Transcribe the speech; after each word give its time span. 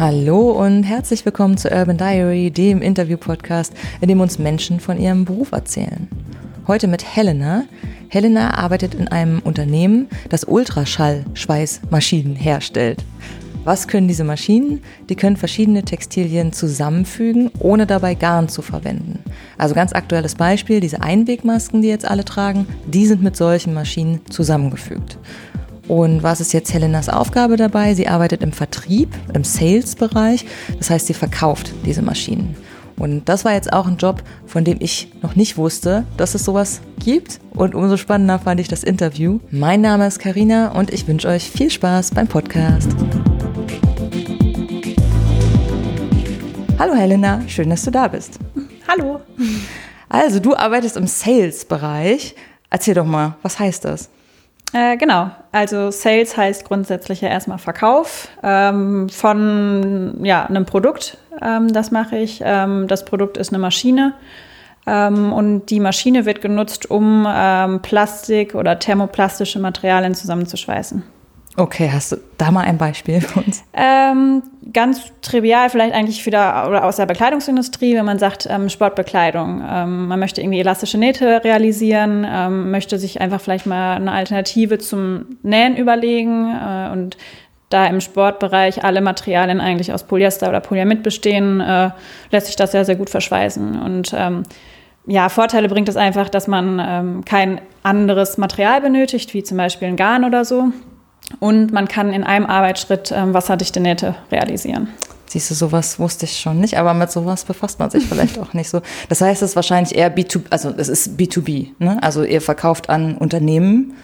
Hallo 0.00 0.52
und 0.52 0.84
herzlich 0.84 1.26
willkommen 1.26 1.58
zu 1.58 1.68
Urban 1.68 1.98
Diary, 1.98 2.50
dem 2.50 2.80
Interview-Podcast, 2.80 3.74
in 4.00 4.08
dem 4.08 4.22
uns 4.22 4.38
Menschen 4.38 4.80
von 4.80 4.98
ihrem 4.98 5.26
Beruf 5.26 5.52
erzählen. 5.52 6.08
Heute 6.66 6.88
mit 6.88 7.04
Helena. 7.04 7.64
Helena 8.08 8.56
arbeitet 8.56 8.94
in 8.94 9.08
einem 9.08 9.40
Unternehmen, 9.40 10.08
das 10.30 10.44
Ultraschall-Schweißmaschinen 10.44 12.34
herstellt. 12.34 13.04
Was 13.64 13.88
können 13.88 14.08
diese 14.08 14.24
Maschinen? 14.24 14.80
Die 15.10 15.16
können 15.16 15.36
verschiedene 15.36 15.82
Textilien 15.82 16.54
zusammenfügen, 16.54 17.50
ohne 17.58 17.86
dabei 17.86 18.14
Garn 18.14 18.48
zu 18.48 18.62
verwenden. 18.62 19.18
Also 19.58 19.74
ganz 19.74 19.92
aktuelles 19.92 20.34
Beispiel, 20.34 20.80
diese 20.80 21.02
Einwegmasken, 21.02 21.82
die 21.82 21.88
jetzt 21.88 22.08
alle 22.08 22.24
tragen, 22.24 22.66
die 22.86 23.04
sind 23.04 23.22
mit 23.22 23.36
solchen 23.36 23.74
Maschinen 23.74 24.22
zusammengefügt. 24.30 25.18
Und 25.90 26.22
was 26.22 26.40
ist 26.40 26.52
jetzt 26.52 26.72
Helenas 26.72 27.08
Aufgabe 27.08 27.56
dabei? 27.56 27.94
Sie 27.94 28.06
arbeitet 28.06 28.44
im 28.44 28.52
Vertrieb, 28.52 29.12
im 29.34 29.42
Sales-Bereich. 29.42 30.46
Das 30.78 30.88
heißt, 30.88 31.08
sie 31.08 31.14
verkauft 31.14 31.72
diese 31.84 32.00
Maschinen. 32.00 32.54
Und 32.96 33.28
das 33.28 33.44
war 33.44 33.54
jetzt 33.54 33.72
auch 33.72 33.88
ein 33.88 33.96
Job, 33.96 34.22
von 34.46 34.62
dem 34.62 34.76
ich 34.78 35.10
noch 35.20 35.34
nicht 35.34 35.56
wusste, 35.56 36.04
dass 36.16 36.36
es 36.36 36.44
sowas 36.44 36.80
gibt. 37.00 37.40
Und 37.56 37.74
umso 37.74 37.96
spannender 37.96 38.38
fand 38.38 38.60
ich 38.60 38.68
das 38.68 38.84
Interview. 38.84 39.40
Mein 39.50 39.80
Name 39.80 40.06
ist 40.06 40.20
Karina 40.20 40.70
und 40.78 40.92
ich 40.92 41.08
wünsche 41.08 41.26
euch 41.26 41.50
viel 41.50 41.72
Spaß 41.72 42.12
beim 42.12 42.28
Podcast. 42.28 42.92
Hallo 46.78 46.94
Helena, 46.94 47.42
schön, 47.48 47.68
dass 47.68 47.82
du 47.82 47.90
da 47.90 48.06
bist. 48.06 48.38
Hallo. 48.86 49.22
Also, 50.08 50.38
du 50.38 50.54
arbeitest 50.54 50.96
im 50.96 51.08
Sales-Bereich. 51.08 52.36
Erzähl 52.70 52.94
doch 52.94 53.04
mal, 53.04 53.34
was 53.42 53.58
heißt 53.58 53.84
das? 53.84 54.08
Äh, 54.72 54.96
genau, 54.96 55.30
also 55.50 55.90
Sales 55.90 56.36
heißt 56.36 56.64
grundsätzlich 56.64 57.20
ja 57.20 57.28
erstmal 57.28 57.58
Verkauf 57.58 58.28
ähm, 58.42 59.08
von 59.08 60.20
ja, 60.22 60.46
einem 60.46 60.64
Produkt. 60.64 61.18
Ähm, 61.42 61.72
das 61.72 61.90
mache 61.90 62.18
ich. 62.18 62.40
Ähm, 62.44 62.86
das 62.86 63.04
Produkt 63.04 63.36
ist 63.36 63.52
eine 63.52 63.58
Maschine 63.58 64.14
ähm, 64.86 65.32
und 65.32 65.66
die 65.66 65.80
Maschine 65.80 66.24
wird 66.24 66.40
genutzt, 66.40 66.90
um 66.90 67.26
ähm, 67.28 67.82
Plastik 67.82 68.54
oder 68.54 68.78
thermoplastische 68.78 69.58
Materialien 69.58 70.14
zusammenzuschweißen. 70.14 71.02
Okay, 71.56 71.90
hast 71.92 72.12
du 72.12 72.16
da 72.38 72.50
mal 72.50 72.64
ein 72.64 72.78
Beispiel 72.78 73.20
für 73.20 73.40
uns? 73.40 73.64
Ähm, 73.72 74.42
ganz 74.72 75.12
trivial, 75.20 75.68
vielleicht 75.68 75.94
eigentlich 75.94 76.24
wieder 76.24 76.68
oder 76.68 76.84
aus 76.84 76.96
der 76.96 77.06
Bekleidungsindustrie, 77.06 77.96
wenn 77.96 78.04
man 78.04 78.18
sagt 78.18 78.46
ähm, 78.48 78.68
Sportbekleidung. 78.68 79.62
Ähm, 79.68 80.06
man 80.06 80.20
möchte 80.20 80.40
irgendwie 80.40 80.60
elastische 80.60 80.96
Nähte 80.96 81.42
realisieren, 81.42 82.26
ähm, 82.28 82.70
möchte 82.70 82.98
sich 82.98 83.20
einfach 83.20 83.40
vielleicht 83.40 83.66
mal 83.66 83.96
eine 83.96 84.12
Alternative 84.12 84.78
zum 84.78 85.26
Nähen 85.42 85.76
überlegen 85.76 86.48
äh, 86.50 86.92
und 86.92 87.16
da 87.68 87.86
im 87.86 88.00
Sportbereich 88.00 88.84
alle 88.84 89.00
Materialien 89.00 89.60
eigentlich 89.60 89.92
aus 89.92 90.04
Polyester 90.04 90.48
oder 90.48 90.60
Polyamid 90.60 91.02
bestehen, 91.02 91.60
äh, 91.60 91.90
lässt 92.30 92.46
sich 92.46 92.56
das 92.56 92.72
sehr, 92.72 92.84
sehr 92.84 92.96
gut 92.96 93.10
verschweißen. 93.10 93.80
Und 93.80 94.14
ähm, 94.16 94.42
ja, 95.06 95.28
Vorteile 95.28 95.68
bringt 95.68 95.88
es 95.88 95.96
einfach, 95.96 96.28
dass 96.28 96.46
man 96.46 96.80
ähm, 96.84 97.24
kein 97.24 97.60
anderes 97.82 98.38
Material 98.38 98.80
benötigt, 98.80 99.34
wie 99.34 99.42
zum 99.42 99.56
Beispiel 99.56 99.88
ein 99.88 99.96
Garn 99.96 100.24
oder 100.24 100.44
so. 100.44 100.72
Und 101.38 101.72
man 101.72 101.88
kann 101.88 102.12
in 102.12 102.24
einem 102.24 102.46
Arbeitsschritt 102.46 103.12
ähm, 103.14 103.34
wasserdichte 103.34 103.80
Nähte 103.80 104.16
realisieren. 104.32 104.88
Siehst 105.26 105.48
du, 105.50 105.54
sowas 105.54 106.00
wusste 106.00 106.24
ich 106.26 106.40
schon 106.40 106.58
nicht, 106.58 106.76
aber 106.76 106.92
mit 106.92 107.12
sowas 107.12 107.44
befasst 107.44 107.78
man 107.78 107.88
sich 107.88 108.04
vielleicht 108.04 108.38
auch 108.40 108.52
nicht 108.52 108.68
so. 108.68 108.82
Das 109.08 109.20
heißt, 109.20 109.42
es 109.42 109.50
ist 109.50 109.56
wahrscheinlich 109.56 109.96
eher 109.96 110.14
B2, 110.14 110.42
also 110.50 110.74
es 110.76 110.88
ist 110.88 111.20
B2B, 111.20 111.68
ne? 111.78 111.98
Also 112.02 112.24
ihr 112.24 112.40
verkauft 112.40 112.90
an 112.90 113.16
Unternehmen 113.16 113.94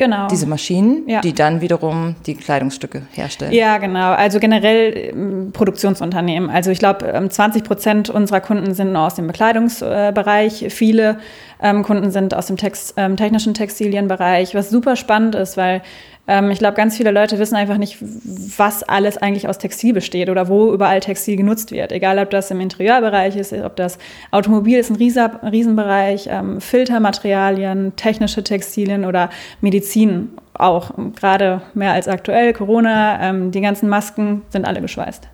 Genau. 0.00 0.28
diese 0.28 0.46
Maschinen, 0.46 1.06
ja. 1.06 1.20
die 1.20 1.34
dann 1.34 1.60
wiederum 1.60 2.14
die 2.24 2.34
Kleidungsstücke 2.34 3.02
herstellen. 3.12 3.52
Ja, 3.52 3.76
genau. 3.76 4.12
Also 4.12 4.40
generell 4.40 5.10
ähm, 5.12 5.50
Produktionsunternehmen. 5.52 6.48
Also 6.48 6.70
ich 6.70 6.78
glaube, 6.78 7.28
20 7.28 7.60
ähm, 7.60 7.68
Prozent 7.68 8.08
unserer 8.08 8.40
Kunden 8.40 8.72
sind 8.72 8.96
aus 8.96 9.16
dem 9.16 9.26
Bekleidungsbereich. 9.26 10.68
Viele 10.70 11.18
ähm, 11.62 11.82
Kunden 11.82 12.10
sind 12.12 12.32
aus 12.32 12.46
dem 12.46 12.56
Text, 12.56 12.94
ähm, 12.96 13.18
technischen 13.18 13.52
Textilienbereich, 13.52 14.54
was 14.54 14.70
super 14.70 14.96
spannend 14.96 15.34
ist, 15.34 15.58
weil 15.58 15.82
ich 16.26 16.58
glaube, 16.60 16.76
ganz 16.76 16.96
viele 16.96 17.10
Leute 17.10 17.40
wissen 17.40 17.56
einfach 17.56 17.76
nicht, 17.76 17.98
was 18.00 18.84
alles 18.84 19.18
eigentlich 19.18 19.48
aus 19.48 19.58
Textil 19.58 19.92
besteht 19.92 20.28
oder 20.28 20.48
wo 20.48 20.72
überall 20.72 21.00
Textil 21.00 21.36
genutzt 21.36 21.72
wird. 21.72 21.90
Egal, 21.90 22.20
ob 22.20 22.30
das 22.30 22.52
im 22.52 22.60
Interieurbereich 22.60 23.34
ist, 23.34 23.52
ob 23.52 23.74
das 23.74 23.98
Automobil 24.30 24.78
ist 24.78 24.90
ein 24.90 24.96
Riesenbereich, 24.96 26.28
ähm, 26.30 26.60
Filtermaterialien, 26.60 27.96
technische 27.96 28.44
Textilien 28.44 29.04
oder 29.04 29.30
Medizin 29.60 30.28
auch. 30.54 30.92
Gerade 31.16 31.62
mehr 31.74 31.92
als 31.92 32.06
aktuell, 32.06 32.52
Corona, 32.52 33.20
ähm, 33.20 33.50
die 33.50 33.60
ganzen 33.60 33.88
Masken 33.88 34.42
sind 34.50 34.66
alle 34.66 34.80
geschweißt. 34.80 35.28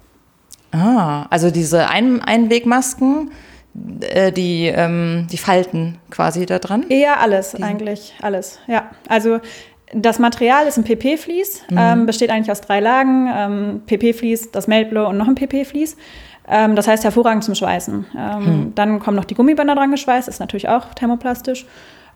Ah, 0.72 1.26
also 1.30 1.50
diese 1.50 1.88
Ein 1.90 2.22
Einwegmasken, 2.22 3.30
äh, 4.00 4.32
die, 4.32 4.66
ähm, 4.66 5.26
die 5.30 5.38
Falten 5.38 5.98
quasi 6.10 6.46
da 6.46 6.58
dran? 6.58 6.86
Ja, 6.88 7.16
alles, 7.16 7.52
die 7.52 7.62
eigentlich, 7.62 8.14
alles, 8.22 8.58
ja. 8.66 8.90
Also 9.08 9.40
das 9.92 10.18
Material 10.18 10.66
ist 10.66 10.78
ein 10.78 10.84
PP-Vlies, 10.84 11.62
mhm. 11.70 11.78
ähm, 11.78 12.06
besteht 12.06 12.30
eigentlich 12.30 12.50
aus 12.50 12.60
drei 12.60 12.80
Lagen. 12.80 13.30
Ähm, 13.32 13.82
PP-Vlies, 13.86 14.50
das 14.50 14.66
Meltblow 14.66 15.08
und 15.08 15.16
noch 15.16 15.28
ein 15.28 15.34
PP-Vlies. 15.34 15.96
Ähm, 16.48 16.76
das 16.76 16.88
heißt 16.88 17.04
hervorragend 17.04 17.44
zum 17.44 17.54
Schweißen. 17.54 18.06
Mhm. 18.14 18.72
Dann 18.74 19.00
kommen 19.00 19.16
noch 19.16 19.24
die 19.24 19.34
Gummibänder 19.34 19.74
dran 19.74 19.90
geschweißt, 19.90 20.28
ist 20.28 20.40
natürlich 20.40 20.68
auch 20.68 20.94
thermoplastisch. 20.94 21.66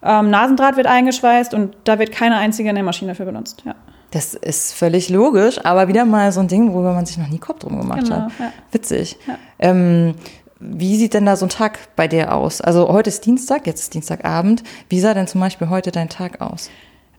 Ähm, 0.03 0.31
Nasendraht 0.31 0.77
wird 0.77 0.87
eingeschweißt 0.87 1.53
und 1.55 1.77
da 1.85 1.99
wird 1.99 2.13
keine 2.13 2.37
einzige 2.37 2.73
Nähmaschine 2.73 3.15
für 3.15 3.25
benutzt. 3.25 3.63
Ja. 3.67 3.75
Das 4.13 4.35
ist 4.35 4.73
völlig 4.73 5.09
logisch, 5.09 5.65
aber 5.65 5.87
wieder 5.89 6.05
mal 6.05 6.33
so 6.33 6.41
ein 6.41 6.49
Ding, 6.49 6.73
worüber 6.73 6.95
man 6.95 7.07
sich 7.07 7.19
noch 7.19 7.29
nie 7.29 7.39
Kopf 7.39 7.61
drum 7.61 7.79
gemacht 7.79 8.05
genau, 8.05 8.23
hat. 8.23 8.33
Ja. 8.39 8.53
Witzig. 8.73 9.17
Ja. 9.27 9.35
Ähm, 9.59 10.15
wie 10.59 10.97
sieht 10.97 11.15
denn 11.15 11.27
da 11.27 11.37
so 11.37 11.47
ein 11.47 11.51
Tag 11.51 11.79
bei 11.97 12.09
dir 12.09 12.35
aus? 12.35 12.61
Also 12.61 12.89
heute 12.89 13.09
ist 13.09 13.25
Dienstag, 13.25 13.67
jetzt 13.67 13.81
ist 13.81 13.95
Dienstagabend. 13.95 14.63
Wie 14.89 15.01
sah 15.01 15.15
denn 15.15 15.27
zum 15.27 15.41
Beispiel 15.41 15.71
heute 15.71 15.91
dein 15.91 16.09
Tag 16.09 16.41
aus? 16.41 16.71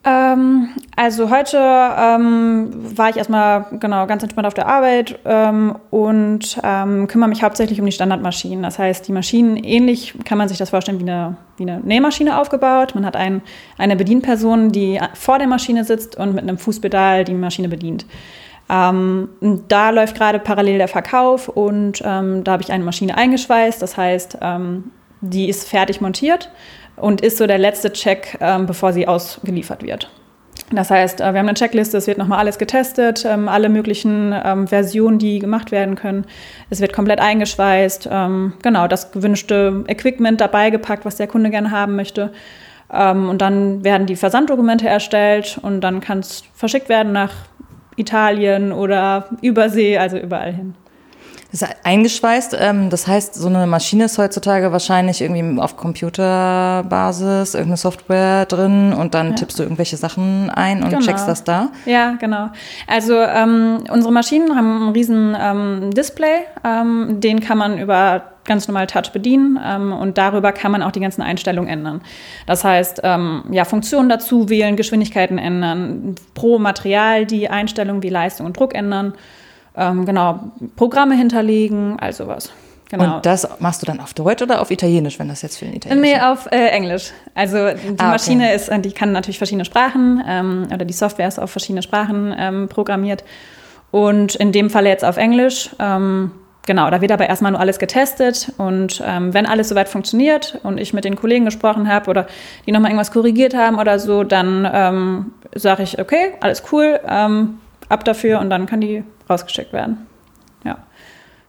Ähm, 0.03 0.69
also 0.95 1.29
heute 1.29 1.57
ähm, 1.57 2.97
war 2.97 3.09
ich 3.09 3.17
erstmal 3.17 3.67
genau 3.79 4.07
ganz 4.07 4.23
entspannt 4.23 4.47
auf 4.47 4.55
der 4.55 4.67
Arbeit 4.67 5.19
ähm, 5.25 5.75
und 5.91 6.59
ähm, 6.63 7.07
kümmere 7.07 7.29
mich 7.29 7.43
hauptsächlich 7.43 7.79
um 7.79 7.85
die 7.85 7.91
Standardmaschinen. 7.91 8.63
Das 8.63 8.79
heißt, 8.79 9.07
die 9.07 9.11
Maschinen 9.11 9.57
ähnlich 9.57 10.15
kann 10.25 10.39
man 10.39 10.47
sich 10.47 10.57
das 10.57 10.71
vorstellen 10.71 10.99
wie 10.99 11.09
eine, 11.09 11.37
wie 11.57 11.63
eine 11.63 11.81
Nähmaschine 11.81 12.39
aufgebaut. 12.39 12.95
Man 12.95 13.05
hat 13.05 13.15
ein, 13.15 13.43
eine 13.77 13.95
Bedienperson, 13.95 14.71
die 14.71 14.99
vor 15.13 15.37
der 15.37 15.47
Maschine 15.47 15.83
sitzt 15.83 16.15
und 16.15 16.33
mit 16.33 16.43
einem 16.43 16.57
Fußpedal 16.57 17.23
die 17.23 17.35
Maschine 17.35 17.69
bedient. 17.69 18.07
Ähm, 18.71 19.29
da 19.67 19.91
läuft 19.91 20.15
gerade 20.15 20.39
parallel 20.39 20.79
der 20.79 20.87
Verkauf 20.87 21.47
und 21.47 22.01
ähm, 22.03 22.43
da 22.43 22.53
habe 22.53 22.63
ich 22.63 22.71
eine 22.71 22.83
Maschine 22.83 23.17
eingeschweißt. 23.17 23.79
Das 23.79 23.97
heißt, 23.97 24.39
die 25.21 25.49
ist 25.49 25.67
fertig 25.67 26.01
montiert 26.01 26.49
und 26.95 27.21
ist 27.21 27.37
so 27.37 27.47
der 27.47 27.57
letzte 27.57 27.93
Check, 27.93 28.37
ähm, 28.41 28.65
bevor 28.65 28.93
sie 28.93 29.07
ausgeliefert 29.07 29.83
wird. 29.83 30.09
Das 30.71 30.89
heißt, 30.89 31.21
äh, 31.21 31.33
wir 31.33 31.39
haben 31.39 31.47
eine 31.47 31.53
Checkliste, 31.53 31.97
es 31.97 32.07
wird 32.07 32.17
nochmal 32.17 32.39
alles 32.39 32.57
getestet, 32.57 33.25
ähm, 33.25 33.47
alle 33.47 33.69
möglichen 33.69 34.33
ähm, 34.43 34.67
Versionen, 34.67 35.19
die 35.19 35.39
gemacht 35.39 35.71
werden 35.71 35.95
können. 35.95 36.25
Es 36.69 36.79
wird 36.79 36.93
komplett 36.93 37.19
eingeschweißt, 37.19 38.09
ähm, 38.11 38.53
genau, 38.61 38.87
das 38.87 39.11
gewünschte 39.11 39.83
Equipment 39.87 40.39
dabei 40.39 40.69
gepackt, 40.69 41.05
was 41.05 41.17
der 41.17 41.27
Kunde 41.27 41.49
gerne 41.49 41.71
haben 41.71 41.95
möchte. 41.95 42.31
Ähm, 42.91 43.29
und 43.29 43.41
dann 43.41 43.83
werden 43.83 44.07
die 44.07 44.15
Versanddokumente 44.15 44.87
erstellt 44.87 45.59
und 45.61 45.81
dann 45.81 46.01
kann 46.01 46.19
es 46.19 46.43
verschickt 46.53 46.89
werden 46.89 47.11
nach 47.11 47.33
Italien 47.97 48.71
oder 48.71 49.27
Übersee, 49.41 49.97
also 49.97 50.17
überall 50.17 50.53
hin. 50.53 50.75
Das 51.51 51.63
ist 51.63 51.75
eingeschweißt. 51.83 52.55
Ähm, 52.59 52.89
das 52.89 53.07
heißt, 53.07 53.35
so 53.35 53.47
eine 53.47 53.67
Maschine 53.67 54.05
ist 54.05 54.17
heutzutage 54.17 54.71
wahrscheinlich 54.71 55.21
irgendwie 55.21 55.59
auf 55.59 55.75
Computerbasis, 55.75 57.55
irgendeine 57.55 57.77
Software 57.77 58.45
drin 58.45 58.93
und 58.93 59.13
dann 59.13 59.31
ja. 59.31 59.35
tippst 59.35 59.59
du 59.59 59.63
irgendwelche 59.63 59.97
Sachen 59.97 60.49
ein 60.49 60.81
und 60.81 60.89
genau. 60.89 61.01
checkst 61.01 61.27
das 61.27 61.43
da. 61.43 61.69
Ja, 61.85 62.13
genau. 62.19 62.49
Also 62.87 63.15
ähm, 63.15 63.83
unsere 63.91 64.13
Maschinen 64.13 64.55
haben 64.55 64.81
einen 64.83 64.91
riesen 64.93 65.35
ähm, 65.39 65.91
Display. 65.91 66.45
Ähm, 66.63 67.19
den 67.19 67.41
kann 67.41 67.57
man 67.57 67.77
über 67.77 68.23
ganz 68.45 68.67
normal 68.67 68.87
Touch 68.87 69.11
bedienen 69.11 69.59
ähm, 69.63 69.93
und 69.93 70.17
darüber 70.17 70.51
kann 70.51 70.71
man 70.71 70.81
auch 70.81 70.91
die 70.91 70.99
ganzen 70.99 71.21
Einstellungen 71.21 71.69
ändern. 71.69 72.01
Das 72.47 72.63
heißt, 72.63 73.01
ähm, 73.03 73.43
ja, 73.51 73.65
Funktionen 73.65 74.09
dazu 74.09 74.49
wählen, 74.49 74.75
Geschwindigkeiten 74.75 75.37
ändern, 75.37 76.15
pro 76.33 76.59
Material 76.59 77.25
die 77.25 77.49
Einstellungen 77.49 78.01
wie 78.01 78.09
Leistung 78.09 78.45
und 78.45 78.57
Druck 78.57 78.73
ändern 78.73 79.13
ähm, 79.75 80.05
genau, 80.05 80.51
Programme 80.75 81.15
hinterlegen, 81.15 81.97
also 81.99 82.27
was. 82.27 82.51
Genau. 82.91 83.15
Und 83.15 83.25
das 83.25 83.47
machst 83.59 83.81
du 83.81 83.85
dann 83.85 84.01
auf 84.01 84.13
Deutsch 84.13 84.41
oder 84.41 84.61
auf 84.61 84.69
Italienisch, 84.69 85.17
wenn 85.17 85.29
das 85.29 85.41
jetzt 85.41 85.57
für 85.57 85.65
den 85.65 85.75
Italienisch 85.75 86.09
Nee, 86.09 86.19
auf 86.19 86.47
äh, 86.51 86.67
Englisch. 86.67 87.11
Also 87.33 87.69
die 87.69 87.99
ah, 87.99 88.09
Maschine 88.09 88.47
okay. 88.47 88.55
ist, 88.55 88.69
die 88.83 88.91
kann 88.91 89.13
natürlich 89.13 89.37
verschiedene 89.37 89.63
Sprachen 89.63 90.21
ähm, 90.27 90.67
oder 90.73 90.83
die 90.83 90.93
Software 90.93 91.29
ist 91.29 91.39
auf 91.39 91.51
verschiedene 91.51 91.83
Sprachen 91.83 92.35
ähm, 92.37 92.67
programmiert. 92.67 93.23
Und 93.91 94.35
in 94.35 94.51
dem 94.51 94.69
Fall 94.69 94.87
jetzt 94.87 95.05
auf 95.05 95.15
Englisch. 95.15 95.69
Ähm, 95.79 96.31
genau, 96.65 96.89
da 96.89 96.99
wird 96.99 97.13
aber 97.13 97.29
erstmal 97.29 97.53
nur 97.53 97.61
alles 97.61 97.79
getestet. 97.79 98.51
Und 98.57 99.01
ähm, 99.05 99.33
wenn 99.33 99.45
alles 99.45 99.69
soweit 99.69 99.87
funktioniert 99.87 100.59
und 100.63 100.77
ich 100.77 100.91
mit 100.93 101.05
den 101.05 101.15
Kollegen 101.15 101.45
gesprochen 101.45 101.87
habe 101.87 102.09
oder 102.09 102.27
die 102.65 102.73
nochmal 102.73 102.91
irgendwas 102.91 103.13
korrigiert 103.13 103.53
haben 103.53 103.79
oder 103.79 103.99
so, 103.99 104.25
dann 104.25 104.69
ähm, 104.71 105.33
sage 105.55 105.83
ich, 105.83 105.97
okay, 105.97 106.33
alles 106.41 106.63
cool, 106.73 106.99
ähm, 107.07 107.59
ab 107.91 108.03
dafür 108.05 108.39
und 108.39 108.49
dann 108.49 108.65
kann 108.65 108.81
die 108.81 109.03
rausgeschickt 109.29 109.73
werden. 109.73 110.07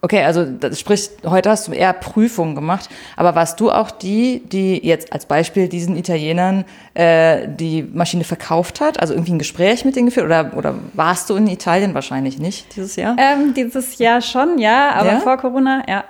Okay, 0.04 0.24
also 0.24 0.44
das, 0.44 0.80
sprich, 0.80 1.10
heute 1.24 1.48
hast 1.48 1.68
du 1.68 1.72
eher 1.72 1.92
Prüfungen 1.92 2.56
gemacht, 2.56 2.88
aber 3.16 3.36
warst 3.36 3.60
du 3.60 3.70
auch 3.70 3.92
die, 3.92 4.42
die 4.44 4.84
jetzt 4.84 5.12
als 5.12 5.26
Beispiel 5.26 5.68
diesen 5.68 5.96
Italienern 5.96 6.64
äh, 6.94 7.46
die 7.46 7.84
Maschine 7.84 8.24
verkauft 8.24 8.80
hat? 8.80 8.98
Also 8.98 9.14
irgendwie 9.14 9.34
ein 9.34 9.38
Gespräch 9.38 9.84
mit 9.84 9.94
denen 9.94 10.06
geführt 10.06 10.26
oder, 10.26 10.56
oder 10.56 10.74
warst 10.94 11.30
du 11.30 11.36
in 11.36 11.46
Italien 11.46 11.94
wahrscheinlich 11.94 12.40
nicht 12.40 12.74
dieses 12.74 12.96
Jahr? 12.96 13.14
Ähm, 13.16 13.54
dieses 13.54 13.96
Jahr 13.98 14.20
schon, 14.20 14.58
ja, 14.58 14.90
aber 14.90 15.12
ja? 15.12 15.20
vor 15.20 15.36
Corona, 15.36 15.84
ja. 15.88 16.02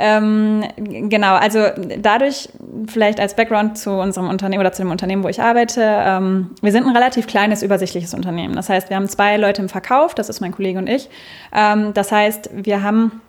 Ähm, 0.00 0.62
genau, 0.76 1.34
also 1.34 1.58
dadurch 1.98 2.48
vielleicht 2.86 3.18
als 3.18 3.34
Background 3.34 3.76
zu 3.76 3.90
unserem 3.90 4.28
Unternehmen 4.28 4.60
oder 4.60 4.72
zu 4.72 4.82
dem 4.82 4.92
Unternehmen, 4.92 5.24
wo 5.24 5.28
ich 5.28 5.42
arbeite, 5.42 5.82
ähm, 5.82 6.50
wir 6.62 6.70
sind 6.70 6.86
ein 6.86 6.94
relativ 6.94 7.26
kleines, 7.26 7.64
übersichtliches 7.64 8.14
Unternehmen. 8.14 8.54
Das 8.54 8.68
heißt, 8.68 8.90
wir 8.90 8.96
haben 8.96 9.08
zwei 9.08 9.36
Leute 9.36 9.60
im 9.60 9.68
Verkauf, 9.68 10.14
das 10.14 10.28
ist 10.28 10.40
mein 10.40 10.52
Kollege 10.52 10.78
und 10.78 10.88
ich. 10.88 11.10
Ähm, 11.52 11.92
das 11.94 12.12
heißt, 12.12 12.50
wir 12.54 12.82
haben 12.84 13.20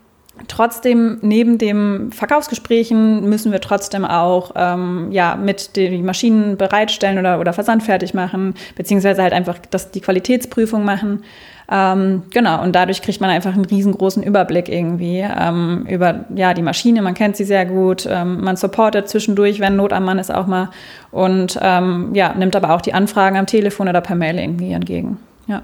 Trotzdem, 0.48 1.18
neben 1.22 1.58
den 1.58 2.12
Verkaufsgesprächen 2.12 3.28
müssen 3.28 3.52
wir 3.52 3.60
trotzdem 3.60 4.04
auch 4.04 4.52
ähm, 4.54 5.08
ja, 5.10 5.36
mit 5.36 5.76
den 5.76 6.04
Maschinen 6.04 6.56
bereitstellen 6.56 7.18
oder, 7.18 7.40
oder 7.40 7.52
versandfertig 7.52 8.14
machen, 8.14 8.54
beziehungsweise 8.74 9.22
halt 9.22 9.32
einfach 9.32 9.58
das, 9.70 9.90
die 9.90 10.00
Qualitätsprüfung 10.00 10.84
machen. 10.84 11.24
Ähm, 11.72 12.24
genau, 12.30 12.62
und 12.62 12.74
dadurch 12.74 13.00
kriegt 13.00 13.20
man 13.20 13.30
einfach 13.30 13.54
einen 13.54 13.64
riesengroßen 13.64 14.24
Überblick 14.24 14.68
irgendwie 14.68 15.20
ähm, 15.20 15.86
über 15.88 16.24
ja, 16.34 16.52
die 16.52 16.62
Maschine. 16.62 17.00
Man 17.00 17.14
kennt 17.14 17.36
sie 17.36 17.44
sehr 17.44 17.64
gut, 17.64 18.08
ähm, 18.10 18.42
man 18.42 18.56
supportet 18.56 19.08
zwischendurch, 19.08 19.60
wenn 19.60 19.76
Not 19.76 19.92
am 19.92 20.04
Mann 20.04 20.18
ist, 20.18 20.34
auch 20.34 20.48
mal. 20.48 20.70
Und 21.12 21.58
ähm, 21.62 22.10
ja, 22.12 22.34
nimmt 22.34 22.56
aber 22.56 22.74
auch 22.74 22.80
die 22.80 22.92
Anfragen 22.92 23.36
am 23.36 23.46
Telefon 23.46 23.88
oder 23.88 24.00
per 24.00 24.16
Mail 24.16 24.38
irgendwie 24.38 24.72
entgegen. 24.72 25.18
Ja. 25.46 25.62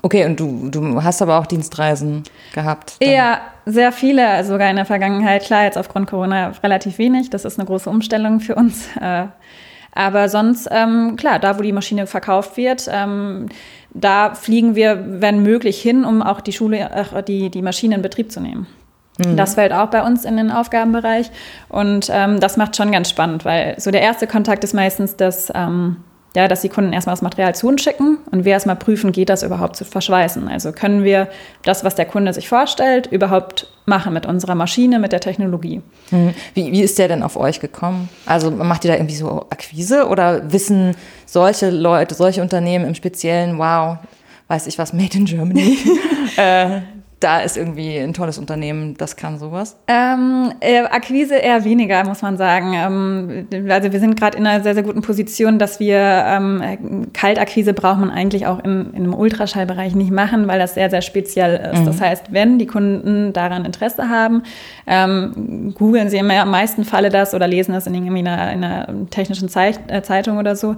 Okay, 0.00 0.24
und 0.26 0.38
du, 0.38 0.68
du 0.70 1.02
hast 1.02 1.22
aber 1.22 1.38
auch 1.38 1.46
Dienstreisen 1.46 2.24
gehabt? 2.54 2.96
Dann. 3.00 3.10
Ja, 3.10 3.40
sehr 3.66 3.92
viele, 3.92 4.44
sogar 4.44 4.68
in 4.68 4.76
der 4.76 4.84
Vergangenheit. 4.84 5.44
Klar, 5.44 5.64
jetzt 5.64 5.78
aufgrund 5.78 6.08
Corona 6.08 6.52
relativ 6.62 6.98
wenig. 6.98 7.30
Das 7.30 7.44
ist 7.44 7.58
eine 7.58 7.66
große 7.66 7.88
Umstellung 7.88 8.40
für 8.40 8.54
uns. 8.54 8.88
Äh, 9.00 9.26
aber 9.94 10.28
sonst, 10.28 10.68
ähm, 10.70 11.16
klar, 11.16 11.38
da 11.38 11.58
wo 11.58 11.62
die 11.62 11.72
Maschine 11.72 12.06
verkauft 12.06 12.56
wird, 12.56 12.88
ähm, 12.90 13.46
da 13.92 14.34
fliegen 14.34 14.74
wir, 14.74 15.20
wenn 15.20 15.42
möglich, 15.42 15.80
hin, 15.80 16.04
um 16.04 16.22
auch 16.22 16.40
die 16.40 16.52
Schule, 16.52 16.78
äh, 16.78 17.22
die, 17.22 17.50
die 17.50 17.62
Maschine 17.62 17.94
in 17.94 18.02
Betrieb 18.02 18.32
zu 18.32 18.40
nehmen. 18.40 18.66
Mhm. 19.18 19.36
Das 19.36 19.54
fällt 19.54 19.72
auch 19.72 19.86
bei 19.86 20.02
uns 20.02 20.24
in 20.24 20.36
den 20.36 20.50
Aufgabenbereich. 20.50 21.30
Und 21.68 22.10
ähm, 22.12 22.40
das 22.40 22.56
macht 22.56 22.76
schon 22.76 22.90
ganz 22.90 23.08
spannend, 23.08 23.44
weil 23.44 23.76
so 23.78 23.90
der 23.90 24.02
erste 24.02 24.26
Kontakt 24.26 24.64
ist 24.64 24.74
meistens, 24.74 25.16
dass 25.16 25.52
ähm, 25.54 25.96
ja, 26.36 26.48
dass 26.48 26.62
die 26.62 26.68
Kunden 26.68 26.92
erstmal 26.92 27.12
das 27.12 27.22
Material 27.22 27.54
zu 27.54 27.68
uns 27.68 27.82
schicken 27.82 28.18
und 28.30 28.44
wir 28.44 28.52
erstmal 28.52 28.74
prüfen, 28.74 29.12
geht 29.12 29.28
das 29.28 29.44
überhaupt 29.44 29.76
zu 29.76 29.84
verschweißen? 29.84 30.48
Also 30.48 30.72
können 30.72 31.04
wir 31.04 31.28
das, 31.62 31.84
was 31.84 31.94
der 31.94 32.06
Kunde 32.06 32.32
sich 32.32 32.48
vorstellt, 32.48 33.06
überhaupt 33.06 33.68
machen 33.86 34.12
mit 34.12 34.26
unserer 34.26 34.56
Maschine, 34.56 34.98
mit 34.98 35.12
der 35.12 35.20
Technologie. 35.20 35.80
Mhm. 36.10 36.34
Wie, 36.54 36.72
wie 36.72 36.82
ist 36.82 36.98
der 36.98 37.06
denn 37.06 37.22
auf 37.22 37.36
euch 37.36 37.60
gekommen? 37.60 38.08
Also 38.26 38.50
macht 38.50 38.84
ihr 38.84 38.90
da 38.90 38.96
irgendwie 38.96 39.14
so 39.14 39.46
Akquise 39.50 40.08
oder 40.08 40.52
wissen 40.52 40.96
solche 41.24 41.70
Leute, 41.70 42.14
solche 42.14 42.42
Unternehmen 42.42 42.86
im 42.86 42.94
Speziellen, 42.96 43.58
wow, 43.58 43.98
weiß 44.48 44.66
ich 44.66 44.76
was, 44.78 44.92
Made 44.92 45.16
in 45.16 45.26
Germany, 45.26 45.78
äh, 46.36 46.80
da 47.20 47.40
ist 47.40 47.56
irgendwie 47.56 47.96
ein 47.96 48.12
tolles 48.12 48.38
Unternehmen, 48.38 48.96
das 48.98 49.16
kann 49.16 49.38
sowas? 49.38 49.76
Ähm, 49.86 50.52
äh, 50.60 50.80
Akquise 50.80 51.36
eher 51.36 51.64
weniger, 51.64 52.04
muss 52.04 52.22
man 52.22 52.36
sagen. 52.36 52.74
Ähm, 52.74 53.70
also 53.70 53.92
wir 53.92 54.00
sind 54.00 54.18
gerade 54.18 54.36
in 54.36 54.46
einer 54.46 54.62
sehr, 54.62 54.74
sehr 54.74 54.82
guten 54.82 55.00
Position, 55.00 55.58
dass 55.58 55.80
wir 55.80 55.96
ähm, 55.98 57.08
Kaltakquise 57.12 57.72
braucht 57.72 58.00
man 58.00 58.10
eigentlich 58.10 58.46
auch 58.46 58.62
in, 58.62 58.92
in 58.92 59.04
einem 59.04 59.14
Ultraschallbereich 59.14 59.94
nicht 59.94 60.10
machen, 60.10 60.48
weil 60.48 60.58
das 60.58 60.74
sehr, 60.74 60.90
sehr 60.90 61.02
speziell 61.02 61.72
ist. 61.72 61.80
Mhm. 61.80 61.86
Das 61.86 62.00
heißt, 62.00 62.32
wenn 62.32 62.58
die 62.58 62.66
Kunden 62.66 63.32
daran 63.32 63.64
Interesse 63.64 64.08
haben, 64.08 64.42
ähm, 64.86 65.74
googeln 65.76 66.10
sie 66.10 66.18
im 66.18 66.26
meisten 66.26 66.84
Falle 66.84 67.08
das 67.08 67.34
oder 67.34 67.46
lesen 67.46 67.72
das 67.72 67.86
in 67.86 67.94
irgendwie 67.94 68.18
einer, 68.18 68.52
in 68.52 68.64
einer 68.64 68.88
technischen 69.10 69.48
Zeit, 69.48 69.80
äh, 69.88 70.02
Zeitung 70.02 70.38
oder 70.38 70.56
so 70.56 70.76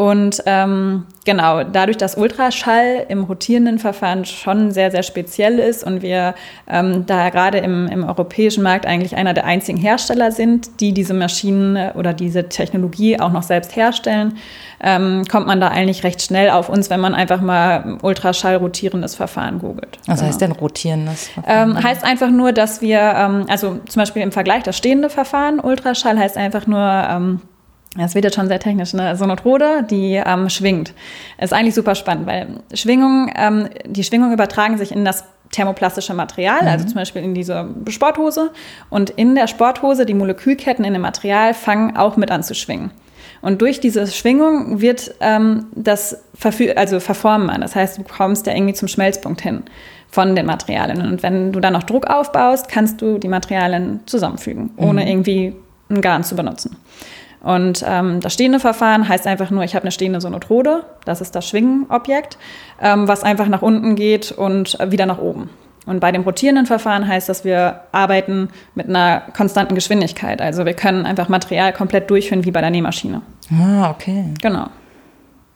und 0.00 0.44
ähm, 0.46 1.06
genau, 1.24 1.64
dadurch, 1.64 1.96
dass 1.96 2.16
Ultraschall 2.16 3.04
im 3.08 3.24
rotierenden 3.24 3.80
Verfahren 3.80 4.24
schon 4.24 4.70
sehr, 4.70 4.92
sehr 4.92 5.02
speziell 5.02 5.58
ist 5.58 5.82
und 5.82 6.02
wir 6.02 6.36
ähm, 6.68 7.04
da 7.04 7.30
gerade 7.30 7.58
im, 7.58 7.88
im 7.88 8.04
europäischen 8.04 8.62
Markt 8.62 8.86
eigentlich 8.86 9.16
einer 9.16 9.34
der 9.34 9.44
einzigen 9.44 9.76
Hersteller 9.76 10.30
sind, 10.30 10.78
die 10.78 10.92
diese 10.92 11.14
Maschinen 11.14 11.90
oder 11.96 12.12
diese 12.12 12.48
Technologie 12.48 13.18
auch 13.18 13.32
noch 13.32 13.42
selbst 13.42 13.74
herstellen, 13.74 14.38
ähm, 14.80 15.24
kommt 15.28 15.48
man 15.48 15.60
da 15.60 15.66
eigentlich 15.66 16.04
recht 16.04 16.22
schnell 16.22 16.50
auf 16.50 16.68
uns, 16.68 16.90
wenn 16.90 17.00
man 17.00 17.16
einfach 17.16 17.40
mal 17.40 17.98
Ultraschall 18.00 18.54
rotierendes 18.54 19.16
Verfahren 19.16 19.58
googelt. 19.58 19.98
Was 20.06 20.22
heißt 20.22 20.40
denn 20.40 20.52
rotierendes 20.52 21.26
Verfahren? 21.26 21.70
Ähm, 21.72 21.82
heißt 21.82 22.04
einfach 22.04 22.30
nur, 22.30 22.52
dass 22.52 22.80
wir, 22.80 23.00
ähm, 23.00 23.46
also 23.48 23.80
zum 23.88 24.00
Beispiel 24.00 24.22
im 24.22 24.30
Vergleich 24.30 24.62
das 24.62 24.76
stehende 24.76 25.10
Verfahren, 25.10 25.58
Ultraschall 25.58 26.16
heißt 26.16 26.36
einfach 26.36 26.68
nur, 26.68 26.78
ähm, 27.10 27.40
das 27.96 28.14
wird 28.14 28.24
jetzt 28.24 28.34
schon 28.34 28.48
sehr 28.48 28.60
technisch, 28.60 28.92
ne? 28.92 29.16
So 29.16 29.24
eine 29.24 29.36
Trode, 29.36 29.84
die 29.90 30.14
ähm, 30.14 30.48
schwingt. 30.50 30.92
Ist 31.38 31.52
eigentlich 31.52 31.74
super 31.74 31.94
spannend, 31.94 32.26
weil 32.26 32.60
Schwingungen, 32.74 33.32
ähm, 33.34 33.68
die 33.86 34.04
Schwingungen 34.04 34.32
übertragen 34.32 34.76
sich 34.78 34.92
in 34.92 35.04
das 35.04 35.24
thermoplastische 35.50 36.14
Material, 36.14 36.62
mhm. 36.62 36.68
also 36.68 36.84
zum 36.86 36.96
Beispiel 36.96 37.22
in 37.22 37.34
diese 37.34 37.68
Sporthose. 37.88 38.50
Und 38.90 39.10
in 39.10 39.34
der 39.34 39.46
Sporthose, 39.46 40.04
die 40.04 40.14
Molekülketten 40.14 40.84
in 40.84 40.92
dem 40.92 41.02
Material 41.02 41.54
fangen 41.54 41.96
auch 41.96 42.16
mit 42.16 42.30
an 42.30 42.42
zu 42.42 42.54
schwingen. 42.54 42.90
Und 43.40 43.62
durch 43.62 43.80
diese 43.80 44.06
Schwingung 44.06 44.80
wird 44.80 45.14
ähm, 45.20 45.66
das 45.74 46.24
also 46.76 47.00
verformen. 47.00 47.60
Das 47.60 47.76
heißt, 47.76 47.98
du 47.98 48.02
kommst 48.02 48.46
ja 48.46 48.54
irgendwie 48.54 48.74
zum 48.74 48.88
Schmelzpunkt 48.88 49.40
hin 49.40 49.62
von 50.10 50.34
den 50.34 50.46
Materialien. 50.46 51.00
Und 51.02 51.22
wenn 51.22 51.52
du 51.52 51.60
dann 51.60 51.74
noch 51.74 51.84
Druck 51.84 52.08
aufbaust, 52.08 52.68
kannst 52.68 53.00
du 53.00 53.18
die 53.18 53.28
Materialien 53.28 54.00
zusammenfügen, 54.06 54.70
ohne 54.76 55.02
mhm. 55.02 55.08
irgendwie 55.08 55.56
ein 55.90 56.00
Garn 56.00 56.24
zu 56.24 56.34
benutzen. 56.34 56.76
Und 57.42 57.84
ähm, 57.86 58.20
das 58.20 58.34
stehende 58.34 58.60
Verfahren 58.60 59.08
heißt 59.08 59.26
einfach 59.26 59.50
nur, 59.50 59.62
ich 59.62 59.74
habe 59.74 59.84
eine 59.84 59.92
stehende 59.92 60.20
Sonotrode, 60.20 60.84
das 61.04 61.20
ist 61.20 61.34
das 61.34 61.48
Schwingenobjekt, 61.48 62.36
ähm, 62.80 63.06
was 63.06 63.22
einfach 63.22 63.46
nach 63.46 63.62
unten 63.62 63.94
geht 63.94 64.32
und 64.32 64.76
wieder 64.90 65.06
nach 65.06 65.18
oben. 65.18 65.50
Und 65.86 66.00
bei 66.00 66.12
dem 66.12 66.22
rotierenden 66.22 66.66
Verfahren 66.66 67.08
heißt 67.08 67.30
das, 67.30 67.44
wir 67.44 67.80
arbeiten 67.92 68.50
mit 68.74 68.90
einer 68.90 69.22
konstanten 69.34 69.74
Geschwindigkeit. 69.74 70.42
Also 70.42 70.66
wir 70.66 70.74
können 70.74 71.06
einfach 71.06 71.30
Material 71.30 71.72
komplett 71.72 72.10
durchführen 72.10 72.44
wie 72.44 72.50
bei 72.50 72.60
der 72.60 72.70
Nähmaschine. 72.70 73.22
Ah, 73.50 73.90
okay. 73.90 74.26
Genau. 74.42 74.66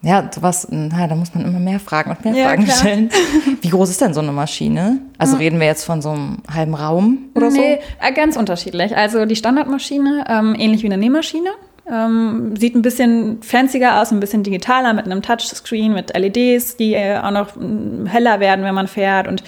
Ja, 0.00 0.28
sowas, 0.34 0.66
na, 0.70 1.06
da 1.06 1.14
muss 1.14 1.32
man 1.32 1.44
immer 1.44 1.60
mehr 1.60 1.78
Fragen 1.78 2.10
und 2.10 2.24
mehr 2.24 2.34
ja, 2.34 2.48
Fragen 2.48 2.64
klar. 2.64 2.76
stellen. 2.76 3.10
Wie 3.60 3.68
groß 3.68 3.88
ist 3.88 4.00
denn 4.00 4.14
so 4.14 4.20
eine 4.20 4.32
Maschine? 4.32 4.98
Also 5.16 5.36
reden 5.36 5.60
wir 5.60 5.66
jetzt 5.68 5.84
von 5.84 6.02
so 6.02 6.10
einem 6.10 6.38
halben 6.52 6.74
Raum 6.74 7.18
oder 7.36 7.50
nee, 7.50 7.54
so? 7.54 7.60
Nee, 7.60 7.78
äh, 8.00 8.12
ganz 8.12 8.36
unterschiedlich. 8.36 8.96
Also 8.96 9.26
die 9.26 9.36
Standardmaschine, 9.36 10.24
ähm, 10.28 10.56
ähnlich 10.58 10.82
wie 10.82 10.86
eine 10.86 10.96
Nähmaschine, 10.96 11.50
ähm, 11.90 12.54
sieht 12.56 12.74
ein 12.74 12.82
bisschen 12.82 13.42
fancier 13.42 14.00
aus, 14.00 14.12
ein 14.12 14.20
bisschen 14.20 14.42
digitaler 14.42 14.92
mit 14.92 15.06
einem 15.06 15.22
Touchscreen, 15.22 15.92
mit 15.92 16.16
LEDs, 16.16 16.76
die 16.76 16.94
äh, 16.94 17.18
auch 17.18 17.30
noch 17.30 17.56
mm, 17.56 18.06
heller 18.06 18.40
werden, 18.40 18.64
wenn 18.64 18.74
man 18.74 18.88
fährt. 18.88 19.26
Und 19.26 19.42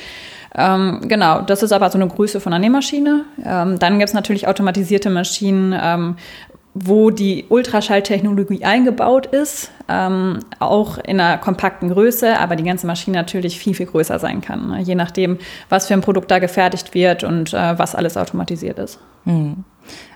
ähm, 0.57 1.01
genau, 1.09 1.43
das 1.43 1.63
ist 1.63 1.73
aber 1.73 1.91
so 1.91 1.99
eine 1.99 2.09
Größe 2.09 2.41
von 2.41 2.53
einer 2.53 2.61
Nähmaschine. 2.61 3.25
Ähm, 3.45 3.79
dann 3.79 3.99
gibt 3.99 4.09
es 4.09 4.15
natürlich 4.15 4.49
automatisierte 4.49 5.11
Maschinen, 5.11 5.75
ähm, 5.81 6.17
wo 6.75 7.11
die 7.11 7.45
Ultraschalltechnologie 7.49 8.65
eingebaut 8.65 9.27
ist, 9.27 9.71
ähm, 9.89 10.41
auch 10.59 10.99
in 10.99 11.21
einer 11.21 11.39
kompakten 11.39 11.89
Größe, 11.89 12.39
aber 12.39 12.57
die 12.57 12.65
ganze 12.65 12.89
Maschine 12.89 13.17
natürlich 13.17 13.61
viel, 13.61 13.75
viel 13.75 13.87
größer 13.87 14.19
sein 14.19 14.41
kann, 14.41 14.71
ne? 14.71 14.81
je 14.81 14.97
nachdem, 14.97 15.39
was 15.69 15.87
für 15.87 15.95
ein 15.95 16.01
Produkt 16.01 16.33
da 16.33 16.41
gefertigt 16.41 16.93
wird 16.93 17.23
und 17.23 17.55
äh, 17.55 17.79
was 17.79 17.95
alles 17.95 18.17
automatisiert 18.17 18.81
ist. 18.81 18.99
Hm. 19.25 19.65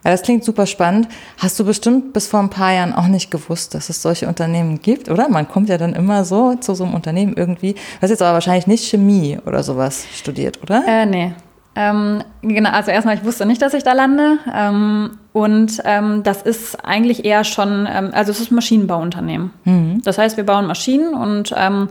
Das 0.04 0.22
klingt 0.22 0.44
super 0.44 0.66
spannend. 0.66 1.08
Hast 1.38 1.58
du 1.60 1.64
bestimmt 1.64 2.12
bis 2.12 2.28
vor 2.28 2.40
ein 2.40 2.50
paar 2.50 2.72
Jahren 2.72 2.94
auch 2.94 3.08
nicht 3.08 3.30
gewusst, 3.30 3.74
dass 3.74 3.88
es 3.88 4.00
solche 4.00 4.26
Unternehmen 4.26 4.80
gibt, 4.80 5.10
oder? 5.10 5.28
Man 5.28 5.48
kommt 5.48 5.68
ja 5.68 5.78
dann 5.78 5.94
immer 5.94 6.24
so 6.24 6.54
zu 6.54 6.74
so 6.74 6.84
einem 6.84 6.94
Unternehmen 6.94 7.34
irgendwie. 7.36 7.74
Du 7.74 7.80
hast 8.02 8.10
jetzt 8.10 8.22
aber 8.22 8.34
wahrscheinlich 8.34 8.66
nicht 8.66 8.88
Chemie 8.88 9.38
oder 9.44 9.62
sowas 9.62 10.04
studiert, 10.14 10.62
oder? 10.62 10.82
Äh, 10.86 11.06
nee. 11.06 11.32
Ähm, 11.76 12.24
genau, 12.42 12.70
also 12.70 12.90
erstmal, 12.90 13.14
ich 13.14 13.24
wusste 13.24 13.46
nicht, 13.46 13.62
dass 13.62 13.72
ich 13.72 13.84
da 13.84 13.92
lande. 13.92 14.38
Ähm, 14.52 15.10
und 15.32 15.80
ähm, 15.84 16.22
das 16.24 16.42
ist 16.42 16.84
eigentlich 16.84 17.24
eher 17.24 17.44
schon, 17.44 17.86
ähm, 17.88 18.10
also 18.12 18.32
es 18.32 18.40
ist 18.40 18.50
ein 18.50 18.56
Maschinenbauunternehmen. 18.56 19.52
Mhm. 19.64 20.02
Das 20.02 20.18
heißt, 20.18 20.36
wir 20.36 20.44
bauen 20.44 20.66
Maschinen 20.66 21.14
und 21.14 21.54
ähm, 21.56 21.88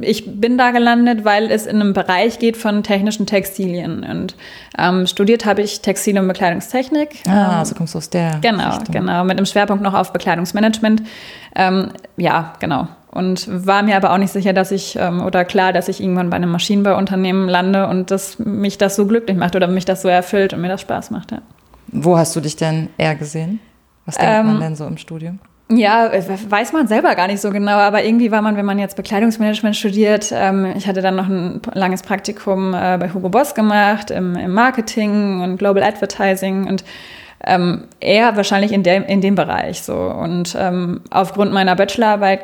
ich 0.00 0.40
bin 0.40 0.58
da 0.58 0.72
gelandet, 0.72 1.24
weil 1.24 1.50
es 1.50 1.66
in 1.66 1.80
einem 1.80 1.92
Bereich 1.92 2.40
geht 2.40 2.56
von 2.56 2.82
technischen 2.82 3.26
Textilien. 3.26 4.02
Und 4.02 4.34
ähm, 4.76 5.06
studiert 5.06 5.46
habe 5.46 5.62
ich 5.62 5.80
Textil- 5.80 6.18
und 6.18 6.26
Bekleidungstechnik. 6.26 7.22
Ah, 7.28 7.60
also 7.60 7.76
kommst 7.76 7.94
du 7.94 7.98
aus 7.98 8.10
der. 8.10 8.38
Genau, 8.40 8.70
Richtung. 8.70 8.94
genau, 8.94 9.22
mit 9.22 9.38
einem 9.38 9.46
Schwerpunkt 9.46 9.82
noch 9.82 9.94
auf 9.94 10.12
Bekleidungsmanagement. 10.12 11.02
ja, 12.16 12.52
genau. 12.60 12.88
Und 13.10 13.48
war 13.66 13.82
mir 13.82 13.96
aber 13.96 14.12
auch 14.12 14.18
nicht 14.18 14.32
sicher, 14.32 14.52
dass 14.52 14.70
ich, 14.70 14.96
ähm, 15.00 15.22
oder 15.22 15.44
klar, 15.44 15.72
dass 15.72 15.88
ich 15.88 16.00
irgendwann 16.00 16.30
bei 16.30 16.36
einem 16.36 16.50
Maschinenbauunternehmen 16.50 17.48
lande 17.48 17.86
und 17.86 18.10
dass 18.10 18.38
mich 18.38 18.76
das 18.76 18.96
so 18.96 19.06
glücklich 19.06 19.36
macht 19.36 19.56
oder 19.56 19.66
mich 19.66 19.84
das 19.84 20.02
so 20.02 20.08
erfüllt 20.08 20.52
und 20.52 20.60
mir 20.60 20.68
das 20.68 20.82
Spaß 20.82 21.10
macht. 21.10 21.32
Ja. 21.32 21.38
Wo 21.88 22.18
hast 22.18 22.36
du 22.36 22.40
dich 22.40 22.56
denn 22.56 22.90
eher 22.98 23.14
gesehen? 23.14 23.60
Was 24.04 24.16
denkt 24.16 24.32
ähm, 24.32 24.46
man 24.46 24.60
denn 24.60 24.76
so 24.76 24.86
im 24.86 24.98
Studium? 24.98 25.38
Ja, 25.70 26.10
weiß 26.48 26.72
man 26.72 26.88
selber 26.88 27.14
gar 27.14 27.26
nicht 27.26 27.42
so 27.42 27.50
genau, 27.50 27.76
aber 27.76 28.02
irgendwie 28.02 28.30
war 28.30 28.40
man, 28.40 28.56
wenn 28.56 28.64
man 28.64 28.78
jetzt 28.78 28.96
Bekleidungsmanagement 28.96 29.76
studiert, 29.76 30.32
ähm, 30.32 30.72
ich 30.76 30.86
hatte 30.86 31.02
dann 31.02 31.14
noch 31.14 31.28
ein 31.28 31.60
langes 31.74 32.02
Praktikum 32.02 32.72
äh, 32.72 32.96
bei 32.98 33.12
Hugo 33.12 33.28
Boss 33.28 33.54
gemacht, 33.54 34.10
im, 34.10 34.34
im 34.34 34.52
Marketing 34.52 35.42
und 35.42 35.58
Global 35.58 35.82
Advertising 35.82 36.66
und 36.66 36.84
ähm, 37.44 37.84
eher 38.00 38.34
wahrscheinlich 38.36 38.72
in, 38.72 38.82
der, 38.82 39.06
in 39.08 39.20
dem 39.20 39.34
Bereich 39.34 39.82
so. 39.82 39.94
Und 39.94 40.56
ähm, 40.58 41.02
aufgrund 41.10 41.52
meiner 41.52 41.76
Bachelorarbeit 41.76 42.40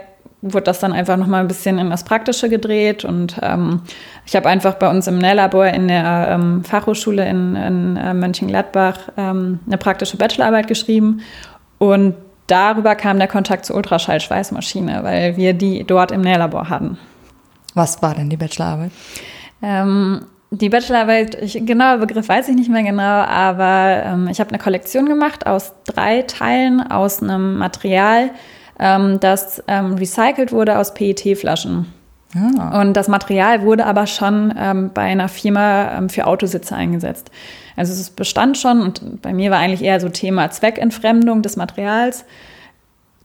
wurde 0.52 0.64
das 0.64 0.78
dann 0.78 0.92
einfach 0.92 1.16
noch 1.16 1.26
mal 1.26 1.40
ein 1.40 1.48
bisschen 1.48 1.78
in 1.78 1.88
das 1.88 2.04
Praktische 2.04 2.50
gedreht 2.50 3.04
und 3.04 3.36
ähm, 3.42 3.80
ich 4.26 4.36
habe 4.36 4.48
einfach 4.48 4.74
bei 4.74 4.90
uns 4.90 5.06
im 5.06 5.18
Nählabor 5.18 5.66
in 5.66 5.88
der 5.88 6.28
ähm, 6.30 6.62
Fachhochschule 6.64 7.26
in, 7.26 7.56
in 7.56 7.96
äh, 7.96 8.12
Mönchengladbach 8.12 8.98
ähm, 9.16 9.60
eine 9.66 9.78
praktische 9.78 10.18
Bachelorarbeit 10.18 10.68
geschrieben 10.68 11.22
und 11.78 12.14
darüber 12.46 12.94
kam 12.94 13.18
der 13.18 13.28
Kontakt 13.28 13.64
zur 13.64 13.76
Ultraschallschweißmaschine, 13.76 15.02
weil 15.02 15.36
wir 15.38 15.54
die 15.54 15.84
dort 15.84 16.12
im 16.12 16.20
Nählabor 16.20 16.68
hatten. 16.68 16.98
Was 17.72 18.02
war 18.02 18.14
denn 18.14 18.28
die 18.28 18.36
Bachelorarbeit? 18.36 18.92
Ähm, 19.62 20.26
die 20.50 20.68
Bachelorarbeit, 20.68 21.40
ich, 21.42 21.64
genauer 21.64 21.98
Begriff 21.98 22.28
weiß 22.28 22.48
ich 22.50 22.54
nicht 22.54 22.70
mehr 22.70 22.82
genau, 22.82 23.02
aber 23.02 24.02
ähm, 24.04 24.28
ich 24.30 24.40
habe 24.40 24.50
eine 24.50 24.58
Kollektion 24.58 25.06
gemacht 25.06 25.46
aus 25.46 25.72
drei 25.86 26.22
Teilen 26.22 26.80
aus 26.82 27.22
einem 27.22 27.56
Material, 27.56 28.30
ähm, 28.78 29.20
das 29.20 29.62
ähm, 29.68 29.94
recycelt 29.94 30.52
wurde 30.52 30.78
aus 30.78 30.94
PET-Flaschen. 30.94 31.86
Ah. 32.36 32.80
Und 32.80 32.94
das 32.94 33.08
Material 33.08 33.62
wurde 33.62 33.86
aber 33.86 34.06
schon 34.06 34.52
ähm, 34.58 34.90
bei 34.92 35.02
einer 35.02 35.28
Firma 35.28 35.98
ähm, 35.98 36.08
für 36.08 36.26
Autositze 36.26 36.74
eingesetzt. 36.74 37.30
Also 37.76 37.92
es 37.92 38.10
bestand 38.10 38.58
schon 38.58 38.80
und 38.80 39.22
bei 39.22 39.32
mir 39.32 39.50
war 39.50 39.58
eigentlich 39.58 39.82
eher 39.82 40.00
so 40.00 40.08
Thema 40.08 40.50
Zweckentfremdung 40.50 41.42
des 41.42 41.56
Materials 41.56 42.24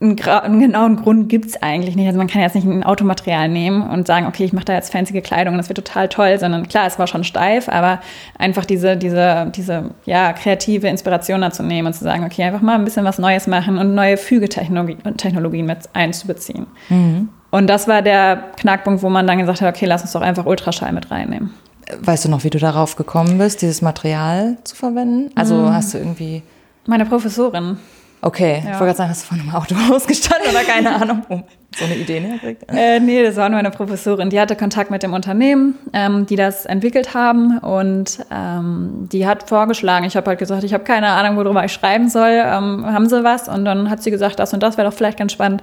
einen, 0.00 0.18
einen 0.18 0.60
genauen 0.60 0.96
Grund 0.96 1.28
gibt 1.28 1.46
es 1.46 1.62
eigentlich 1.62 1.94
nicht. 1.94 2.06
Also 2.06 2.18
man 2.18 2.26
kann 2.26 2.40
jetzt 2.40 2.54
nicht 2.54 2.66
ein 2.66 2.84
Automaterial 2.84 3.48
nehmen 3.48 3.82
und 3.82 4.06
sagen, 4.06 4.26
okay, 4.26 4.44
ich 4.44 4.52
mache 4.52 4.64
da 4.64 4.74
jetzt 4.74 4.90
fancy 4.90 5.20
Kleidung 5.20 5.54
und 5.54 5.58
das 5.58 5.68
wird 5.68 5.76
total 5.76 6.08
toll, 6.08 6.38
sondern 6.38 6.68
klar, 6.68 6.86
es 6.86 6.98
war 6.98 7.06
schon 7.06 7.24
steif, 7.24 7.68
aber 7.68 8.00
einfach 8.38 8.64
diese, 8.64 8.96
diese, 8.96 9.52
diese 9.54 9.90
ja, 10.06 10.32
kreative 10.32 10.88
Inspiration 10.88 11.42
dazu 11.42 11.62
nehmen 11.62 11.88
und 11.88 11.92
zu 11.94 12.04
sagen, 12.04 12.24
okay, 12.24 12.44
einfach 12.44 12.62
mal 12.62 12.76
ein 12.76 12.84
bisschen 12.84 13.04
was 13.04 13.18
Neues 13.18 13.46
machen 13.46 13.78
und 13.78 13.94
neue 13.94 14.16
Fügetechnologien 14.16 15.66
mit 15.66 15.88
einzubeziehen. 15.92 16.66
Mhm. 16.88 17.28
Und 17.50 17.66
das 17.66 17.88
war 17.88 18.00
der 18.00 18.44
Knackpunkt, 18.56 19.02
wo 19.02 19.10
man 19.10 19.26
dann 19.26 19.38
gesagt 19.38 19.60
hat, 19.60 19.74
okay, 19.74 19.86
lass 19.86 20.02
uns 20.02 20.12
doch 20.12 20.22
einfach 20.22 20.46
Ultraschall 20.46 20.92
mit 20.92 21.10
reinnehmen. 21.10 21.52
Weißt 22.00 22.24
du 22.24 22.28
noch, 22.28 22.44
wie 22.44 22.50
du 22.50 22.58
darauf 22.58 22.94
gekommen 22.94 23.38
bist, 23.38 23.62
dieses 23.62 23.82
Material 23.82 24.56
zu 24.62 24.76
verwenden? 24.76 25.32
Also 25.34 25.56
mhm. 25.56 25.72
hast 25.74 25.92
du 25.92 25.98
irgendwie. 25.98 26.42
Meine 26.86 27.04
Professorin. 27.04 27.78
Okay, 28.22 28.52
ja. 28.52 28.58
ich 28.58 28.64
wollte 28.64 28.78
gerade 28.78 28.96
sagen, 28.96 29.10
hast 29.10 29.22
du 29.22 29.26
von 29.28 29.40
einem 29.40 29.50
Auto 29.54 29.74
ausgestanden 29.94 30.50
oder 30.50 30.62
keine 30.62 30.94
Ahnung, 30.94 31.22
um 31.28 31.44
so 31.74 31.84
eine 31.84 31.96
Idee 31.96 32.20
herkriegt? 32.20 32.64
Äh, 32.72 33.00
nee, 33.00 33.22
das 33.22 33.36
war 33.36 33.48
nur 33.48 33.58
eine 33.58 33.70
Professorin. 33.70 34.30
Die 34.30 34.38
hatte 34.40 34.56
Kontakt 34.56 34.90
mit 34.90 35.02
dem 35.02 35.12
Unternehmen, 35.12 35.76
ähm, 35.92 36.26
die 36.26 36.36
das 36.36 36.66
entwickelt 36.66 37.14
haben 37.14 37.58
und 37.58 38.24
ähm, 38.30 39.08
die 39.10 39.26
hat 39.26 39.48
vorgeschlagen, 39.48 40.04
ich 40.06 40.16
habe 40.16 40.28
halt 40.28 40.38
gesagt, 40.38 40.64
ich 40.64 40.72
habe 40.72 40.84
keine 40.84 41.08
Ahnung, 41.08 41.36
worüber 41.36 41.64
ich 41.64 41.72
schreiben 41.72 42.08
soll, 42.08 42.30
ähm, 42.30 42.86
haben 42.86 43.08
sie 43.08 43.24
was? 43.24 43.48
Und 43.48 43.64
dann 43.64 43.90
hat 43.90 44.02
sie 44.02 44.10
gesagt, 44.10 44.38
das 44.38 44.52
und 44.52 44.62
das 44.62 44.76
wäre 44.76 44.88
doch 44.88 44.96
vielleicht 44.96 45.18
ganz 45.18 45.32
spannend. 45.32 45.62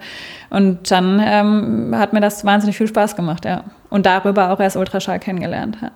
Und 0.50 0.92
dann 0.92 1.22
ähm, 1.24 1.96
hat 1.98 2.14
mir 2.14 2.22
das 2.22 2.44
wahnsinnig 2.46 2.78
viel 2.78 2.88
Spaß 2.88 3.16
gemacht, 3.16 3.46
ja. 3.46 3.64
Und 3.90 4.06
darüber 4.06 4.52
auch 4.52 4.60
erst 4.60 4.78
Ultraschall 4.78 5.20
kennengelernt, 5.20 5.78
ja. 5.82 5.92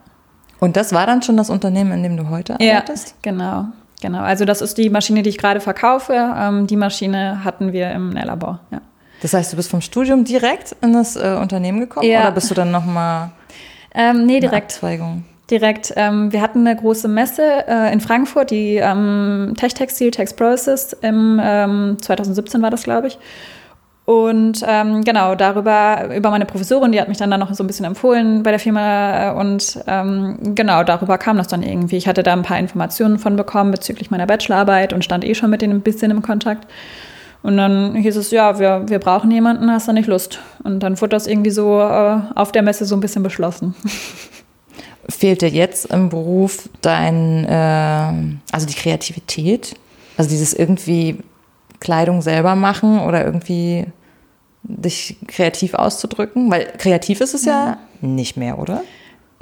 Und 0.60 0.78
das 0.78 0.94
war 0.94 1.08
dann 1.08 1.24
schon 1.24 1.38
das 1.38 1.50
Unternehmen, 1.50 1.92
in 1.92 2.04
dem 2.04 2.18
du 2.18 2.30
heute 2.30 2.54
arbeitest? 2.54 3.10
Ja, 3.10 3.32
genau. 3.32 3.66
Genau, 4.02 4.22
also 4.22 4.46
das 4.46 4.62
ist 4.62 4.78
die 4.78 4.90
Maschine, 4.90 5.22
die 5.22 5.30
ich 5.30 5.38
gerade 5.38 5.62
verkaufe. 5.62 6.14
Ähm, 6.14 6.68
die 6.68 6.76
Maschine 6.76 7.44
hatten 7.44 7.72
wir 7.72 7.92
im 7.92 8.10
Nählabor, 8.10 8.60
ja. 8.72 8.82
Das 9.22 9.36
heißt, 9.36 9.54
du 9.54 9.56
bist 9.56 9.70
vom 9.70 9.82
Studium 9.82 10.24
direkt 10.24 10.76
in 10.82 10.94
das 10.94 11.16
äh, 11.16 11.38
Unternehmen 11.40 11.80
gekommen 11.80 12.10
ja. 12.10 12.22
oder 12.22 12.32
bist 12.32 12.50
du 12.50 12.56
dann 12.56 12.72
nochmal 12.72 13.30
ähm, 13.94 14.26
Nee, 14.26 14.40
direkt. 14.40 14.74
Abzweigung? 14.74 15.24
Direkt. 15.52 15.94
Ähm, 15.96 16.32
wir 16.32 16.42
hatten 16.42 16.66
eine 16.66 16.76
große 16.76 17.08
Messe 17.08 17.68
äh, 17.68 17.94
in 17.94 18.00
Frankfurt, 18.00 18.52
die 18.52 18.78
ähm, 18.78 19.54
Tech 19.58 19.74
Textil, 19.74 20.10
Tex 20.10 20.34
Process, 20.34 20.94
im 21.02 21.40
ähm, 21.44 21.98
2017 22.02 22.62
war 22.62 22.72
das, 22.72 22.84
glaube 22.84 23.08
ich. 23.08 23.20
Und 24.12 24.62
ähm, 24.68 25.06
genau, 25.06 25.36
darüber, 25.36 26.14
über 26.14 26.32
meine 26.32 26.46
Professorin, 26.46 26.92
die 26.92 27.00
hat 27.00 27.08
mich 27.08 27.18
dann, 27.18 27.32
dann 27.32 27.40
noch 27.40 27.54
so 27.54 27.64
ein 27.64 27.68
bisschen 27.68 27.86
empfohlen 27.86 28.44
bei 28.44 28.52
der 28.52 28.60
Firma. 28.60 29.30
Äh, 29.30 29.34
und 29.34 29.80
ähm, 29.88 30.38
genau, 30.54 30.84
darüber 30.84 31.18
kam 31.18 31.38
das 31.38 31.48
dann 31.48 31.64
irgendwie. 31.64 31.96
Ich 31.96 32.10
hatte 32.10 32.22
da 32.22 32.34
ein 32.34 32.42
paar 32.42 32.60
Informationen 32.60 33.20
von 33.20 33.38
bekommen 33.38 33.72
bezüglich 33.72 34.12
meiner 34.12 34.26
Bachelorarbeit 34.26 34.92
und 34.92 35.06
stand 35.06 35.24
eh 35.24 35.34
schon 35.34 35.50
mit 35.50 35.62
denen 35.62 35.78
ein 35.78 35.82
bisschen 35.82 36.12
im 36.12 36.22
Kontakt. 36.22 36.68
Und 37.42 37.56
dann 37.56 37.96
hieß 37.96 38.18
es, 38.18 38.32
ja, 38.32 38.60
wir, 38.60 38.84
wir 38.88 39.00
brauchen 39.00 39.32
jemanden, 39.32 39.72
hast 39.72 39.88
du 39.88 39.94
nicht 39.94 40.08
Lust? 40.08 40.40
Und 40.66 40.82
dann 40.82 41.00
wurde 41.00 41.12
das 41.12 41.26
irgendwie 41.26 41.52
so 41.52 41.80
äh, 41.80 42.18
auf 42.36 42.52
der 42.52 42.64
Messe 42.64 42.84
so 42.84 42.98
ein 42.98 43.00
bisschen 43.00 43.24
beschlossen. 43.24 43.76
Fehlt 45.10 45.42
dir 45.42 45.48
jetzt 45.48 45.86
im 45.86 46.10
Beruf 46.10 46.68
dein, 46.82 47.46
äh, 47.46 48.52
also 48.52 48.68
die 48.68 48.76
Kreativität? 48.76 49.74
Also 50.18 50.30
dieses 50.30 50.54
irgendwie 50.54 51.20
Kleidung 51.80 52.22
selber 52.22 52.56
machen 52.56 53.00
oder 53.00 53.24
irgendwie 53.24 53.86
dich 54.64 55.18
kreativ 55.28 55.74
auszudrücken? 55.74 56.52
Weil 56.52 56.66
kreativ 56.78 57.22
ist 57.22 57.34
es 57.34 57.46
ja, 57.46 57.66
ja 57.66 57.78
nicht 58.02 58.38
mehr, 58.38 58.60
oder? 58.60 58.84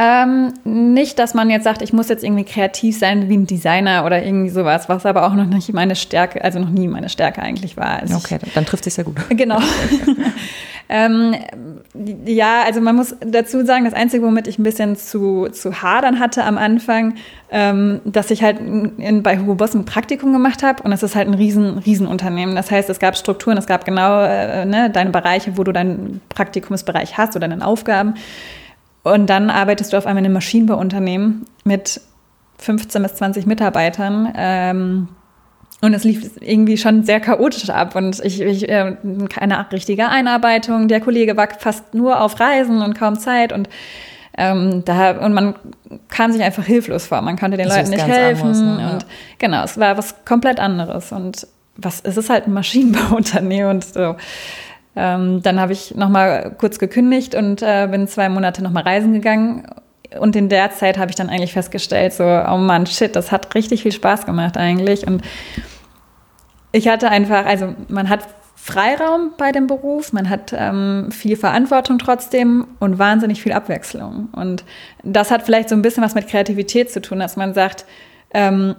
Ähm, 0.01 0.53
nicht, 0.63 1.19
dass 1.19 1.33
man 1.33 1.49
jetzt 1.49 1.65
sagt, 1.65 1.81
ich 1.81 1.91
muss 1.91 2.07
jetzt 2.07 2.23
irgendwie 2.23 2.45
kreativ 2.45 2.97
sein 2.97 3.27
wie 3.27 3.35
ein 3.35 3.45
Designer 3.45 4.05
oder 4.05 4.23
irgendwie 4.23 4.49
sowas, 4.49 4.87
was 4.87 5.05
aber 5.05 5.27
auch 5.27 5.33
noch 5.33 5.45
nicht 5.45 5.73
meine 5.73 5.97
Stärke, 5.97 6.41
also 6.41 6.57
noch 6.57 6.69
nie 6.69 6.87
meine 6.87 7.09
Stärke 7.09 7.41
eigentlich 7.41 7.75
war. 7.75 7.99
Also 7.99 8.15
okay, 8.15 8.39
dann 8.55 8.65
trifft 8.65 8.85
sich 8.85 8.95
ja 8.95 9.03
gut. 9.03 9.17
Genau. 9.29 9.59
ähm, 10.91 11.35
ja, 12.25 12.63
also 12.65 12.81
man 12.81 12.95
muss 12.95 13.15
dazu 13.21 13.63
sagen, 13.63 13.85
das 13.85 13.93
Einzige, 13.93 14.25
womit 14.25 14.47
ich 14.47 14.57
ein 14.57 14.63
bisschen 14.63 14.95
zu, 14.95 15.47
zu 15.49 15.83
hadern 15.83 16.19
hatte 16.19 16.43
am 16.43 16.57
Anfang, 16.57 17.13
ähm, 17.51 18.01
dass 18.05 18.31
ich 18.31 18.41
halt 18.41 18.59
in, 18.59 19.21
bei 19.21 19.37
Hugo 19.37 19.53
Boss 19.53 19.75
ein 19.75 19.85
Praktikum 19.85 20.33
gemacht 20.33 20.63
habe 20.63 20.81
und 20.81 20.91
es 20.91 21.03
ist 21.03 21.15
halt 21.15 21.27
ein 21.27 21.35
riesen, 21.35 21.77
Riesenunternehmen. 21.77 22.55
Das 22.55 22.71
heißt, 22.71 22.89
es 22.89 22.97
gab 22.97 23.15
Strukturen, 23.15 23.57
es 23.57 23.67
gab 23.67 23.85
genau 23.85 24.23
äh, 24.23 24.65
ne, 24.65 24.89
deine 24.89 25.11
Bereiche, 25.11 25.57
wo 25.57 25.63
du 25.63 25.71
deinen 25.71 26.21
Praktikumsbereich 26.29 27.19
hast 27.19 27.35
oder 27.35 27.47
deine 27.47 27.63
Aufgaben. 27.63 28.15
Und 29.03 29.29
dann 29.29 29.51
arbeitest 29.51 29.93
du 29.93 29.97
auf 29.97 30.07
einmal 30.07 30.21
in 30.21 30.25
einem 30.25 30.33
Maschinenbauunternehmen 30.33 31.45
mit 31.63 32.01
15 32.57 33.03
bis 33.03 33.13
20 33.13 33.45
Mitarbeitern. 33.45 34.33
Ähm, 34.35 35.07
und 35.81 35.93
es 35.93 36.03
lief 36.03 36.29
irgendwie 36.41 36.77
schon 36.77 37.03
sehr 37.03 37.19
chaotisch 37.19 37.69
ab 37.69 37.95
und 37.95 38.19
ich, 38.23 38.41
ich 38.41 38.67
äh, 38.67 38.97
keine 39.29 39.71
richtige 39.71 40.09
Einarbeitung. 40.09 40.87
Der 40.87 40.99
Kollege 40.99 41.37
war 41.37 41.47
fast 41.57 41.93
nur 41.93 42.21
auf 42.21 42.39
Reisen 42.39 42.81
und 42.81 42.97
kaum 42.97 43.17
Zeit 43.17 43.53
und 43.53 43.69
ähm, 44.37 44.83
da, 44.85 45.11
und 45.11 45.33
man 45.33 45.55
kam 46.07 46.31
sich 46.31 46.41
einfach 46.41 46.63
hilflos 46.63 47.07
vor. 47.07 47.21
Man 47.21 47.37
konnte 47.37 47.57
den 47.57 47.67
das 47.67 47.77
Leuten 47.77 47.89
nicht 47.89 48.07
helfen. 48.07 48.47
Anderes, 48.47 48.61
ne? 48.61 48.91
Und 48.93 49.05
genau, 49.37 49.63
es 49.63 49.77
war 49.77 49.97
was 49.97 50.23
komplett 50.23 50.61
anderes. 50.61 51.11
Und 51.11 51.45
was, 51.75 51.99
es 52.01 52.15
ist 52.15 52.29
halt 52.29 52.47
ein 52.47 52.53
Maschinenbauunternehmen 52.53 53.69
und 53.69 53.83
so. 53.83 54.15
Ähm, 54.95 55.41
dann 55.43 55.59
habe 55.59 55.73
ich 55.73 55.93
nochmal 55.95 56.55
kurz 56.57 56.79
gekündigt 56.79 57.35
und 57.35 57.61
äh, 57.61 57.87
bin 57.91 58.07
zwei 58.07 58.29
Monate 58.29 58.63
nochmal 58.63 58.83
reisen 58.83 59.13
gegangen. 59.13 59.67
Und 60.19 60.35
in 60.35 60.49
der 60.49 60.71
Zeit 60.71 60.97
habe 60.97 61.11
ich 61.11 61.15
dann 61.15 61.29
eigentlich 61.29 61.53
festgestellt, 61.53 62.13
so, 62.13 62.23
oh 62.23 62.57
Mann, 62.57 62.87
shit, 62.87 63.15
das 63.15 63.31
hat 63.31 63.53
richtig 63.53 63.83
viel 63.83 63.91
Spaß 63.91 64.25
gemacht 64.25 64.57
eigentlich. 64.57 65.05
Und 65.05 65.21
ich 66.71 66.87
hatte 66.87 67.09
einfach, 67.09 67.45
also 67.45 67.75
man 67.87 68.09
hat 68.09 68.27
Freiraum 68.55 69.31
bei 69.37 69.51
dem 69.51 69.67
Beruf, 69.67 70.11
man 70.11 70.29
hat 70.29 70.53
ähm, 70.55 71.09
viel 71.11 71.37
Verantwortung 71.37 71.97
trotzdem 71.97 72.67
und 72.79 72.99
wahnsinnig 72.99 73.41
viel 73.41 73.53
Abwechslung. 73.53 74.29
Und 74.33 74.65
das 75.03 75.31
hat 75.31 75.43
vielleicht 75.43 75.69
so 75.69 75.75
ein 75.75 75.81
bisschen 75.81 76.03
was 76.03 76.15
mit 76.15 76.27
Kreativität 76.27 76.91
zu 76.91 77.01
tun, 77.01 77.19
dass 77.19 77.37
man 77.37 77.53
sagt, 77.53 77.85
ähm, 78.33 78.75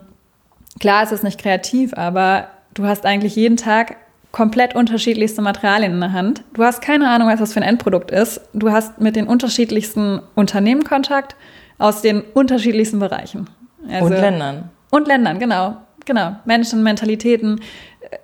klar 0.79 1.03
ist 1.03 1.13
es 1.13 1.23
nicht 1.23 1.41
kreativ, 1.41 1.95
aber 1.95 2.49
du 2.75 2.85
hast 2.85 3.07
eigentlich 3.07 3.37
jeden 3.37 3.57
Tag 3.57 3.97
komplett 4.33 4.75
unterschiedlichste 4.75 5.43
Materialien 5.43 5.93
in 5.93 6.01
der 6.01 6.13
Hand. 6.13 6.43
Du 6.55 6.63
hast 6.63 6.81
keine 6.83 7.09
Ahnung, 7.09 7.29
was 7.29 7.41
das 7.41 7.53
für 7.53 7.61
ein 7.61 7.69
Endprodukt 7.69 8.11
ist. 8.11 8.41
Du 8.53 8.71
hast 8.71 9.01
mit 9.01 9.17
den 9.17 9.27
unterschiedlichsten 9.27 10.21
Unternehmen 10.35 10.85
Kontakt 10.85 11.37
aus 11.79 12.03
den 12.03 12.21
unterschiedlichsten 12.21 12.99
Bereichen. 12.99 13.49
Also, 13.91 14.07
und 14.07 14.13
Ländern. 14.13 14.71
Und 14.91 15.09
Ländern, 15.09 15.39
genau. 15.39 15.77
Genau. 16.07 16.37
Menschen, 16.45 16.83
Mentalitäten, 16.83 17.61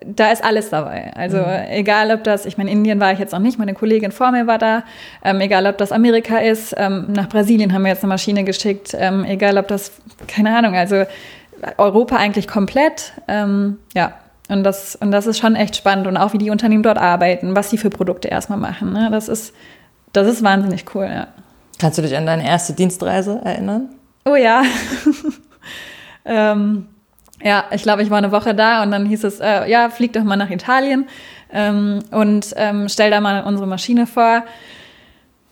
da 0.05 0.33
ist 0.33 0.43
alles 0.43 0.71
dabei. 0.71 1.13
Also 1.15 1.39
mhm. 1.39 1.67
egal, 1.69 2.11
ob 2.11 2.25
das, 2.25 2.47
ich 2.47 2.59
meine, 2.59 2.71
Indien 2.71 3.01
war 3.01 3.13
ich 3.13 3.19
jetzt 3.19 3.33
noch 3.33 3.39
nicht, 3.39 3.59
meine 3.59 3.75
Kollegin 3.75 4.13
vor 4.13 4.33
mir 4.33 4.47
war 4.47 4.59
da, 4.59 4.83
ähm, 5.25 5.41
egal, 5.41 5.67
ob 5.67 5.79
das 5.79 5.93
Amerika 5.93 6.39
ist, 6.39 6.75
ähm, 6.77 7.07
nach 7.09 7.29
Brasilien 7.29 7.73
haben 7.73 7.83
wir 7.83 7.91
jetzt 7.91 8.03
eine 8.03 8.09
Maschine 8.09 8.45
geschickt, 8.45 8.97
ähm, 8.99 9.25
egal, 9.25 9.59
ob 9.59 9.69
das, 9.69 9.93
keine 10.27 10.57
Ahnung, 10.57 10.75
also 10.75 11.05
Europa 11.79 12.17
eigentlich 12.17 12.49
komplett, 12.49 13.13
ähm, 13.29 13.79
ja, 13.95 14.13
und 14.49 14.65
das, 14.65 14.97
und 14.97 15.11
das 15.11 15.27
ist 15.27 15.39
schon 15.39 15.57
echt 15.57 15.77
spannend. 15.77 16.07
Und 16.07 16.17
auch 16.17 16.33
wie 16.33 16.39
die 16.39 16.51
Unternehmen 16.51 16.83
dort 16.83 16.99
arbeiten, 16.99 17.57
was 17.57 17.71
sie 17.71 17.79
für 17.79 17.91
Produkte 17.91 18.29
erstmal 18.29 18.59
machen. 18.59 18.93
Ne? 18.93 19.09
Das, 19.11 19.29
ist, 19.29 19.55
das 20.13 20.29
ist 20.29 20.43
wahnsinnig 20.43 20.85
cool, 20.95 21.09
ja. 21.13 21.29
Kannst 21.79 21.99
du 21.99 22.03
dich 22.03 22.17
an 22.17 22.27
deine 22.27 22.47
erste 22.47 22.73
Dienstreise 22.73 23.41
erinnern? 23.45 23.91
Oh 24.25 24.37
ja. 24.37 24.63
ähm, 26.25 26.87
ja, 27.43 27.65
ich 27.71 27.83
glaube, 27.83 28.03
ich 28.03 28.11
war 28.11 28.19
eine 28.19 28.33
Woche 28.33 28.55
da 28.55 28.83
und 28.83 28.91
dann 28.91 29.05
hieß 29.07 29.25
es, 29.25 29.41
äh, 29.41 29.69
ja, 29.69 29.91
flieg 29.91 30.13
doch 30.13 30.25
mal 30.25 30.37
nach 30.37 30.51
Italien. 30.51 31.07
ähm, 31.53 32.01
und 32.11 32.55
ähm, 32.57 32.89
stell 32.89 33.11
da 33.11 33.21
mal 33.21 33.45
unsere 33.45 33.67
Maschine 33.67 34.07
vor. 34.07 34.45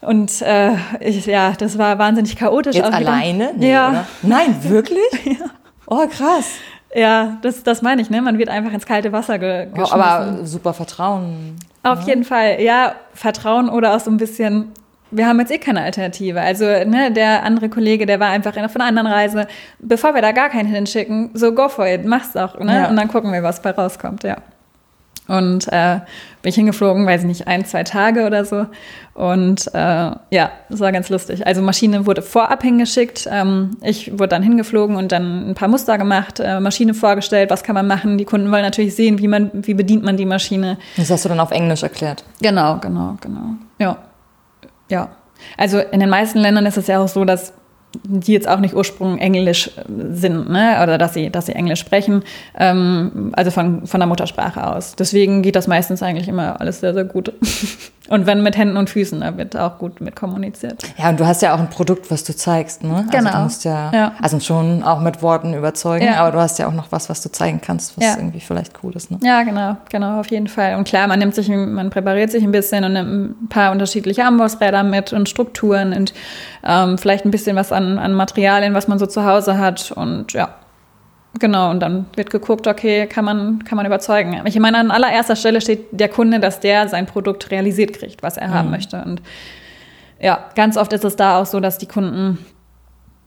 Und 0.00 0.42
äh, 0.42 0.72
ich, 1.00 1.26
ja, 1.26 1.52
das 1.52 1.78
war 1.78 1.98
wahnsinnig 1.98 2.36
chaotisch. 2.36 2.76
Jetzt 2.76 2.92
alleine? 2.92 3.52
Nee, 3.56 3.72
ja. 3.72 3.90
Oder? 3.90 4.06
Nein, 4.22 4.56
wirklich? 4.62 5.02
ja. 5.24 5.46
Oh, 5.86 6.06
krass. 6.06 6.46
Ja, 6.94 7.38
das, 7.42 7.62
das 7.64 7.82
meine 7.82 8.00
ich, 8.00 8.10
ne? 8.10 8.22
Man 8.22 8.38
wird 8.38 8.48
einfach 8.48 8.72
ins 8.72 8.86
kalte 8.86 9.12
Wasser 9.12 9.38
ge 9.38 9.66
geschmissen. 9.66 9.98
Oh, 9.98 10.00
aber 10.00 10.46
super 10.46 10.72
Vertrauen. 10.72 11.56
Auf 11.82 12.02
ja. 12.02 12.06
jeden 12.06 12.24
Fall, 12.24 12.60
ja, 12.60 12.94
Vertrauen 13.12 13.68
oder 13.68 13.94
auch 13.94 14.00
so 14.00 14.10
ein 14.10 14.16
bisschen, 14.16 14.72
wir 15.10 15.26
haben 15.26 15.40
jetzt 15.40 15.50
eh 15.50 15.58
keine 15.58 15.82
Alternative. 15.82 16.40
Also, 16.40 16.64
ne, 16.64 17.10
der 17.12 17.42
andere 17.42 17.68
Kollege, 17.68 18.06
der 18.06 18.20
war 18.20 18.28
einfach 18.28 18.56
in, 18.56 18.68
von 18.68 18.80
einer 18.80 18.88
anderen 18.88 19.08
Reise. 19.08 19.48
Bevor 19.80 20.14
wir 20.14 20.22
da 20.22 20.32
gar 20.32 20.48
keinen 20.48 20.68
hinschicken, 20.68 21.30
so 21.34 21.52
go 21.52 21.68
for 21.68 21.86
it, 21.86 22.04
mach's 22.04 22.32
doch, 22.32 22.58
ne? 22.60 22.74
Ja. 22.74 22.88
Und 22.88 22.96
dann 22.96 23.08
gucken 23.08 23.32
wir, 23.32 23.42
was 23.42 23.60
bei 23.60 23.70
rauskommt, 23.70 24.22
ja. 24.22 24.36
Und 25.26 25.68
äh, 25.72 26.00
bin 26.42 26.50
ich 26.50 26.54
hingeflogen, 26.54 27.06
weiß 27.06 27.22
ich 27.22 27.26
nicht, 27.26 27.48
ein, 27.48 27.64
zwei 27.64 27.82
Tage 27.82 28.26
oder 28.26 28.44
so. 28.44 28.66
Und 29.14 29.68
äh, 29.72 29.78
ja, 29.78 30.50
das 30.68 30.80
war 30.80 30.92
ganz 30.92 31.08
lustig. 31.08 31.46
Also 31.46 31.62
Maschine 31.62 32.04
wurde 32.06 32.20
vorab 32.20 32.62
hingeschickt. 32.62 33.26
Ähm, 33.30 33.78
ich 33.80 34.12
wurde 34.12 34.28
dann 34.28 34.42
hingeflogen 34.42 34.96
und 34.96 35.12
dann 35.12 35.50
ein 35.50 35.54
paar 35.54 35.68
Muster 35.68 35.96
gemacht, 35.96 36.40
äh, 36.40 36.60
Maschine 36.60 36.92
vorgestellt, 36.92 37.50
was 37.50 37.62
kann 37.62 37.74
man 37.74 37.86
machen. 37.86 38.18
Die 38.18 38.26
Kunden 38.26 38.50
wollen 38.50 38.62
natürlich 38.62 38.94
sehen, 38.94 39.18
wie 39.18 39.28
man, 39.28 39.50
wie 39.54 39.74
bedient 39.74 40.04
man 40.04 40.18
die 40.18 40.26
Maschine. 40.26 40.76
Das 40.96 41.10
hast 41.10 41.24
du 41.24 41.30
dann 41.30 41.40
auf 41.40 41.52
Englisch 41.52 41.82
erklärt. 41.82 42.24
Genau, 42.42 42.78
genau, 42.78 43.16
genau. 43.20 43.54
Ja. 43.78 43.96
Ja. 44.90 45.08
Also 45.56 45.78
in 45.78 46.00
den 46.00 46.10
meisten 46.10 46.38
Ländern 46.38 46.66
ist 46.66 46.76
es 46.76 46.86
ja 46.86 47.00
auch 47.00 47.08
so, 47.08 47.24
dass 47.24 47.54
die 48.02 48.32
jetzt 48.32 48.48
auch 48.48 48.60
nicht 48.60 48.74
ursprünglich 48.74 49.22
Englisch 49.22 49.68
äh, 49.68 49.82
sind, 50.12 50.50
ne? 50.50 50.80
oder 50.82 50.98
dass 50.98 51.14
sie, 51.14 51.30
dass 51.30 51.46
sie 51.46 51.54
Englisch 51.54 51.80
sprechen, 51.80 52.22
ähm, 52.58 53.32
also 53.34 53.50
von, 53.50 53.86
von 53.86 54.00
der 54.00 54.06
Muttersprache 54.06 54.66
aus. 54.66 54.96
Deswegen 54.96 55.42
geht 55.42 55.56
das 55.56 55.66
meistens 55.66 56.02
eigentlich 56.02 56.28
immer 56.28 56.60
alles 56.60 56.80
sehr, 56.80 56.94
sehr 56.94 57.04
gut. 57.04 57.32
Und 58.08 58.26
wenn 58.26 58.42
mit 58.42 58.56
Händen 58.58 58.76
und 58.76 58.90
Füßen, 58.90 59.20
da 59.20 59.38
wird 59.38 59.56
auch 59.56 59.78
gut 59.78 60.02
mit 60.02 60.14
kommuniziert. 60.14 60.82
Ja, 60.99 61.08
und 61.08 61.18
du 61.18 61.26
hast 61.26 61.40
ja 61.40 61.54
auch 61.54 61.58
ein 61.58 61.70
Produkt, 61.70 62.11
was 62.11 62.23
du 62.23 62.37
zeigst, 62.37 62.82
ne? 62.82 63.06
Genau. 63.11 63.25
Also 63.25 63.38
du 63.38 63.44
musst 63.44 63.64
ja, 63.64 63.90
ja. 63.94 64.12
also 64.20 64.38
schon 64.40 64.82
auch 64.82 65.00
mit 65.00 65.23
Worten 65.23 65.54
überzeugen, 65.54 66.04
ja. 66.04 66.16
aber 66.16 66.30
du 66.30 66.38
hast 66.38 66.58
ja 66.58 66.68
auch 66.68 66.75
noch 66.75 66.92
was, 66.92 67.08
was 67.08 67.23
du 67.23 67.32
zeigen 67.32 67.62
kannst, 67.62 67.96
was 67.96 68.04
ja. 68.04 68.16
irgendwie 68.16 68.40
vielleicht 68.40 68.73
cool 68.82 68.94
ist, 68.94 69.11
ne? 69.11 69.18
Ja, 69.23 69.42
genau, 69.42 69.78
genau, 69.88 70.20
auf 70.20 70.30
jeden 70.30 70.49
Fall. 70.49 70.76
Und 70.76 70.84
klar, 70.84 71.06
man 71.06 71.18
nimmt 71.18 71.34
sich, 71.34 71.49
man 71.49 71.88
präpariert 71.88 72.30
sich 72.30 72.44
ein 72.44 72.52
bisschen 72.52 72.84
und 72.84 72.92
nimmt 72.92 73.42
ein 73.42 73.49
paar 73.49 73.73
unterschiedliche 73.73 74.25
Ambossräder 74.25 74.82
mit 74.82 75.14
und 75.14 75.26
Strukturen 75.26 75.94
und 75.94 76.12
ähm, 76.62 76.99
vielleicht 76.99 77.25
ein 77.25 77.30
bisschen 77.30 77.56
was 77.56 77.73
an, 77.73 77.99
an 77.99 78.12
Materialien, 78.12 78.75
was 78.75 78.87
man 78.87 78.99
so 78.99 79.06
zu 79.06 79.25
Hause 79.25 79.56
hat 79.56 79.92
und 79.92 80.34
ja, 80.34 80.50
Genau, 81.40 81.70
und 81.70 81.80
dann 81.80 82.06
wird 82.14 82.30
geguckt, 82.30 82.66
okay, 82.66 83.06
kann 83.06 83.24
man, 83.24 83.64
kann 83.64 83.76
man 83.76 83.86
überzeugen. 83.86 84.40
Ich 84.44 84.58
meine, 84.58 84.78
an 84.78 84.90
allererster 84.90 85.34
Stelle 85.34 85.60
steht 85.60 85.86
der 85.90 86.08
Kunde, 86.08 86.38
dass 86.38 86.60
der 86.60 86.88
sein 86.88 87.06
Produkt 87.06 87.50
realisiert 87.50 87.92
kriegt, 87.92 88.22
was 88.22 88.36
er 88.36 88.48
mhm. 88.48 88.54
haben 88.54 88.70
möchte. 88.70 89.02
Und 89.04 89.20
ja, 90.20 90.44
ganz 90.54 90.76
oft 90.76 90.92
ist 90.92 91.04
es 91.04 91.16
da 91.16 91.40
auch 91.40 91.46
so, 91.46 91.58
dass 91.58 91.78
die 91.78 91.86
Kunden 91.86 92.38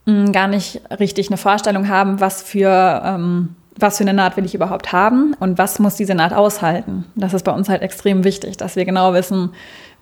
mh, 0.06 0.14
mm, 0.14 0.32
gar 0.32 0.48
nicht 0.48 0.82
richtig 1.00 1.28
eine 1.28 1.38
Vorstellung 1.38 1.90
haben, 1.90 2.22
was 2.22 2.42
für, 2.42 3.02
ähm, 3.06 3.56
was 3.76 3.98
für 3.98 4.04
eine 4.04 4.14
Naht 4.14 4.38
will 4.38 4.46
ich 4.46 4.56
überhaupt 4.56 4.94
haben 4.94 5.36
und 5.40 5.58
was 5.58 5.78
muss 5.80 5.96
diese 5.96 6.16
Naht 6.16 6.34
aushalten. 6.34 7.06
Das 7.16 7.34
ist 7.34 7.44
bei 7.44 7.52
uns 7.52 7.68
halt 7.68 7.82
extrem 7.82 8.24
wichtig, 8.24 8.56
dass 8.56 8.78
wir 8.78 8.86
genau 8.86 9.14
wissen, 9.14 9.52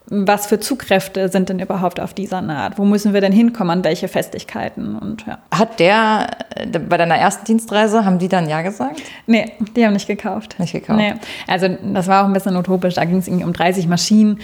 was 0.08 0.46
für 0.46 0.60
Zugkräfte 0.60 1.30
sind 1.30 1.50
denn 1.50 1.60
überhaupt 1.60 2.00
auf 2.00 2.14
dieser 2.14 2.42
Naht? 2.42 2.78
Wo 2.78 2.86
müssen 2.86 3.14
wir 3.14 3.22
denn 3.22 3.32
hinkommen, 3.32 3.80
an 3.80 3.84
welche 3.84 4.08
Festigkeiten? 4.08 4.96
Und, 4.96 5.26
ja. 5.26 5.40
Hat 5.52 5.80
der 5.80 6.28
äh, 6.56 6.68
bei 6.80 6.98
deiner 6.98 7.16
ersten 7.16 7.46
Dienstreise, 7.46 8.06
haben 8.06 8.20
die 8.20 8.28
dann 8.28 8.48
Ja 8.48 8.62
gesagt? 8.62 9.02
Nee, 9.26 9.52
die 9.76 9.86
haben 9.86 9.94
nicht 9.94 10.08
gekauft. 10.08 10.60
Nicht 10.60 10.74
gekauft. 10.74 11.00
Nee. 11.00 11.14
Also 11.48 11.68
das 11.94 12.08
war 12.08 12.24
auch 12.24 12.28
ein 12.28 12.34
bisschen 12.34 12.56
utopisch. 12.56 12.94
Da 12.96 13.06
ging 13.06 13.18
es 13.18 13.28
irgendwie 13.28 13.46
um 13.46 13.54
30 13.54 13.88
Maschinen. 13.88 14.40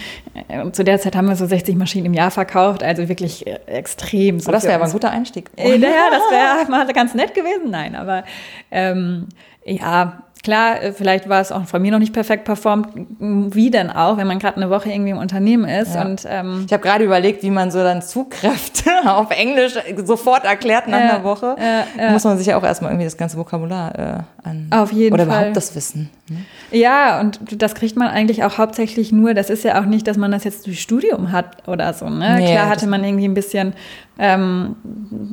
Und 0.48 0.68
äh, 0.68 0.72
zu 0.72 0.82
der 0.82 1.00
Zeit 1.00 1.14
haben 1.14 1.28
wir 1.28 1.36
so 1.36 1.46
60 1.46 1.76
Maschinen 1.76 2.06
im 2.06 2.14
Jahr 2.14 2.32
verkauft. 2.32 2.82
Also 2.82 3.08
wirklich 3.08 3.46
äh, 3.46 3.58
extrem. 3.66 4.40
So 4.40 4.50
das 4.50 4.64
wäre 4.64 4.74
aber 4.74 4.86
ein 4.86 4.92
guter 4.92 5.10
Einstieg. 5.10 5.50
Naja, 5.56 5.78
das 6.10 6.22
wäre 6.30 6.70
mal 6.70 6.86
ganz 6.92 7.14
nett 7.14 7.34
gewesen. 7.34 7.70
Nein, 7.70 7.94
aber 7.94 8.24
ähm, 8.70 9.28
ja, 9.64 10.22
Klar, 10.42 10.92
vielleicht 10.92 11.28
war 11.28 11.40
es 11.40 11.52
auch 11.52 11.66
von 11.66 11.80
mir 11.80 11.92
noch 11.92 12.00
nicht 12.00 12.12
perfekt 12.12 12.44
performt. 12.44 12.88
Wie 13.20 13.70
denn 13.70 13.90
auch, 13.90 14.16
wenn 14.16 14.26
man 14.26 14.40
gerade 14.40 14.56
eine 14.56 14.70
Woche 14.70 14.90
irgendwie 14.90 15.10
im 15.10 15.18
Unternehmen 15.18 15.51
ist? 15.60 15.94
Ja. 15.94 16.04
Und, 16.04 16.26
ähm, 16.28 16.64
ich 16.66 16.72
habe 16.72 16.82
gerade 16.82 17.04
überlegt, 17.04 17.42
wie 17.42 17.50
man 17.50 17.70
so 17.70 17.78
dann 17.78 18.02
Zugkräfte 18.02 18.90
auf 19.04 19.30
Englisch 19.30 19.74
sofort 20.04 20.44
erklärt 20.44 20.88
nach 20.88 20.98
äh, 20.98 21.02
einer 21.02 21.24
Woche. 21.24 21.56
Äh, 21.98 22.12
muss 22.12 22.24
man 22.24 22.38
sich 22.38 22.48
ja 22.48 22.56
auch 22.56 22.64
erstmal 22.64 22.90
irgendwie 22.90 23.04
das 23.04 23.16
ganze 23.16 23.36
Vokabular 23.36 23.98
äh, 23.98 24.48
an. 24.48 24.68
Auf 24.70 24.92
jeden 24.92 25.14
oder 25.14 25.24
Fall. 25.24 25.32
Oder 25.32 25.40
überhaupt 25.40 25.56
das 25.56 25.74
Wissen. 25.76 26.10
Ne? 26.28 26.38
Ja, 26.70 27.20
und 27.20 27.40
das 27.62 27.74
kriegt 27.74 27.96
man 27.96 28.08
eigentlich 28.08 28.44
auch 28.44 28.58
hauptsächlich 28.58 29.12
nur, 29.12 29.34
das 29.34 29.50
ist 29.50 29.64
ja 29.64 29.80
auch 29.80 29.86
nicht, 29.86 30.06
dass 30.06 30.16
man 30.16 30.30
das 30.30 30.44
jetzt 30.44 30.66
durch 30.66 30.80
Studium 30.80 31.32
hat 31.32 31.68
oder 31.68 31.92
so. 31.92 32.08
Ne? 32.08 32.36
Nee, 32.38 32.52
Klar 32.52 32.68
hatte 32.68 32.86
man 32.86 33.04
irgendwie 33.04 33.28
ein 33.28 33.34
bisschen 33.34 33.74
ähm, 34.18 34.76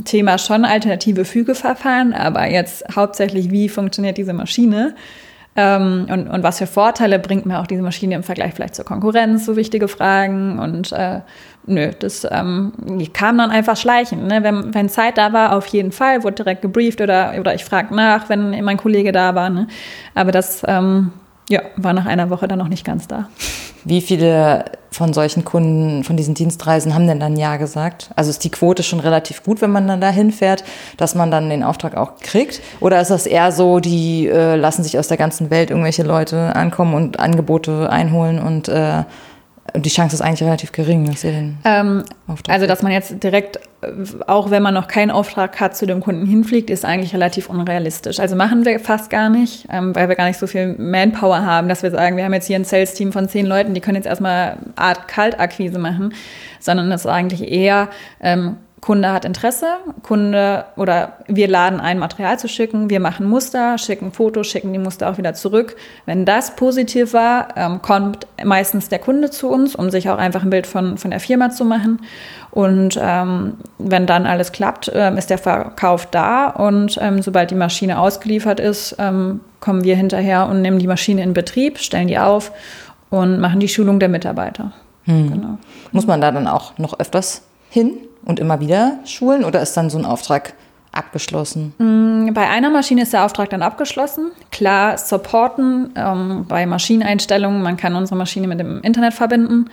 Thema 0.05 0.38
schon 0.38 0.65
alternative 0.65 1.25
Fügeverfahren, 1.25 2.13
aber 2.13 2.49
jetzt 2.49 2.84
hauptsächlich, 2.95 3.51
wie 3.51 3.69
funktioniert 3.69 4.17
diese 4.17 4.34
Maschine? 4.34 4.95
Ähm, 5.62 6.08
und, 6.10 6.30
und 6.30 6.41
was 6.41 6.60
für 6.60 6.67
Vorteile 6.67 7.19
bringt 7.19 7.45
mir 7.45 7.60
auch 7.60 7.67
diese 7.67 7.82
Maschine 7.82 8.15
im 8.15 8.24
Vergleich 8.24 8.54
vielleicht 8.54 8.76
zur 8.76 8.86
Konkurrenz? 8.86 9.45
So 9.45 9.58
wichtige 9.58 9.89
Fragen. 9.89 10.58
Und 10.58 10.93
äh, 10.93 11.19
nö, 11.65 11.91
das 12.00 12.26
ähm, 12.32 12.72
kam 13.12 13.38
dann 13.38 13.52
einfach 13.52 13.76
schleichend. 13.76 14.26
Ne? 14.26 14.41
Wenn, 14.41 14.74
wenn 14.74 14.88
Zeit 14.88 15.17
da 15.17 15.34
war, 15.34 15.54
auf 15.58 15.67
jeden 15.67 15.91
Fall, 15.91 16.24
wurde 16.24 16.36
direkt 16.36 16.62
gebrieft 16.62 17.02
oder, 17.02 17.34
oder 17.38 17.54
ich 17.56 17.65
frage 17.65 17.93
nach, 17.93 18.30
wenn 18.30 18.63
mein 18.63 18.78
Kollege 18.78 19.12
da 19.12 19.36
war. 19.36 19.50
Ne? 19.50 19.67
Aber 20.15 20.32
das 20.32 20.63
ähm, 20.65 21.12
ja, 21.49 21.62
war 21.75 21.93
nach 21.93 22.05
einer 22.05 22.29
Woche 22.29 22.47
dann 22.47 22.59
noch 22.59 22.69
nicht 22.69 22.85
ganz 22.85 23.07
da. 23.07 23.27
Wie 23.83 24.01
viele 24.01 24.65
von 24.91 25.13
solchen 25.13 25.45
Kunden, 25.45 26.03
von 26.03 26.15
diesen 26.15 26.35
Dienstreisen 26.35 26.93
haben 26.93 27.07
denn 27.07 27.19
dann 27.19 27.38
Ja 27.38 27.57
gesagt? 27.57 28.12
Also 28.15 28.29
ist 28.29 28.43
die 28.43 28.51
Quote 28.51 28.83
schon 28.83 28.99
relativ 28.99 29.43
gut, 29.43 29.62
wenn 29.62 29.71
man 29.71 29.88
dann 29.88 29.99
da 29.99 30.09
hinfährt, 30.09 30.63
dass 30.97 31.15
man 31.15 31.31
dann 31.31 31.49
den 31.49 31.63
Auftrag 31.63 31.97
auch 31.97 32.17
kriegt? 32.21 32.62
Oder 32.79 33.01
ist 33.01 33.09
das 33.09 33.25
eher 33.25 33.51
so, 33.51 33.79
die 33.79 34.27
äh, 34.27 34.55
lassen 34.55 34.83
sich 34.83 34.99
aus 34.99 35.07
der 35.07 35.17
ganzen 35.17 35.49
Welt 35.49 35.71
irgendwelche 35.71 36.03
Leute 36.03 36.55
ankommen 36.55 36.93
und 36.93 37.19
Angebote 37.19 37.89
einholen 37.89 38.39
und 38.39 38.67
äh, 38.67 39.03
die 39.75 39.89
Chance 39.89 40.15
ist 40.15 40.21
eigentlich 40.21 40.43
relativ 40.43 40.71
gering, 40.71 41.05
dass 41.05 41.23
ihr 41.23 41.32
den 41.32 41.58
ähm, 41.63 42.03
Auftrag 42.27 42.53
Also, 42.53 42.67
dass 42.67 42.82
man 42.82 42.91
jetzt 42.91 43.23
direkt, 43.23 43.60
auch 44.27 44.51
wenn 44.51 44.63
man 44.63 44.73
noch 44.73 44.88
keinen 44.88 45.12
Auftrag 45.12 45.60
hat, 45.60 45.75
zu 45.75 45.86
dem 45.86 46.01
Kunden 46.01 46.25
hinfliegt, 46.25 46.69
ist 46.69 46.86
eigentlich 46.86 47.13
relativ 47.13 47.49
unrealistisch. 47.49 48.19
Also 48.19 48.36
machen 48.36 48.65
wir 48.65 48.79
fast 48.79 49.10
gar 49.10 49.29
nicht, 49.29 49.67
ähm, 49.71 49.95
weil 49.95 50.10
wir 50.10 50.15
gar 50.15 50.27
nicht 50.27 50.39
so 50.39 50.47
viel 50.47 50.75
Manpower 50.77 51.45
haben, 51.45 51.69
dass 51.69 51.84
wir 51.84 51.91
sagen, 51.91 52.17
wir 52.17 52.25
haben 52.25 52.34
jetzt 52.34 52.47
hier 52.47 52.58
ein 52.58 52.65
Sales-Team 52.65 53.12
von 53.12 53.27
zehn 53.27 53.45
Leuten, 53.45 53.73
die 53.73 53.82
können 53.82 53.95
jetzt 53.95 54.08
erstmal 54.08 54.58
Art 54.75 55.08
Kaltakquise 55.08 55.79
machen, 55.79 56.13
sondern 56.60 56.91
es 56.91 57.01
ist 57.01 57.08
eigentlich 57.08 57.51
eher, 57.51 57.89
ähm, 58.21 58.58
Kunde 58.82 59.12
hat 59.12 59.26
Interesse, 59.26 59.68
Kunde 60.04 60.65
oder 60.78 61.13
wir 61.28 61.48
laden 61.48 61.80
ein, 61.80 62.00
Material 62.00 62.39
zu 62.39 62.48
schicken, 62.48 62.89
wir 62.89 63.00
machen 63.00 63.28
Muster, 63.28 63.78
schicken 63.78 64.12
Fotos, 64.12 64.48
schicken 64.48 64.72
die 64.72 64.80
Muster 64.80 65.10
auch 65.10 65.18
wieder 65.18 65.34
zurück. 65.34 65.76
Wenn 66.06 66.26
das 66.26 66.56
positiv 66.56 67.13
war, 67.13 67.50
ähm, 67.58 67.82
kommt 67.82 68.26
meistens 68.44 68.89
der 68.89 69.00
Kunde 69.00 69.32
zu 69.32 69.50
uns, 69.50 69.76
um 69.76 69.89
sich 69.89 70.10
auch 70.10 70.18
einfach 70.18 70.44
ein 70.44 70.50
Bild 70.50 70.65
von, 70.65 70.98
von 70.98 71.12
der 71.12 71.20
Firma 71.20 71.50
zu 71.50 71.65
machen. 71.65 72.02
Und 72.52 72.98
ähm, 73.02 73.58
wenn 73.78 74.06
dann 74.06 74.26
alles 74.26 74.52
klappt, 74.52 74.92
ähm, 74.94 75.18
ist 75.18 75.30
der 75.30 75.38
Verkauf 75.38 76.06
da 76.06 76.48
und 76.48 76.98
ähm, 77.02 77.22
sobald 77.22 77.52
die 77.52 77.56
Maschine 77.56 78.00
ausgeliefert 78.00 78.60
ist, 78.60 78.96
ähm, 78.98 79.42
kommen 79.60 79.84
wir 79.84 79.96
hinterher 79.96 80.48
und 80.48 80.62
nehmen 80.62 80.80
die 80.80 80.88
Maschine 80.88 81.22
in 81.22 81.34
Betrieb, 81.34 81.80
stellen 81.80 82.08
die 82.08 82.18
auf 82.18 82.52
und 83.10 83.39
machen 83.39 83.60
die 83.60 83.68
Schulung 83.68 84.00
der 84.00 84.10
Mitarbeiter. 84.10 84.72
Hm. 85.04 85.32
Genau. 85.32 85.58
Muss 85.92 86.08
man 86.08 86.22
da 86.22 86.32
dann 86.32 86.48
auch 86.48 86.78
noch 86.78 87.00
öfters 87.00 87.44
hin? 87.70 87.98
Und 88.25 88.39
immer 88.39 88.60
wieder 88.60 88.99
schulen 89.05 89.43
oder 89.43 89.62
ist 89.62 89.75
dann 89.75 89.89
so 89.89 89.97
ein 89.97 90.05
Auftrag 90.05 90.53
abgeschlossen? 90.91 91.73
Mm, 91.77 92.34
bei 92.34 92.47
einer 92.49 92.69
Maschine 92.69 93.03
ist 93.03 93.13
der 93.13 93.25
Auftrag 93.25 93.49
dann 93.49 93.62
abgeschlossen. 93.62 94.32
Klar, 94.51 94.97
supporten 94.97 95.93
ähm, 95.95 96.45
bei 96.47 96.65
Maschineneinstellungen. 96.65 97.62
Man 97.62 97.77
kann 97.77 97.95
unsere 97.95 98.17
Maschine 98.17 98.47
mit 98.47 98.60
dem 98.60 98.82
Internet 98.82 99.13
verbinden 99.13 99.69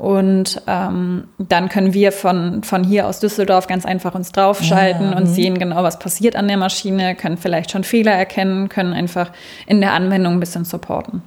und 0.00 0.62
ähm, 0.66 1.24
dann 1.36 1.68
können 1.68 1.92
wir 1.92 2.10
von, 2.10 2.62
von 2.62 2.82
hier 2.82 3.06
aus 3.06 3.20
Düsseldorf 3.20 3.66
ganz 3.66 3.84
einfach 3.84 4.14
uns 4.14 4.32
draufschalten 4.32 5.10
ja, 5.10 5.16
und 5.18 5.24
mhm. 5.24 5.34
sehen 5.34 5.58
genau, 5.58 5.82
was 5.82 5.98
passiert 5.98 6.36
an 6.36 6.48
der 6.48 6.56
Maschine, 6.56 7.14
können 7.14 7.36
vielleicht 7.36 7.70
schon 7.70 7.84
Fehler 7.84 8.12
erkennen, 8.12 8.70
können 8.70 8.94
einfach 8.94 9.30
in 9.66 9.82
der 9.82 9.92
Anwendung 9.92 10.32
ein 10.32 10.40
bisschen 10.40 10.64
supporten. 10.64 11.20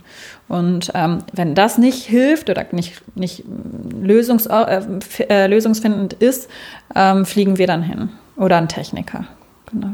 Und 0.47 0.91
ähm, 0.95 1.19
wenn 1.33 1.53
das 1.53 1.77
nicht 1.77 2.03
hilft 2.05 2.49
oder 2.49 2.65
nicht, 2.71 3.03
nicht 3.15 3.43
lösungs, 3.91 4.47
äh, 4.47 4.81
äh, 5.29 5.45
lösungsfindend 5.45 6.13
ist, 6.13 6.49
ähm, 6.95 7.27
fliegen 7.27 7.59
wir 7.59 7.67
dann 7.67 7.83
hin. 7.83 8.09
Oder 8.37 8.57
ein 8.57 8.69
Techniker. 8.69 9.25
Genau. 9.71 9.91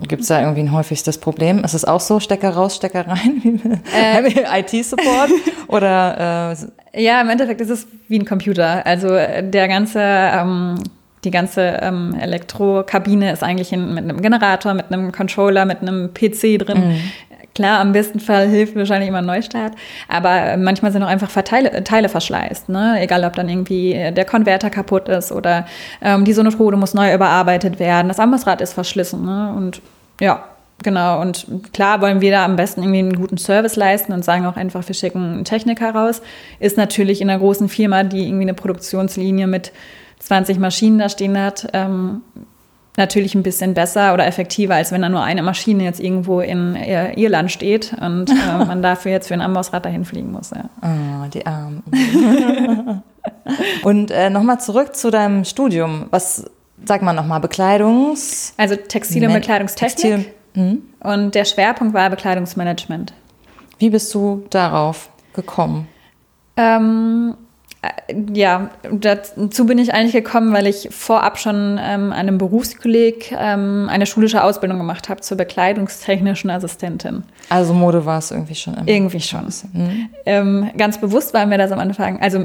Gibt 0.00 0.22
es 0.22 0.28
da 0.28 0.40
irgendwie 0.40 0.62
ein 0.62 0.72
häufigstes 0.72 1.18
Problem? 1.18 1.64
Ist 1.64 1.74
es 1.74 1.84
auch 1.84 2.00
so, 2.00 2.18
Stecker 2.18 2.50
raus, 2.50 2.76
Stecker 2.76 3.06
rein, 3.06 3.80
äh, 3.94 4.60
IT-Support? 4.60 5.30
Oder 5.68 6.52
äh 6.52 6.56
ja, 6.94 7.20
im 7.20 7.30
Endeffekt 7.30 7.60
ist 7.60 7.70
es 7.70 7.86
wie 8.08 8.18
ein 8.18 8.24
Computer. 8.24 8.84
Also 8.84 9.08
der 9.08 9.68
ganze 9.68 10.00
ähm, 10.00 10.74
die 11.24 11.30
ganze 11.30 11.78
ähm, 11.82 12.14
Elektrokabine 12.20 13.32
ist 13.32 13.42
eigentlich 13.42 13.72
in, 13.72 13.94
mit 13.94 14.04
einem 14.04 14.20
Generator, 14.20 14.74
mit 14.74 14.92
einem 14.92 15.12
Controller, 15.12 15.64
mit 15.64 15.80
einem 15.80 16.12
PC 16.12 16.58
drin. 16.58 16.88
Mhm. 16.88 17.00
Klar, 17.54 17.80
am 17.80 17.92
besten 17.92 18.18
Fall 18.18 18.48
hilft 18.48 18.76
wahrscheinlich 18.76 19.08
immer 19.08 19.18
ein 19.18 19.26
Neustart, 19.26 19.74
aber 20.08 20.56
manchmal 20.56 20.90
sind 20.90 21.02
auch 21.02 21.08
einfach 21.08 21.28
Verteile, 21.28 21.84
Teile 21.84 22.08
verschleißt. 22.08 22.70
Ne? 22.70 22.96
Egal, 22.98 23.24
ob 23.24 23.34
dann 23.34 23.48
irgendwie 23.48 23.92
der 23.92 24.24
Konverter 24.24 24.70
kaputt 24.70 25.08
ist 25.08 25.32
oder 25.32 25.66
ähm, 26.00 26.24
die 26.24 26.32
Sonotrode 26.32 26.78
muss 26.78 26.94
neu 26.94 27.12
überarbeitet 27.12 27.78
werden, 27.78 28.08
das 28.08 28.18
Ambossrad 28.18 28.62
ist 28.62 28.72
verschlissen. 28.72 29.26
Ne? 29.26 29.52
Und 29.54 29.82
ja, 30.18 30.44
genau. 30.82 31.20
Und 31.20 31.46
klar 31.74 32.00
wollen 32.00 32.22
wir 32.22 32.30
da 32.30 32.44
am 32.46 32.56
besten 32.56 32.82
irgendwie 32.82 33.00
einen 33.00 33.16
guten 33.16 33.36
Service 33.36 33.76
leisten 33.76 34.14
und 34.14 34.24
sagen 34.24 34.46
auch 34.46 34.56
einfach, 34.56 34.88
wir 34.88 34.94
schicken 34.94 35.22
einen 35.22 35.44
Techniker 35.44 35.94
raus. 35.94 36.22
Ist 36.58 36.78
natürlich 36.78 37.20
in 37.20 37.28
einer 37.28 37.38
großen 37.38 37.68
Firma, 37.68 38.02
die 38.02 38.26
irgendwie 38.26 38.44
eine 38.44 38.54
Produktionslinie 38.54 39.46
mit 39.46 39.72
20 40.22 40.58
Maschinen 40.58 40.98
da 40.98 41.08
stehen 41.08 41.38
hat, 41.38 41.68
ähm, 41.72 42.22
natürlich 42.96 43.34
ein 43.34 43.42
bisschen 43.42 43.74
besser 43.74 44.14
oder 44.14 44.26
effektiver, 44.26 44.74
als 44.74 44.92
wenn 44.92 45.02
da 45.02 45.08
nur 45.08 45.22
eine 45.22 45.42
Maschine 45.42 45.84
jetzt 45.84 46.00
irgendwo 46.00 46.40
in 46.40 46.76
Irland 46.76 47.50
steht 47.50 47.94
und 48.00 48.30
äh, 48.30 48.64
man 48.66 48.82
dafür 48.82 49.12
jetzt 49.12 49.28
für 49.28 49.34
ein 49.34 49.40
Ambossrad 49.40 49.84
dahin 49.84 50.04
fliegen 50.04 50.30
muss. 50.32 50.50
Ja. 50.50 50.68
Oh, 50.82 51.28
die 51.28 51.44
Armen. 51.46 51.82
und 53.82 54.10
äh, 54.10 54.30
nochmal 54.30 54.60
zurück 54.60 54.94
zu 54.94 55.10
deinem 55.10 55.44
Studium. 55.44 56.06
Was, 56.10 56.44
sag 56.84 57.02
mal 57.02 57.14
nochmal, 57.14 57.40
Bekleidungs... 57.40 58.54
Also 58.56 58.76
Textil- 58.76 59.26
und 59.26 59.32
Bekleidungstechnik. 59.32 60.14
Textil 60.16 60.34
hm? 60.54 60.82
Und 61.00 61.34
der 61.34 61.44
Schwerpunkt 61.44 61.94
war 61.94 62.10
Bekleidungsmanagement. 62.10 63.12
Wie 63.78 63.90
bist 63.90 64.12
du 64.14 64.44
darauf 64.50 65.10
gekommen? 65.32 65.88
Ähm, 66.56 67.34
äh, 67.34 67.41
ja, 68.32 68.70
dazu 68.90 69.66
bin 69.66 69.78
ich 69.78 69.92
eigentlich 69.92 70.12
gekommen, 70.12 70.52
weil 70.52 70.68
ich 70.68 70.88
vorab 70.92 71.38
schon 71.38 71.80
ähm, 71.82 72.12
einem 72.12 72.38
Berufskolleg 72.38 73.32
ähm, 73.36 73.88
eine 73.90 74.06
schulische 74.06 74.44
Ausbildung 74.44 74.78
gemacht 74.78 75.08
habe 75.08 75.20
zur 75.20 75.36
bekleidungstechnischen 75.36 76.48
Assistentin. 76.50 77.24
Also 77.48 77.74
Mode 77.74 78.06
war 78.06 78.18
es 78.18 78.30
irgendwie 78.30 78.54
schon 78.54 78.74
immer. 78.74 78.88
Irgendwie 78.88 79.20
schon. 79.20 79.46
Mhm. 79.72 80.08
Ähm, 80.26 80.70
ganz 80.76 81.00
bewusst 81.00 81.34
war 81.34 81.44
mir 81.46 81.58
das 81.58 81.72
am 81.72 81.80
Anfang, 81.80 82.20
also 82.20 82.44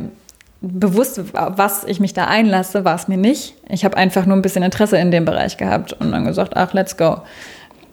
bewusst, 0.61 1.21
was 1.33 1.83
ich 1.83 1.99
mich 1.99 2.13
da 2.13 2.25
einlasse, 2.25 2.83
war 2.83 2.95
es 2.95 3.07
mir 3.07 3.17
nicht. 3.17 3.53
Ich 3.69 3.85
habe 3.85 3.95
einfach 3.95 4.25
nur 4.25 4.35
ein 4.35 4.41
bisschen 4.41 4.63
Interesse 4.63 4.97
in 4.97 5.11
dem 5.11 5.25
Bereich 5.25 5.57
gehabt 5.57 5.93
und 5.93 6.11
dann 6.11 6.25
gesagt, 6.25 6.57
ach, 6.57 6.73
let's 6.73 6.97
go. 6.97 7.21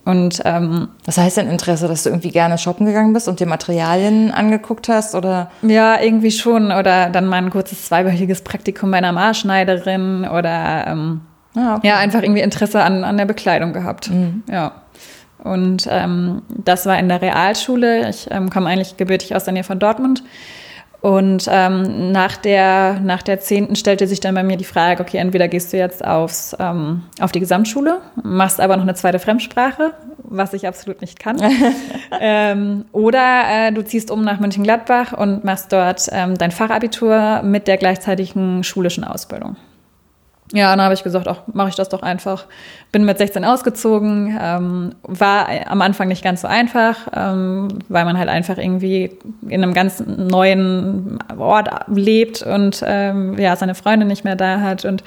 Und 0.04 0.42
ähm, 0.44 0.88
was 1.06 1.16
heißt 1.16 1.38
denn 1.38 1.48
Interesse, 1.48 1.88
dass 1.88 2.02
du 2.02 2.10
irgendwie 2.10 2.30
gerne 2.30 2.58
shoppen 2.58 2.84
gegangen 2.84 3.14
bist 3.14 3.26
und 3.26 3.40
dir 3.40 3.46
Materialien 3.46 4.32
angeguckt 4.32 4.88
hast 4.88 5.14
oder? 5.14 5.50
Ja, 5.62 5.98
irgendwie 6.00 6.30
schon. 6.30 6.72
Oder 6.72 7.08
dann 7.08 7.26
mal 7.26 7.36
ein 7.36 7.50
kurzes 7.50 7.86
zweiwöchiges 7.86 8.42
Praktikum 8.42 8.90
bei 8.90 8.98
einer 8.98 9.12
Maßschneiderin 9.12 10.26
oder 10.26 10.86
ähm, 10.88 11.20
ah, 11.56 11.76
okay. 11.76 11.88
ja, 11.88 11.96
einfach 11.96 12.22
irgendwie 12.22 12.42
Interesse 12.42 12.82
an, 12.82 13.02
an 13.02 13.16
der 13.16 13.24
Bekleidung 13.24 13.72
gehabt. 13.72 14.10
Mhm. 14.10 14.42
Ja. 14.50 14.72
Und 15.38 15.88
ähm, 15.90 16.42
das 16.48 16.86
war 16.86 16.98
in 16.98 17.08
der 17.08 17.22
Realschule. 17.22 18.08
Ich 18.08 18.28
ähm, 18.30 18.50
komme 18.50 18.68
eigentlich 18.68 18.96
gebürtig 18.96 19.34
aus 19.34 19.44
der 19.44 19.52
Nähe 19.54 19.64
von 19.64 19.78
Dortmund. 19.78 20.22
Und 21.04 21.50
ähm, 21.50 22.12
nach, 22.12 22.38
der, 22.38 22.98
nach 23.00 23.20
der 23.20 23.38
10. 23.38 23.76
stellte 23.76 24.06
sich 24.06 24.20
dann 24.20 24.34
bei 24.34 24.42
mir 24.42 24.56
die 24.56 24.64
Frage, 24.64 25.02
okay, 25.02 25.18
entweder 25.18 25.48
gehst 25.48 25.70
du 25.74 25.76
jetzt 25.76 26.02
aufs, 26.02 26.56
ähm, 26.58 27.02
auf 27.20 27.30
die 27.30 27.40
Gesamtschule, 27.40 28.00
machst 28.22 28.58
aber 28.58 28.78
noch 28.78 28.84
eine 28.84 28.94
zweite 28.94 29.18
Fremdsprache, 29.18 29.92
was 30.22 30.54
ich 30.54 30.66
absolut 30.66 31.02
nicht 31.02 31.20
kann. 31.20 31.36
ähm, 32.20 32.86
oder 32.92 33.42
äh, 33.50 33.72
du 33.72 33.84
ziehst 33.84 34.10
um 34.10 34.24
nach 34.24 34.40
Mönchengladbach 34.40 35.12
und 35.12 35.44
machst 35.44 35.74
dort 35.74 36.08
ähm, 36.10 36.38
dein 36.38 36.52
Fachabitur 36.52 37.42
mit 37.42 37.68
der 37.68 37.76
gleichzeitigen 37.76 38.64
schulischen 38.64 39.04
Ausbildung. 39.04 39.56
Ja, 40.52 40.70
dann 40.70 40.82
habe 40.82 40.94
ich 40.94 41.02
gesagt, 41.02 41.26
ach, 41.26 41.40
mache 41.52 41.70
ich 41.70 41.74
das 41.74 41.88
doch 41.88 42.02
einfach. 42.02 42.44
Bin 42.92 43.04
mit 43.04 43.16
16 43.16 43.44
ausgezogen, 43.44 44.38
ähm, 44.40 44.94
war 45.02 45.48
am 45.66 45.80
Anfang 45.80 46.08
nicht 46.08 46.22
ganz 46.22 46.42
so 46.42 46.48
einfach, 46.48 46.96
ähm, 47.14 47.68
weil 47.88 48.04
man 48.04 48.18
halt 48.18 48.28
einfach 48.28 48.58
irgendwie 48.58 49.16
in 49.48 49.62
einem 49.62 49.72
ganz 49.72 50.00
neuen 50.06 51.18
Ort 51.38 51.70
lebt 51.88 52.42
und 52.42 52.84
ähm, 52.86 53.38
ja, 53.38 53.56
seine 53.56 53.74
Freunde 53.74 54.04
nicht 54.04 54.24
mehr 54.24 54.36
da 54.36 54.60
hat 54.60 54.84
und 54.84 55.02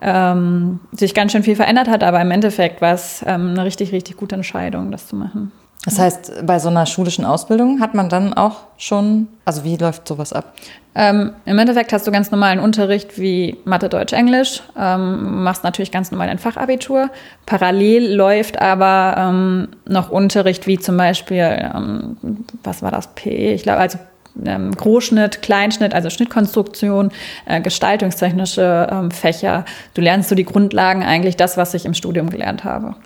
ähm, 0.00 0.80
sich 0.92 1.14
ganz 1.14 1.32
schön 1.32 1.42
viel 1.42 1.56
verändert 1.56 1.88
hat, 1.88 2.02
aber 2.02 2.20
im 2.20 2.30
Endeffekt 2.30 2.80
war 2.80 2.94
es 2.94 3.22
ähm, 3.26 3.50
eine 3.50 3.64
richtig, 3.64 3.92
richtig 3.92 4.16
gute 4.16 4.34
Entscheidung, 4.34 4.90
das 4.90 5.06
zu 5.06 5.16
machen. 5.16 5.52
Das 5.86 6.00
heißt, 6.00 6.44
bei 6.44 6.58
so 6.58 6.68
einer 6.68 6.84
schulischen 6.84 7.24
Ausbildung 7.24 7.80
hat 7.80 7.94
man 7.94 8.08
dann 8.08 8.34
auch 8.34 8.64
schon, 8.76 9.28
also 9.44 9.62
wie 9.62 9.76
läuft 9.76 10.08
sowas 10.08 10.32
ab? 10.32 10.52
Ähm, 10.96 11.32
Im 11.44 11.58
Endeffekt 11.60 11.92
hast 11.92 12.08
du 12.08 12.10
ganz 12.10 12.32
normalen 12.32 12.58
Unterricht 12.58 13.20
wie 13.20 13.56
Mathe, 13.64 13.88
Deutsch, 13.88 14.12
Englisch, 14.12 14.62
ähm, 14.76 15.44
machst 15.44 15.62
natürlich 15.62 15.92
ganz 15.92 16.10
normal 16.10 16.28
ein 16.28 16.38
Fachabitur. 16.38 17.08
Parallel 17.46 18.14
läuft 18.14 18.60
aber 18.60 19.14
ähm, 19.16 19.68
noch 19.86 20.10
Unterricht 20.10 20.66
wie 20.66 20.76
zum 20.76 20.96
Beispiel, 20.96 21.70
ähm, 21.72 22.16
was 22.64 22.82
war 22.82 22.90
das, 22.90 23.06
P? 23.14 23.54
Ich 23.54 23.62
glaube, 23.62 23.78
also 23.78 23.98
ähm, 24.44 24.72
Großschnitt, 24.72 25.40
Kleinschnitt, 25.40 25.94
also 25.94 26.10
Schnittkonstruktion, 26.10 27.12
äh, 27.44 27.60
gestaltungstechnische 27.60 28.88
ähm, 28.90 29.10
Fächer. 29.12 29.64
Du 29.94 30.00
lernst 30.00 30.30
so 30.30 30.34
die 30.34 30.44
Grundlagen 30.44 31.04
eigentlich 31.04 31.36
das, 31.36 31.56
was 31.56 31.74
ich 31.74 31.84
im 31.84 31.94
Studium 31.94 32.28
gelernt 32.28 32.64
habe. 32.64 32.96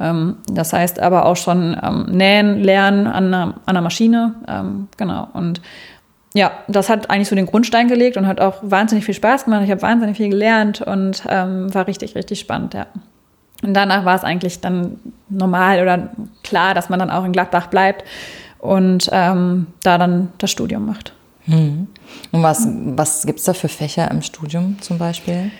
Ähm, 0.00 0.36
das 0.50 0.72
heißt 0.72 0.98
aber 1.00 1.26
auch 1.26 1.36
schon 1.36 1.76
ähm, 1.82 2.06
nähen, 2.10 2.62
lernen 2.62 3.06
an 3.06 3.26
einer, 3.26 3.42
an 3.42 3.54
einer 3.66 3.82
Maschine. 3.82 4.34
Ähm, 4.48 4.88
genau. 4.96 5.28
Und 5.32 5.60
ja, 6.34 6.52
das 6.68 6.88
hat 6.88 7.10
eigentlich 7.10 7.28
so 7.28 7.36
den 7.36 7.46
Grundstein 7.46 7.88
gelegt 7.88 8.16
und 8.16 8.26
hat 8.26 8.40
auch 8.40 8.58
wahnsinnig 8.62 9.04
viel 9.04 9.14
Spaß 9.14 9.44
gemacht. 9.44 9.62
Ich 9.64 9.70
habe 9.70 9.82
wahnsinnig 9.82 10.16
viel 10.16 10.30
gelernt 10.30 10.80
und 10.80 11.24
ähm, 11.28 11.72
war 11.74 11.86
richtig, 11.86 12.14
richtig 12.14 12.40
spannend, 12.40 12.74
ja. 12.74 12.86
Und 13.62 13.74
danach 13.74 14.04
war 14.06 14.16
es 14.16 14.24
eigentlich 14.24 14.60
dann 14.60 14.98
normal 15.28 15.82
oder 15.82 16.10
klar, 16.42 16.72
dass 16.72 16.88
man 16.88 16.98
dann 16.98 17.10
auch 17.10 17.24
in 17.24 17.32
Gladbach 17.32 17.66
bleibt 17.66 18.04
und 18.58 19.10
ähm, 19.12 19.66
da 19.82 19.98
dann 19.98 20.32
das 20.38 20.50
Studium 20.50 20.86
macht. 20.86 21.12
Mhm. 21.46 21.88
Und 22.32 22.42
was, 22.42 22.66
was 22.66 23.26
gibt 23.26 23.40
es 23.40 23.44
da 23.44 23.52
für 23.52 23.68
Fächer 23.68 24.10
im 24.10 24.22
Studium 24.22 24.78
zum 24.80 24.98
Beispiel? 24.98 25.50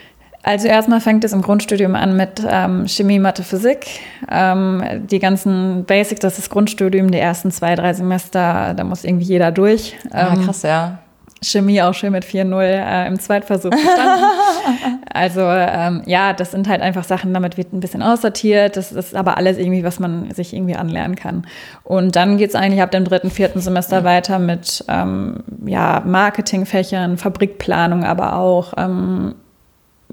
Also 0.43 0.69
erstmal 0.69 1.01
fängt 1.01 1.23
es 1.25 1.33
im 1.33 1.43
Grundstudium 1.43 1.95
an 1.95 2.17
mit 2.17 2.43
ähm, 2.49 2.89
Chemie, 2.89 3.19
Mathe, 3.19 3.43
Physik. 3.43 3.87
Ähm, 4.31 4.83
die 5.11 5.19
ganzen 5.19 5.85
Basics, 5.85 6.21
das 6.21 6.39
ist 6.39 6.51
Grundstudium, 6.51 7.11
die 7.11 7.19
ersten 7.19 7.51
zwei, 7.51 7.75
drei 7.75 7.93
Semester, 7.93 8.73
da 8.75 8.85
muss 8.85 9.05
irgendwie 9.05 9.27
jeder 9.27 9.53
durch. 9.53 9.97
Ah, 10.11 10.33
ähm, 10.33 10.45
krass, 10.45 10.63
ja. 10.63 10.99
Chemie 11.43 11.81
auch 11.81 11.95
schön 11.95 12.13
mit 12.13 12.25
4-0 12.25 12.63
äh, 12.63 13.07
im 13.07 13.19
Zweitversuch 13.19 13.71
bestanden. 13.71 14.25
also 15.13 15.41
ähm, 15.43 16.03
ja, 16.05 16.33
das 16.33 16.51
sind 16.51 16.69
halt 16.69 16.83
einfach 16.83 17.05
Sachen, 17.05 17.33
damit 17.33 17.57
wird 17.57 17.73
ein 17.73 17.81
bisschen 17.81 18.03
aussortiert. 18.03 18.77
Das 18.77 18.93
ist 18.93 19.15
aber 19.15 19.39
alles 19.39 19.57
irgendwie, 19.57 19.83
was 19.83 20.01
man 20.01 20.31
sich 20.33 20.53
irgendwie 20.53 20.77
anlernen 20.77 21.17
kann. 21.17 21.47
Und 21.83 22.17
dann 22.17 22.37
geht 22.37 22.51
es 22.51 22.55
eigentlich 22.55 22.83
ab 22.83 22.91
dem 22.91 23.05
dritten, 23.05 23.31
vierten 23.31 23.61
Semester 23.61 24.05
weiter 24.05 24.39
mit 24.39 24.85
ähm, 24.89 25.43
ja, 25.65 26.03
Marketingfächern, 26.05 27.17
Fabrikplanung 27.17 28.05
aber 28.05 28.37
auch. 28.37 28.75
Ähm, 28.77 29.35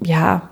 ja, 0.02 0.50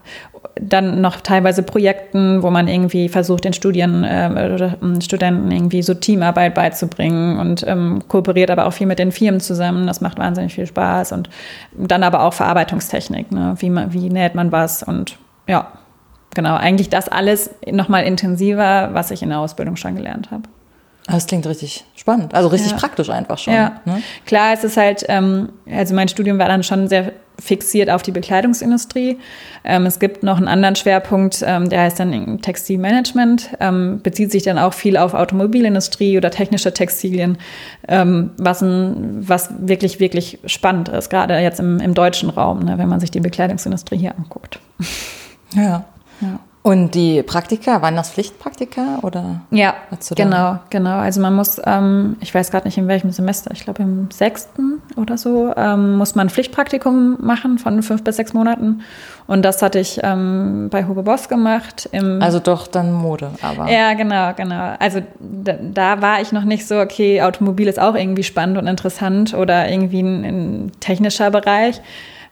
dann 0.61 1.01
noch 1.01 1.21
teilweise 1.21 1.63
Projekten, 1.63 2.43
wo 2.43 2.51
man 2.51 2.69
irgendwie 2.69 3.09
versucht, 3.09 3.45
den 3.45 3.53
Studien, 3.53 4.05
äh, 4.05 4.31
oder, 4.33 4.77
ähm, 4.83 5.01
Studenten 5.01 5.51
irgendwie 5.51 5.83
so 5.83 5.95
Teamarbeit 5.95 6.55
beizubringen 6.55 7.39
und 7.39 7.65
ähm, 7.67 8.03
kooperiert 8.09 8.51
aber 8.51 8.67
auch 8.67 8.73
viel 8.73 8.87
mit 8.87 8.99
den 8.99 9.13
Firmen 9.13 9.41
zusammen. 9.41 9.87
Das 9.87 10.01
macht 10.01 10.19
wahnsinnig 10.19 10.55
viel 10.55 10.67
Spaß. 10.67 11.13
Und 11.13 11.29
dann 11.77 12.03
aber 12.03 12.23
auch 12.23 12.33
Verarbeitungstechnik, 12.33 13.31
ne? 13.33 13.55
wie, 13.59 13.71
man, 13.71 13.93
wie 13.93 14.09
näht 14.09 14.35
man 14.35 14.53
was 14.53 14.83
und 14.83 15.19
ja, 15.47 15.73
genau, 16.35 16.57
eigentlich 16.57 16.89
das 16.89 17.09
alles 17.09 17.51
nochmal 17.71 18.05
intensiver, 18.05 18.91
was 18.93 19.11
ich 19.11 19.23
in 19.23 19.29
der 19.29 19.39
Ausbildung 19.39 19.77
schon 19.77 19.95
gelernt 19.97 20.31
habe. 20.31 20.45
Das 21.09 21.27
klingt 21.27 21.47
richtig 21.47 21.85
spannend, 21.95 22.35
also 22.35 22.49
richtig 22.49 22.73
ja. 22.73 22.79
praktisch 22.79 23.11
einfach 23.11 23.39
schon. 23.39 23.55
Ja, 23.55 23.81
ne? 23.85 24.03
klar, 24.25 24.53
es 24.55 24.65
ist 24.65 24.77
halt, 24.77 25.05
ähm, 25.09 25.51
also 25.71 25.95
mein 25.95 26.09
Studium 26.09 26.39
war 26.39 26.49
dann 26.49 26.65
schon 26.65 26.89
sehr 26.89 27.13
fixiert 27.39 27.91
auf 27.91 28.03
die 28.03 28.13
Bekleidungsindustrie. 28.13 29.19
Ähm, 29.65 29.87
es 29.87 29.99
gibt 29.99 30.23
noch 30.23 30.39
einen 30.39 30.49
anderen 30.49 30.75
Schwerpunkt, 30.77 31.45
ähm, 31.47 31.69
der 31.69 31.83
heißt 31.83 32.01
dann 32.01 32.41
Textilmanagement, 32.41 33.51
ähm, 33.61 34.01
bezieht 34.03 34.33
sich 34.33 34.43
dann 34.43 34.59
auch 34.59 34.73
viel 34.73 34.97
auf 34.97 35.15
Automobilindustrie 35.15 36.17
oder 36.17 36.31
technische 36.31 36.73
Textilien, 36.73 37.39
ähm, 37.89 38.31
was, 38.39 38.63
ein, 38.63 39.29
was 39.29 39.51
wirklich, 39.59 40.01
wirklich 40.01 40.39
spannend 40.47 40.89
ist, 40.89 41.11
gerade 41.11 41.39
jetzt 41.39 41.61
im, 41.61 41.79
im 41.81 41.95
deutschen 41.95 42.31
Raum, 42.31 42.61
ne, 42.61 42.79
wenn 42.79 42.89
man 42.89 43.01
sich 43.01 43.11
die 43.11 43.21
Bekleidungsindustrie 43.21 43.99
hier 43.99 44.17
anguckt. 44.17 44.59
Ja. 45.55 45.85
ja. 46.21 46.41
Und 46.67 46.97
die 46.97 47.23
Praktika, 47.23 47.81
waren 47.81 47.95
das 47.95 48.11
Pflichtpraktika 48.11 48.99
oder? 49.03 49.43
Ja, 49.53 49.77
genau, 50.17 50.59
genau. 50.69 50.99
Also 50.99 51.21
man 51.21 51.33
muss, 51.33 51.61
ähm, 51.65 52.17
ich 52.21 52.35
weiß 52.35 52.51
gerade 52.51 52.67
nicht 52.67 52.77
in 52.77 52.89
welchem 52.89 53.13
Semester, 53.13 53.53
ich 53.53 53.63
glaube 53.63 53.85
im 53.85 54.11
sechsten 54.11 54.83
oder 54.97 55.17
so, 55.17 55.55
ähm, 55.57 55.97
muss 55.97 56.17
man 56.17 56.27
ein 56.27 56.31
Pflichtpraktikum 56.31 57.19
machen 57.25 57.59
von 57.59 57.85
fünf 57.85 58.03
bis 58.03 58.17
sechs 58.17 58.33
Monaten. 58.33 58.81
Und 59.29 59.45
das 59.45 59.63
hatte 59.63 59.79
ich 59.79 60.01
ähm, 60.03 60.67
bei 60.69 60.85
Hugo 60.89 61.05
Boss 61.05 61.29
gemacht. 61.29 61.89
also 62.21 62.41
doch 62.41 62.67
dann 62.67 62.93
Mode, 62.93 63.31
aber. 63.43 63.71
Ja, 63.71 63.95
genau, 63.95 64.33
genau. 64.35 64.75
Also 64.81 65.03
da, 65.21 65.53
da, 65.53 66.03
war 66.03 66.21
ich 66.21 66.33
noch 66.33 66.43
nicht 66.43 66.67
so, 66.67 66.81
okay, 66.81 67.23
Automobil 67.23 67.69
ist 67.69 67.79
auch 67.79 67.95
irgendwie 67.95 68.25
spannend 68.25 68.59
und 68.59 68.67
interessant 68.67 69.35
oder 69.35 69.71
irgendwie 69.71 70.01
ein, 70.01 70.25
ein 70.25 70.73
technischer 70.81 71.31
Bereich. 71.31 71.81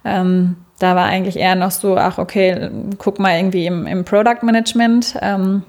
Ähm, 0.05 0.57
da 0.79 0.97
war 0.97 1.07
eigentlich 1.07 1.37
eher 1.37 1.55
noch 1.55 1.71
so, 1.71 1.97
ach 1.97 2.19
okay, 2.19 2.71
guck 2.99 3.19
mal 3.19 3.37
irgendwie 3.37 3.67
im, 3.67 3.87
im 3.87 4.05
Product 4.05 4.43
Management. 4.43 5.17
Ähm, 5.23 5.63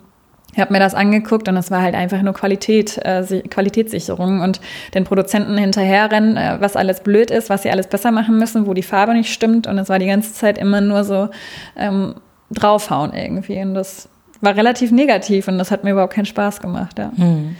ich 0.53 0.61
habe 0.61 0.71
mir 0.71 0.79
das 0.79 0.95
angeguckt 0.95 1.49
und 1.49 1.57
es 1.57 1.69
war 1.69 1.81
halt 1.81 1.95
einfach 1.95 2.21
nur 2.21 2.33
Qualität, 2.33 2.97
äh, 2.99 3.23
Qualitätssicherung 3.49 4.39
und 4.39 4.61
den 4.93 5.03
Produzenten 5.03 5.57
hinterherrennen, 5.57 6.37
äh, 6.37 6.57
was 6.59 6.75
alles 6.77 7.01
blöd 7.01 7.29
ist, 7.29 7.49
was 7.49 7.63
sie 7.63 7.69
alles 7.69 7.87
besser 7.87 8.11
machen 8.11 8.39
müssen, 8.39 8.65
wo 8.65 8.73
die 8.73 8.83
Farbe 8.83 9.13
nicht 9.13 9.33
stimmt. 9.33 9.67
Und 9.67 9.77
es 9.77 9.89
war 9.89 9.99
die 9.99 10.05
ganze 10.07 10.33
Zeit 10.33 10.57
immer 10.57 10.79
nur 10.79 11.03
so 11.03 11.27
ähm, 11.75 12.15
draufhauen 12.51 13.13
irgendwie. 13.13 13.61
Und 13.61 13.73
das 13.73 14.07
war 14.39 14.55
relativ 14.55 14.91
negativ 14.91 15.47
und 15.49 15.57
das 15.57 15.71
hat 15.71 15.83
mir 15.83 15.91
überhaupt 15.91 16.13
keinen 16.13 16.25
Spaß 16.25 16.61
gemacht. 16.61 16.97
Ja. 16.99 17.11
Hm. 17.15 17.57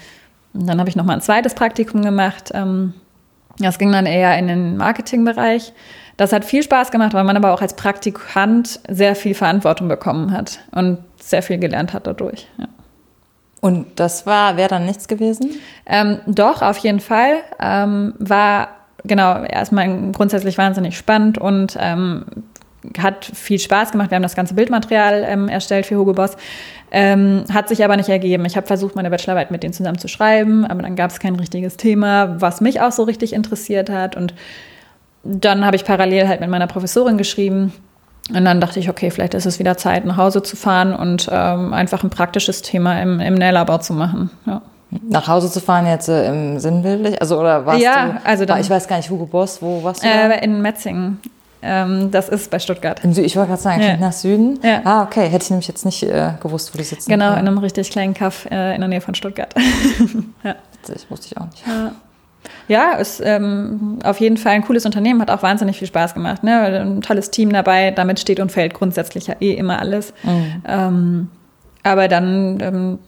Und 0.54 0.68
dann 0.68 0.80
habe 0.80 0.90
ich 0.90 0.96
nochmal 0.96 1.18
ein 1.18 1.22
zweites 1.22 1.54
Praktikum 1.54 2.02
gemacht. 2.02 2.52
Ähm, 2.54 2.94
das 3.60 3.78
ging 3.78 3.92
dann 3.92 4.06
eher 4.06 4.38
in 4.38 4.48
den 4.48 4.78
Marketingbereich. 4.78 5.74
Das 6.18 6.32
hat 6.32 6.46
viel 6.46 6.64
Spaß 6.64 6.92
gemacht, 6.92 7.14
weil 7.14 7.24
man 7.24 7.36
aber 7.36 7.54
auch 7.54 7.62
als 7.62 7.76
Praktikant 7.76 8.80
sehr 8.88 9.16
viel 9.16 9.36
Verantwortung 9.36 9.88
bekommen 9.88 10.32
hat 10.32 10.60
und 10.72 11.00
sehr 11.20 11.44
viel 11.44 11.58
gelernt 11.58 11.94
hat 11.94 12.08
dadurch. 12.08 12.48
Ja. 12.58 12.68
Und 13.62 14.00
das 14.00 14.26
war, 14.26 14.58
wäre 14.58 14.70
dann 14.70 14.86
nichts 14.86 15.08
gewesen? 15.08 15.50
Ähm, 15.86 16.20
doch, 16.28 16.62
auf 16.62 16.78
jeden 16.78 17.00
Fall. 17.00 17.38
Ähm, 17.60 18.14
war 18.20 18.70
genau 19.04 19.44
erstmal 19.44 20.12
grundsätzlich 20.12 20.58
wahnsinnig 20.58 20.98
spannend 20.98 21.38
und 21.38 21.78
ähm, 21.80 22.26
hat 23.00 23.26
viel 23.26 23.60
Spaß 23.60 23.92
gemacht. 23.92 24.12
Wir 24.12 24.16
haben 24.18 24.24
das 24.24 24.36
ganze 24.36 24.54
Bildmaterial 24.54 25.26
ähm, 25.28 25.50
erstellt 25.50 25.86
für 25.86 25.98
Hugo 25.98 26.14
Boss. 26.14 26.38
Ähm, 26.92 27.46
hat 27.52 27.68
sich 27.68 27.84
aber 27.84 27.98
nicht 27.98 28.10
ergeben. 28.10 28.46
Ich 28.46 28.56
habe 28.56 28.68
versucht, 28.68 28.96
meine 28.96 29.10
Bachelorarbeit 29.10 29.52
mit 29.52 29.64
denen 29.64 29.74
zusammen 29.74 29.98
zu 29.98 30.08
schreiben, 30.08 30.66
aber 30.66 30.84
dann 30.84 30.96
gab 30.96 31.12
es 31.12 31.20
kein 31.20 31.36
richtiges 31.36 31.78
Thema, 31.78 32.40
was 32.40 32.62
mich 32.62 32.82
auch 32.82 32.92
so 32.92 33.04
richtig 33.04 33.34
interessiert 33.34 33.90
hat. 33.90 34.16
Und 34.16 34.34
dann 35.26 35.66
habe 35.66 35.76
ich 35.76 35.84
parallel 35.84 36.28
halt 36.28 36.40
mit 36.40 36.50
meiner 36.50 36.68
Professorin 36.68 37.18
geschrieben. 37.18 37.74
Und 38.34 38.46
dann 38.46 38.60
dachte 38.60 38.80
ich, 38.80 38.90
okay, 38.90 39.12
vielleicht 39.12 39.34
ist 39.36 39.46
es 39.46 39.60
wieder 39.60 39.78
Zeit, 39.78 40.06
nach 40.06 40.18
Hause 40.18 40.42
zu 40.42 40.56
fahren 40.56 40.96
und 40.96 41.30
ähm, 41.32 41.74
einfach 41.74 42.04
ein 42.04 42.10
praktisches 42.10 42.62
Thema 42.64 43.00
im, 43.02 43.20
im 43.20 43.36
Nählabau 43.36 43.78
zu 43.78 43.94
machen. 43.94 44.32
Ja. 44.48 44.62
Nach 45.10 45.28
Hause 45.28 45.52
zu 45.52 45.60
fahren 45.60 45.86
jetzt 45.86 46.10
äh, 46.10 46.30
im 46.30 46.60
Sinnbildlich? 46.60 47.20
Also, 47.22 47.40
oder 47.40 47.66
warst 47.66 47.82
ja, 47.82 48.06
du, 48.08 48.26
also 48.26 48.46
dann, 48.46 48.62
ich 48.62 48.70
weiß 48.70 48.88
gar 48.88 48.98
nicht, 48.98 49.10
Hugo 49.10 49.26
Boss, 49.26 49.62
wo 49.62 49.84
warst 49.84 50.04
du? 50.04 50.08
Äh, 50.08 50.44
in 50.44 50.62
Metzingen. 50.62 51.20
Ähm, 51.62 52.12
das 52.12 52.30
ist 52.30 52.52
bei 52.52 52.60
Stuttgart. 52.60 53.04
Ich 53.04 53.36
wollte 53.36 53.50
gerade 53.50 53.62
sagen, 53.62 53.82
Ja. 53.82 53.98
nach 53.98 54.12
Süden. 54.14 54.60
Ja. 54.64 54.82
Ah, 54.84 55.04
okay. 55.04 55.28
Hätte 55.28 55.46
ich 55.46 55.50
nämlich 55.50 55.68
jetzt 55.68 55.86
nicht 55.86 56.04
äh, 56.04 56.34
gewusst, 56.40 56.74
wo 56.74 56.78
du 56.78 56.84
sitzt. 56.84 57.08
Genau, 57.08 57.32
in 57.34 57.40
einem 57.40 57.58
richtig 57.58 57.90
kleinen 57.90 58.14
Kaff 58.14 58.46
äh, 58.52 58.76
in 58.76 58.82
der 58.82 58.88
Nähe 58.88 59.02
von 59.02 59.16
Stuttgart. 59.16 59.54
ja. 60.44 60.56
Das 60.88 61.10
wusste 61.10 61.28
ich 61.32 61.38
auch 61.38 61.46
nicht. 61.46 61.64
Ja, 61.66 61.92
ist 62.98 63.22
ähm, 63.24 64.00
auf 64.04 64.20
jeden 64.20 64.38
Fall 64.38 64.54
ein 64.54 64.64
cooles 64.64 64.86
Unternehmen, 64.86 65.22
hat 65.22 65.30
auch 65.30 65.44
wahnsinnig 65.44 65.78
viel 65.78 65.88
Spaß 65.88 66.14
gemacht. 66.14 66.44
Ne? 66.44 66.60
Ein 66.60 67.02
tolles 67.02 67.32
Team 67.32 67.52
dabei, 67.52 67.92
damit 67.92 68.20
steht 68.20 68.40
und 68.40 68.52
fällt 68.52 68.74
grundsätzlich 68.74 69.28
ja 69.28 69.36
eh 69.40 69.54
immer 69.54 69.80
alles. 69.80 70.14
Mhm. 70.24 70.64
Ähm, 70.68 71.28
aber 71.84 72.08
dann 72.08 72.58
ähm, 72.62 73.00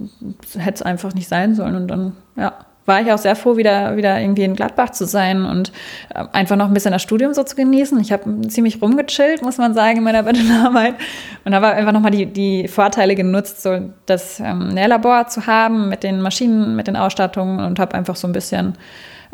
hätte 0.57 0.75
es 0.75 0.81
einfach 0.83 1.13
nicht 1.15 1.27
sein 1.27 1.55
sollen 1.55 1.75
und 1.75 1.87
dann, 1.87 2.13
ja, 2.35 2.53
war 2.87 3.01
ich 3.01 3.11
auch 3.11 3.17
sehr 3.17 3.35
froh, 3.35 3.57
wieder, 3.57 3.97
wieder 3.97 4.19
irgendwie 4.19 4.43
in 4.43 4.55
Gladbach 4.55 4.91
zu 4.91 5.05
sein 5.05 5.45
und 5.45 5.71
äh, 6.15 6.23
einfach 6.31 6.55
noch 6.55 6.67
ein 6.67 6.73
bisschen 6.73 6.93
das 6.93 7.01
Studium 7.01 7.33
so 7.33 7.43
zu 7.43 7.55
genießen. 7.55 7.99
Ich 7.99 8.11
habe 8.11 8.47
ziemlich 8.47 8.81
rumgechillt, 8.81 9.41
muss 9.41 9.57
man 9.57 9.73
sagen, 9.73 9.97
in 9.97 10.03
meiner 10.03 10.23
Bachelorarbeit 10.23 10.95
und 11.43 11.53
habe 11.53 11.67
einfach 11.67 11.91
nochmal 11.91 12.11
die, 12.11 12.27
die 12.27 12.67
Vorteile 12.67 13.15
genutzt, 13.15 13.61
so 13.61 13.91
das 14.05 14.39
ähm, 14.39 14.69
Nählabor 14.69 15.27
zu 15.27 15.47
haben 15.47 15.89
mit 15.89 16.03
den 16.03 16.21
Maschinen, 16.21 16.75
mit 16.75 16.87
den 16.87 16.95
Ausstattungen 16.95 17.59
und 17.59 17.77
habe 17.77 17.93
einfach 17.93 18.15
so 18.15 18.25
ein 18.25 18.33
bisschen 18.33 18.77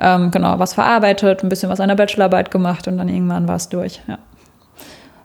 ähm, 0.04 0.32
genau 0.32 0.60
was 0.60 0.74
verarbeitet, 0.74 1.44
ein 1.44 1.50
bisschen 1.50 1.70
was 1.70 1.80
an 1.80 1.88
der 1.88 1.96
Bachelorarbeit 1.96 2.52
gemacht 2.52 2.88
und 2.88 2.98
dann 2.98 3.10
irgendwann 3.10 3.48
war 3.48 3.56
es 3.56 3.70
durch. 3.70 4.02
Ja. 4.08 4.20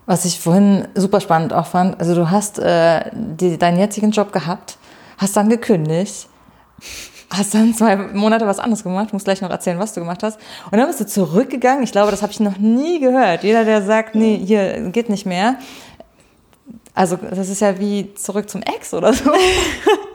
Was 0.07 0.25
ich 0.25 0.41
vorhin 0.41 0.88
super 0.95 1.21
spannend 1.21 1.53
auch 1.53 1.67
fand, 1.67 2.01
also 2.01 2.14
du 2.14 2.31
hast 2.31 2.59
äh, 2.59 3.11
die, 3.12 3.59
deinen 3.59 3.79
jetzigen 3.79 4.11
Job 4.11 4.33
gehabt, 4.33 4.79
hast 5.19 5.37
dann 5.37 5.51
gekündigt, 5.51 6.29
hast 7.31 7.55
dann 7.55 7.75
zwei 7.75 7.97
Monate 7.97 8.47
was 8.47 8.59
anderes 8.59 8.85
gemacht, 8.85 9.12
musst 9.12 9.27
gleich 9.27 9.43
noch 9.43 9.51
erzählen, 9.51 9.79
was 9.79 9.93
du 9.93 10.01
gemacht 10.01 10.23
hast. 10.23 10.38
Und 10.71 10.79
dann 10.79 10.87
bist 10.87 11.01
du 11.01 11.07
zurückgegangen. 11.07 11.83
Ich 11.83 11.93
glaube, 11.93 12.11
das 12.11 12.23
habe 12.23 12.33
ich 12.33 12.41
noch 12.41 12.57
nie 12.57 13.01
gehört. 13.01 13.43
Jeder, 13.43 13.64
der 13.64 13.83
sagt, 13.83 14.14
nee, 14.14 14.41
hier 14.43 14.91
geht 14.91 15.11
nicht 15.11 15.27
mehr. 15.27 15.57
Also 16.95 17.17
das 17.17 17.49
ist 17.49 17.61
ja 17.61 17.79
wie 17.79 18.14
zurück 18.14 18.49
zum 18.49 18.62
Ex 18.62 18.95
oder 18.95 19.12
so. 19.12 19.31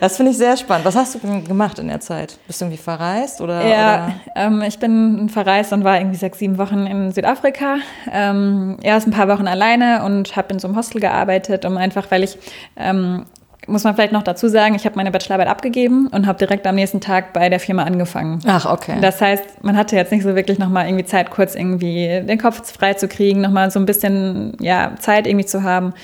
Das 0.00 0.16
finde 0.16 0.32
ich 0.32 0.38
sehr 0.38 0.56
spannend. 0.56 0.84
Was 0.84 0.96
hast 0.96 1.14
du 1.14 1.18
denn 1.18 1.44
gemacht 1.44 1.78
in 1.78 1.88
der 1.88 2.00
Zeit? 2.00 2.38
Bist 2.46 2.60
du 2.60 2.66
irgendwie 2.66 2.82
verreist 2.82 3.40
oder? 3.40 3.66
Ja, 3.66 3.94
oder? 4.04 4.14
ähm, 4.36 4.62
ich 4.62 4.78
bin 4.78 5.28
verreist 5.28 5.72
und 5.72 5.84
war 5.84 5.98
irgendwie 5.98 6.16
sechs, 6.16 6.38
sieben 6.38 6.58
Wochen 6.58 6.86
in 6.86 7.12
Südafrika. 7.12 7.76
Ähm, 8.10 8.78
erst 8.82 9.06
ein 9.06 9.12
paar 9.12 9.28
Wochen 9.28 9.46
alleine 9.46 10.04
und 10.04 10.36
habe 10.36 10.52
in 10.52 10.58
so 10.58 10.68
einem 10.68 10.76
Hostel 10.76 11.00
gearbeitet, 11.00 11.64
um 11.64 11.76
einfach, 11.76 12.10
weil 12.10 12.22
ich, 12.24 12.38
ähm, 12.76 13.26
muss 13.66 13.84
man 13.84 13.94
vielleicht 13.94 14.12
noch 14.12 14.22
dazu 14.22 14.48
sagen, 14.48 14.74
ich 14.74 14.84
habe 14.84 14.96
meine 14.96 15.10
Bachelorarbeit 15.10 15.48
abgegeben 15.48 16.08
und 16.08 16.26
habe 16.26 16.38
direkt 16.38 16.66
am 16.66 16.74
nächsten 16.74 17.00
Tag 17.00 17.32
bei 17.32 17.48
der 17.48 17.60
Firma 17.60 17.84
angefangen. 17.84 18.40
Ach, 18.46 18.66
okay. 18.66 18.96
Das 19.00 19.20
heißt, 19.20 19.62
man 19.62 19.76
hatte 19.76 19.96
jetzt 19.96 20.12
nicht 20.12 20.22
so 20.22 20.34
wirklich 20.34 20.58
nochmal 20.58 20.86
irgendwie 20.86 21.04
Zeit, 21.04 21.30
kurz 21.30 21.54
irgendwie 21.54 22.22
den 22.26 22.38
Kopf 22.38 22.72
frei 22.72 22.94
zu 22.94 23.06
kriegen, 23.06 23.40
nochmal 23.40 23.70
so 23.70 23.78
ein 23.78 23.86
bisschen 23.86 24.56
ja, 24.60 24.92
Zeit 24.98 25.26
irgendwie 25.26 25.46
zu 25.46 25.62
haben. 25.62 25.94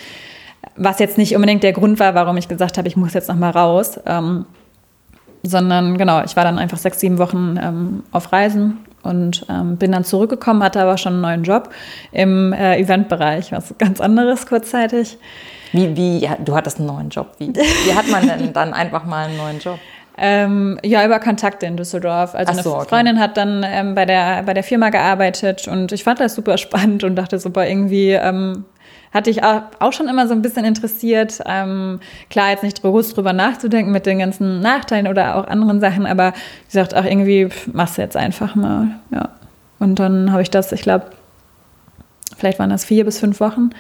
Was 0.75 0.99
jetzt 0.99 1.17
nicht 1.17 1.35
unbedingt 1.35 1.63
der 1.63 1.73
Grund 1.73 1.99
war, 2.01 2.15
warum 2.15 2.37
ich 2.37 2.49
gesagt 2.49 2.77
habe, 2.77 2.89
ich 2.89 2.97
muss 2.97 3.15
jetzt 3.15 3.29
nochmal 3.29 3.53
raus. 3.53 4.01
Ähm, 4.05 4.47
sondern 5.43 5.97
genau, 5.97 6.23
ich 6.25 6.37
war 6.37 6.45
dann 6.45 6.59
einfach 6.59 6.79
sechs, 6.79 7.01
sieben 7.01 7.19
Wochen 7.19 7.59
ähm, 7.63 8.03
auf 8.13 8.33
Reisen 8.33 8.79
und 9.03 9.47
ähm, 9.49 9.77
bin 9.77 9.93
dann 9.93 10.05
zurückgekommen, 10.05 10.63
hatte 10.63 10.83
aber 10.83 10.99
schon 10.99 11.15
einen 11.15 11.23
neuen 11.23 11.45
Job 11.45 11.71
im 12.13 12.53
äh, 12.53 12.79
Eventbereich, 12.79 13.53
was 13.53 13.75
ganz 13.79 14.01
anderes 14.01 14.47
kurzzeitig. 14.47 15.19
Wie, 15.73 15.97
wie, 15.97 16.19
ja, 16.19 16.37
du 16.45 16.55
hattest 16.55 16.79
einen 16.79 16.89
neuen 16.89 17.11
Job. 17.11 17.33
Wie, 17.39 17.55
wie 17.55 17.95
hat 17.95 18.09
man 18.09 18.27
denn 18.27 18.53
dann 18.53 18.73
einfach 18.73 19.05
mal 19.05 19.27
einen 19.27 19.37
neuen 19.37 19.59
Job? 19.61 19.79
Ähm, 20.19 20.81
ja, 20.83 21.05
über 21.05 21.21
Kontakte 21.21 21.67
in 21.67 21.77
Düsseldorf. 21.77 22.35
Also 22.35 22.55
so, 22.55 22.71
eine 22.71 22.79
okay. 22.79 22.89
Freundin 22.89 23.21
hat 23.21 23.37
dann 23.37 23.63
ähm, 23.67 23.95
bei, 23.95 24.07
der, 24.07 24.45
bei 24.45 24.55
der 24.55 24.63
Firma 24.63 24.89
gearbeitet 24.89 25.69
und 25.69 25.93
ich 25.93 26.05
fand 26.05 26.21
das 26.21 26.35
super 26.35 26.57
spannend 26.57 27.05
und 27.05 27.17
dachte 27.17 27.39
super 27.39 27.69
irgendwie, 27.69 28.13
ähm, 28.13 28.65
hatte 29.13 29.31
ich 29.31 29.43
auch, 29.43 29.93
schon 29.93 30.09
immer 30.09 30.27
so 30.27 30.35
ein 30.35 30.43
bisschen 30.43 30.65
interessiert. 30.65 31.41
Ähm, 31.47 32.01
klar, 32.31 32.51
jetzt 32.51 32.63
nicht 32.63 32.83
bewusst 32.83 33.17
drüber 33.17 33.33
nachzudenken 33.33 33.93
mit 33.93 34.07
den 34.07 34.19
ganzen 34.19 34.61
Nachteilen 34.61 35.07
oder 35.07 35.37
auch 35.37 35.47
anderen 35.47 35.81
Sachen, 35.81 36.07
aber 36.07 36.33
wie 36.33 36.67
gesagt, 36.67 36.95
auch 36.95 37.05
irgendwie 37.05 37.49
pff, 37.49 37.69
machst 37.73 37.99
du 37.99 38.03
jetzt 38.03 38.17
einfach 38.17 38.55
mal. 38.55 38.89
Ja. 39.11 39.31
Und 39.79 39.99
dann 39.99 40.33
habe 40.33 40.43
ich 40.43 40.51
das, 40.51 40.73
ich 40.73 40.83
glaube, 40.83 41.11
vielleicht 42.37 42.59
waren 42.59 42.71
das 42.71 42.85
vier 42.85 43.05
bis 43.05 43.19
fünf 43.19 43.41
Wochen. 43.41 43.71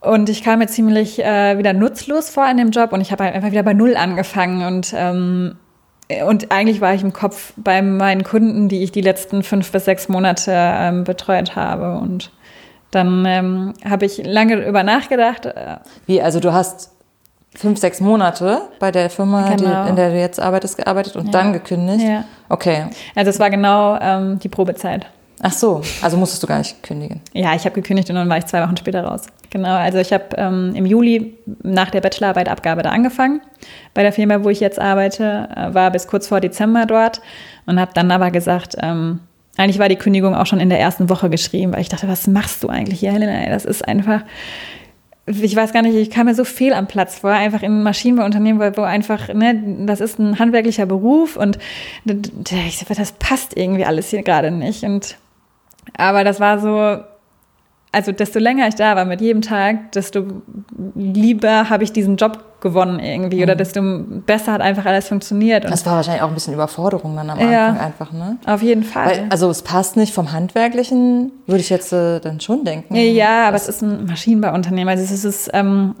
Und 0.00 0.28
ich 0.28 0.42
kam 0.42 0.58
mir 0.58 0.66
ziemlich 0.66 1.24
äh, 1.24 1.58
wieder 1.58 1.72
nutzlos 1.72 2.28
vor 2.28 2.48
in 2.50 2.56
dem 2.56 2.70
Job 2.70 2.92
und 2.92 3.00
ich 3.00 3.12
habe 3.12 3.24
einfach 3.24 3.52
wieder 3.52 3.62
bei 3.62 3.72
Null 3.72 3.96
angefangen 3.96 4.66
und 4.66 4.92
ähm, 4.96 5.56
und 6.26 6.50
eigentlich 6.50 6.80
war 6.80 6.94
ich 6.94 7.02
im 7.02 7.12
Kopf 7.12 7.52
bei 7.56 7.80
meinen 7.80 8.24
Kunden, 8.24 8.68
die 8.68 8.82
ich 8.82 8.92
die 8.92 9.00
letzten 9.00 9.42
fünf 9.42 9.72
bis 9.72 9.84
sechs 9.84 10.08
Monate 10.08 10.52
ähm, 10.52 11.04
betreut 11.04 11.56
habe. 11.56 11.98
Und 11.98 12.30
dann 12.92 13.24
ähm, 13.26 13.74
habe 13.84 14.06
ich 14.06 14.24
lange 14.24 14.64
über 14.66 14.82
nachgedacht. 14.84 15.46
Äh, 15.46 15.78
Wie, 16.06 16.22
also 16.22 16.38
du 16.38 16.52
hast 16.52 16.90
fünf, 17.54 17.78
sechs 17.80 18.00
Monate 18.00 18.62
bei 18.78 18.90
der 18.92 19.10
Firma, 19.10 19.50
Genau. 19.54 19.82
die, 19.84 19.90
in 19.90 19.96
der 19.96 20.10
du 20.10 20.18
jetzt 20.18 20.38
arbeitest, 20.40 20.76
gearbeitet 20.78 21.16
und 21.16 21.26
Ja. 21.26 21.32
dann 21.32 21.52
gekündigt? 21.52 22.06
Ja. 22.06 22.24
Okay. 22.48 22.86
also 23.16 23.30
es 23.30 23.40
war 23.40 23.50
genau 23.50 23.98
ähm, 24.00 24.38
die 24.38 24.48
Probezeit. 24.48 25.06
Ach 25.44 25.52
so, 25.52 25.80
also 26.02 26.16
musstest 26.16 26.40
du 26.44 26.46
gar 26.46 26.58
nicht 26.58 26.80
kündigen. 26.84 27.20
Ja, 27.32 27.52
ich 27.54 27.64
habe 27.64 27.74
gekündigt 27.74 28.08
und 28.10 28.14
dann 28.14 28.28
war 28.28 28.38
ich 28.38 28.46
zwei 28.46 28.62
Wochen 28.62 28.76
später 28.76 29.02
raus. 29.04 29.22
Genau, 29.50 29.74
also 29.74 29.98
ich 29.98 30.12
habe 30.12 30.24
ähm, 30.36 30.72
im 30.76 30.86
Juli 30.86 31.36
nach 31.64 31.90
der 31.90 32.00
Bachelorarbeit 32.00 32.48
Abgabe 32.48 32.82
da 32.82 32.90
angefangen. 32.90 33.40
Bei 33.92 34.02
der 34.02 34.12
Firma, 34.12 34.44
wo 34.44 34.50
ich 34.50 34.60
jetzt 34.60 34.78
arbeite, 34.78 35.48
äh, 35.56 35.74
war 35.74 35.90
bis 35.90 36.06
kurz 36.06 36.28
vor 36.28 36.40
Dezember 36.40 36.86
dort 36.86 37.20
und 37.66 37.80
habe 37.80 37.90
dann 37.92 38.10
aber 38.12 38.30
gesagt, 38.30 38.76
ähm, 38.80 39.18
eigentlich 39.56 39.78
war 39.78 39.88
die 39.88 39.96
Kündigung 39.96 40.34
auch 40.34 40.46
schon 40.46 40.60
in 40.60 40.70
der 40.70 40.80
ersten 40.80 41.08
Woche 41.08 41.28
geschrieben, 41.28 41.72
weil 41.72 41.82
ich 41.82 41.88
dachte, 41.88 42.08
was 42.08 42.26
machst 42.26 42.62
du 42.64 42.68
eigentlich 42.68 43.00
hier, 43.00 43.12
Helena? 43.12 43.50
Das 43.50 43.64
ist 43.64 43.86
einfach, 43.86 44.22
ich 45.26 45.54
weiß 45.54 45.72
gar 45.72 45.82
nicht, 45.82 45.94
ich 45.94 46.10
kam 46.10 46.26
mir 46.26 46.34
so 46.34 46.44
fehl 46.44 46.72
am 46.72 46.86
Platz 46.86 47.18
vor, 47.18 47.30
einfach 47.30 47.62
in 47.62 47.82
Maschinenbauunternehmen, 47.82 48.76
wo 48.76 48.82
einfach, 48.82 49.32
ne, 49.32 49.84
das 49.86 50.00
ist 50.00 50.18
ein 50.18 50.38
handwerklicher 50.38 50.86
Beruf 50.86 51.36
und 51.36 51.58
ich 52.04 52.78
dachte, 52.78 52.94
das 52.94 53.12
passt 53.12 53.56
irgendwie 53.56 53.84
alles 53.84 54.08
hier 54.08 54.22
gerade 54.22 54.50
nicht. 54.50 54.84
Und 54.84 55.16
aber 55.96 56.24
das 56.24 56.40
war 56.40 56.58
so, 56.58 57.04
also 57.92 58.12
desto 58.12 58.38
länger 58.38 58.68
ich 58.68 58.74
da 58.74 58.96
war 58.96 59.04
mit 59.04 59.20
jedem 59.20 59.42
Tag, 59.42 59.92
desto 59.92 60.42
lieber 60.94 61.68
habe 61.68 61.84
ich 61.84 61.92
diesen 61.92 62.16
Job 62.16 62.42
gewonnen 62.62 63.00
irgendwie 63.00 63.42
oder 63.42 63.54
desto 63.54 63.82
besser 64.24 64.52
hat 64.52 64.60
einfach 64.62 64.86
alles 64.86 65.08
funktioniert. 65.08 65.64
Das 65.64 65.84
war 65.84 65.96
wahrscheinlich 65.96 66.22
auch 66.22 66.28
ein 66.28 66.34
bisschen 66.34 66.54
Überforderung 66.54 67.14
dann 67.16 67.28
am 67.28 67.38
Ja. 67.38 67.68
Anfang 67.68 67.84
einfach, 67.86 68.12
ne? 68.12 68.38
auf 68.46 68.62
jeden 68.62 68.84
Fall. 68.84 69.06
Weil, 69.06 69.26
also 69.28 69.50
es 69.50 69.60
passt 69.62 69.96
nicht 69.96 70.14
vom 70.14 70.32
Handwerklichen, 70.32 71.32
würde 71.46 71.60
ich 71.60 71.68
jetzt 71.68 71.92
äh, 71.92 72.20
dann 72.20 72.40
schon 72.40 72.64
denken. 72.64 72.94
ja, 72.94 73.48
aber 73.48 73.56
es 73.56 73.68
ist 73.68 73.82
ein 73.82 74.06
Maschinenbauunternehmen. 74.06 74.88
Also 74.88 75.02
es 75.12 75.24
ist, 75.24 75.50
ähm, 75.52 75.94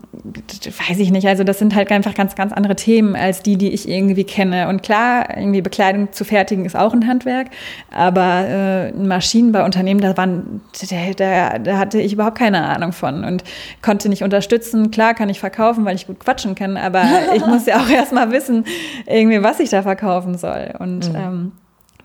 weiß 0.88 0.98
ich 0.98 1.10
nicht, 1.10 1.26
also 1.26 1.42
das 1.44 1.58
sind 1.58 1.74
halt 1.74 1.90
einfach 1.90 2.14
ganz, 2.14 2.34
ganz 2.36 2.52
andere 2.52 2.76
Themen 2.76 3.16
als 3.16 3.42
die, 3.42 3.56
die 3.56 3.72
ich 3.72 3.88
irgendwie 3.88 4.24
kenne. 4.24 4.68
Und 4.68 4.82
klar, 4.82 5.36
irgendwie 5.36 5.62
Bekleidung 5.62 6.12
zu 6.12 6.24
fertigen 6.24 6.64
ist 6.64 6.76
auch 6.76 6.92
ein 6.94 7.08
Handwerk, 7.08 7.48
aber 7.90 8.44
äh, 8.48 8.92
Maschinenbauunternehmen, 8.92 10.00
da 10.00 10.16
waren, 10.16 10.60
da, 10.90 10.96
da, 11.16 11.58
da 11.58 11.78
hatte 11.78 12.00
ich 12.00 12.12
überhaupt 12.12 12.38
keine 12.38 12.64
Ahnung 12.68 12.92
von 12.92 13.24
und 13.24 13.42
konnte 13.82 14.08
nicht 14.08 14.22
unterstützen. 14.22 14.92
Klar 14.92 15.14
kann 15.14 15.28
ich 15.28 15.40
verkaufen, 15.40 15.84
weil 15.84 15.96
ich 15.96 16.06
gut 16.06 16.20
quatschen 16.20 16.51
kann, 16.54 16.76
aber 16.76 17.04
ich 17.34 17.44
muss 17.46 17.66
ja 17.66 17.80
auch 17.80 17.88
erstmal 17.88 18.30
wissen, 18.30 18.64
irgendwie, 19.06 19.42
was 19.42 19.60
ich 19.60 19.70
da 19.70 19.82
verkaufen 19.82 20.36
soll. 20.38 20.72
Und 20.78 21.12
mhm. 21.12 21.16
ähm, 21.16 21.52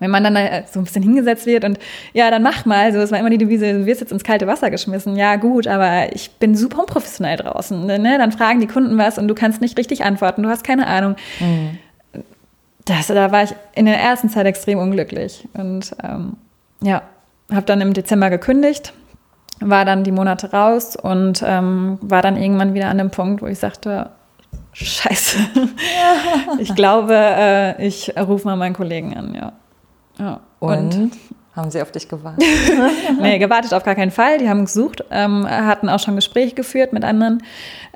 wenn 0.00 0.10
man 0.10 0.22
dann 0.22 0.36
so 0.70 0.80
ein 0.80 0.84
bisschen 0.84 1.02
hingesetzt 1.02 1.46
wird 1.46 1.64
und 1.64 1.78
ja, 2.12 2.30
dann 2.30 2.42
mach 2.42 2.64
mal, 2.64 2.92
so, 2.92 2.98
es 2.98 3.10
war 3.10 3.18
immer 3.18 3.30
die 3.30 3.38
Devise, 3.38 3.72
du 3.72 3.86
wirst 3.86 4.00
jetzt 4.00 4.12
ins 4.12 4.24
kalte 4.24 4.46
Wasser 4.46 4.70
geschmissen. 4.70 5.16
Ja, 5.16 5.36
gut, 5.36 5.66
aber 5.66 6.14
ich 6.14 6.30
bin 6.32 6.54
super 6.54 6.80
unprofessionell 6.80 7.36
draußen. 7.36 7.86
Ne? 7.86 8.16
Dann 8.18 8.32
fragen 8.32 8.60
die 8.60 8.66
Kunden 8.66 8.96
was 8.98 9.18
und 9.18 9.28
du 9.28 9.34
kannst 9.34 9.60
nicht 9.60 9.76
richtig 9.76 10.04
antworten, 10.04 10.42
du 10.42 10.48
hast 10.48 10.64
keine 10.64 10.86
Ahnung. 10.86 11.16
Mhm. 11.40 11.78
Das, 12.84 13.08
da 13.08 13.32
war 13.32 13.42
ich 13.42 13.54
in 13.74 13.84
der 13.84 13.98
ersten 13.98 14.30
Zeit 14.30 14.46
extrem 14.46 14.78
unglücklich. 14.78 15.46
Und 15.52 15.94
ähm, 16.02 16.36
ja, 16.80 17.02
habe 17.52 17.66
dann 17.66 17.80
im 17.80 17.92
Dezember 17.92 18.30
gekündigt, 18.30 18.94
war 19.60 19.84
dann 19.84 20.04
die 20.04 20.12
Monate 20.12 20.52
raus 20.52 20.96
und 20.96 21.42
ähm, 21.44 21.98
war 22.00 22.22
dann 22.22 22.36
irgendwann 22.36 22.74
wieder 22.74 22.88
an 22.88 22.98
dem 22.98 23.10
Punkt, 23.10 23.42
wo 23.42 23.46
ich 23.46 23.58
sagte, 23.58 24.10
Scheiße. 24.84 25.38
Ich 26.58 26.74
glaube, 26.74 27.14
äh, 27.14 27.86
ich 27.86 28.14
rufe 28.18 28.46
mal 28.46 28.56
meinen 28.56 28.74
Kollegen 28.74 29.16
an, 29.16 29.34
ja. 29.34 29.52
Ja. 30.18 30.40
Und, 30.60 30.94
und 30.94 31.12
haben 31.58 31.70
sie 31.72 31.82
auf 31.82 31.90
dich 31.90 32.08
gewartet? 32.08 32.44
nee, 33.20 33.38
gewartet 33.38 33.74
auf 33.74 33.82
gar 33.82 33.96
keinen 33.96 34.12
Fall. 34.12 34.38
Die 34.38 34.48
haben 34.48 34.64
gesucht, 34.64 35.04
ähm, 35.10 35.44
hatten 35.48 35.88
auch 35.88 35.98
schon 35.98 36.14
Gespräche 36.14 36.54
geführt 36.54 36.92
mit 36.92 37.04
anderen. 37.04 37.42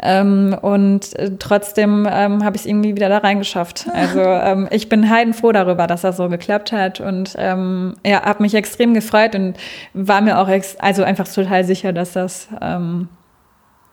Ähm, 0.02 0.56
und 0.60 1.16
äh, 1.16 1.30
trotzdem 1.38 2.08
ähm, 2.10 2.44
habe 2.44 2.56
ich 2.56 2.62
es 2.62 2.66
irgendwie 2.66 2.96
wieder 2.96 3.08
da 3.08 3.18
reingeschafft. 3.18 3.86
Also 3.92 4.20
ähm, 4.20 4.68
ich 4.70 4.88
bin 4.88 5.08
heidenfroh 5.08 5.52
darüber, 5.52 5.86
dass 5.86 6.02
das 6.02 6.16
so 6.16 6.28
geklappt 6.28 6.72
hat. 6.72 7.00
Und 7.00 7.34
ähm, 7.38 7.94
ja, 8.04 8.22
habe 8.22 8.42
mich 8.42 8.54
extrem 8.54 8.94
gefreut 8.94 9.36
und 9.36 9.54
war 9.94 10.20
mir 10.20 10.40
auch 10.40 10.48
also 10.78 11.04
einfach 11.04 11.28
total 11.28 11.64
sicher, 11.64 11.92
dass 11.92 12.12
das 12.12 12.48
ähm, 12.60 13.08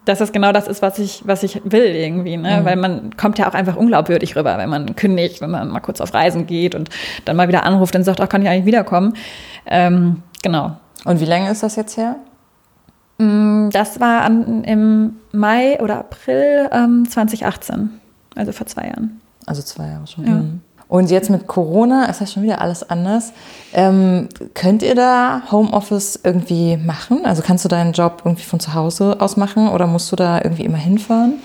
dass 0.10 0.20
das 0.20 0.32
genau 0.32 0.52
das 0.52 0.68
ist, 0.68 0.82
was 0.82 1.00
ich, 1.00 1.22
was 1.26 1.44
ich 1.44 1.62
will 1.64 1.86
irgendwie, 1.86 2.36
ne? 2.36 2.62
Mhm. 2.62 2.66
Weil 2.66 2.76
man 2.76 3.16
kommt 3.16 3.38
ja 3.38 3.48
auch 3.48 3.54
einfach 3.54 3.76
unglaubwürdig 3.76 4.36
rüber, 4.36 4.58
wenn 4.58 4.70
man 4.70 4.96
kündigt, 4.96 5.40
wenn 5.42 5.52
man 5.52 5.70
mal 5.70 5.80
kurz 5.80 6.02
auf 6.02 6.14
Reisen 6.14 6.48
geht 6.48 6.76
und 6.76 6.90
dann 7.26 7.36
mal 7.36 7.48
wieder 7.48 7.64
anruft 7.64 7.96
und 7.96 8.04
sagt, 8.04 8.20
ach, 8.20 8.28
kann 8.28 8.42
ich 8.42 8.50
eigentlich 8.50 8.66
wiederkommen? 8.66 9.14
Ähm, 9.66 10.24
genau. 10.42 10.78
Und 11.06 11.20
wie 11.20 11.26
lange 11.26 11.50
ist 11.50 11.64
das 11.64 11.76
jetzt 11.76 11.96
her? 11.96 12.16
Mm, 13.20 13.70
das 13.70 14.00
war 14.00 14.24
an, 14.24 14.64
im 14.64 15.18
Mai 15.32 15.80
oder 15.80 16.00
April 16.00 16.70
ähm, 16.72 17.08
2018, 17.08 17.92
also 18.36 18.52
vor 18.52 18.68
zwei 18.68 18.88
Jahren. 18.88 19.22
Also 19.46 19.62
zwei 19.62 19.88
Jahre 19.88 20.08
schon. 20.08 20.26
Ja. 20.26 20.32
Mhm. 20.32 20.62
Und 20.90 21.12
jetzt 21.12 21.30
mit 21.30 21.46
Corona 21.46 22.06
ist 22.06 22.20
das 22.20 22.34
schon 22.34 22.42
wieder 22.42 22.62
alles 22.62 22.90
anders. 22.90 23.32
Ähm, 23.74 24.28
könnt 24.56 24.82
ihr 24.82 24.96
da 24.96 25.44
Homeoffice 25.52 26.20
irgendwie 26.24 26.78
machen? 26.78 27.26
Also 27.26 27.44
kannst 27.44 27.64
du 27.64 27.70
deinen 27.70 27.94
Job 27.94 28.24
irgendwie 28.26 28.44
von 28.44 28.60
zu 28.60 28.74
Hause 28.74 29.18
aus 29.20 29.38
machen 29.38 29.70
oder 29.70 29.86
musst 29.86 30.12
du 30.12 30.16
da 30.16 30.40
irgendwie 30.40 30.66
immer 30.66 30.80
hinfahren? 30.80 31.36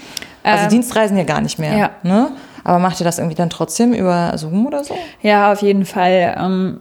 Also 0.43 0.65
ähm, 0.65 0.71
Dienstreisen 0.71 1.19
ja 1.19 1.25
gar 1.25 1.43
nicht 1.43 1.59
mehr. 1.59 1.77
Ja. 1.77 1.91
Ne? 2.03 2.31
Aber 2.65 2.79
macht 2.79 2.99
ihr 3.01 3.05
das 3.05 3.19
irgendwie 3.19 3.37
dann 3.37 3.51
trotzdem 3.51 3.93
über 3.93 4.33
Zoom 4.39 4.67
oder 4.67 4.83
so? 4.83 4.97
Ja, 5.21 5.53
auf 5.53 5.61
jeden 5.61 5.85
Fall. 5.85 6.35
Ähm, 6.39 6.81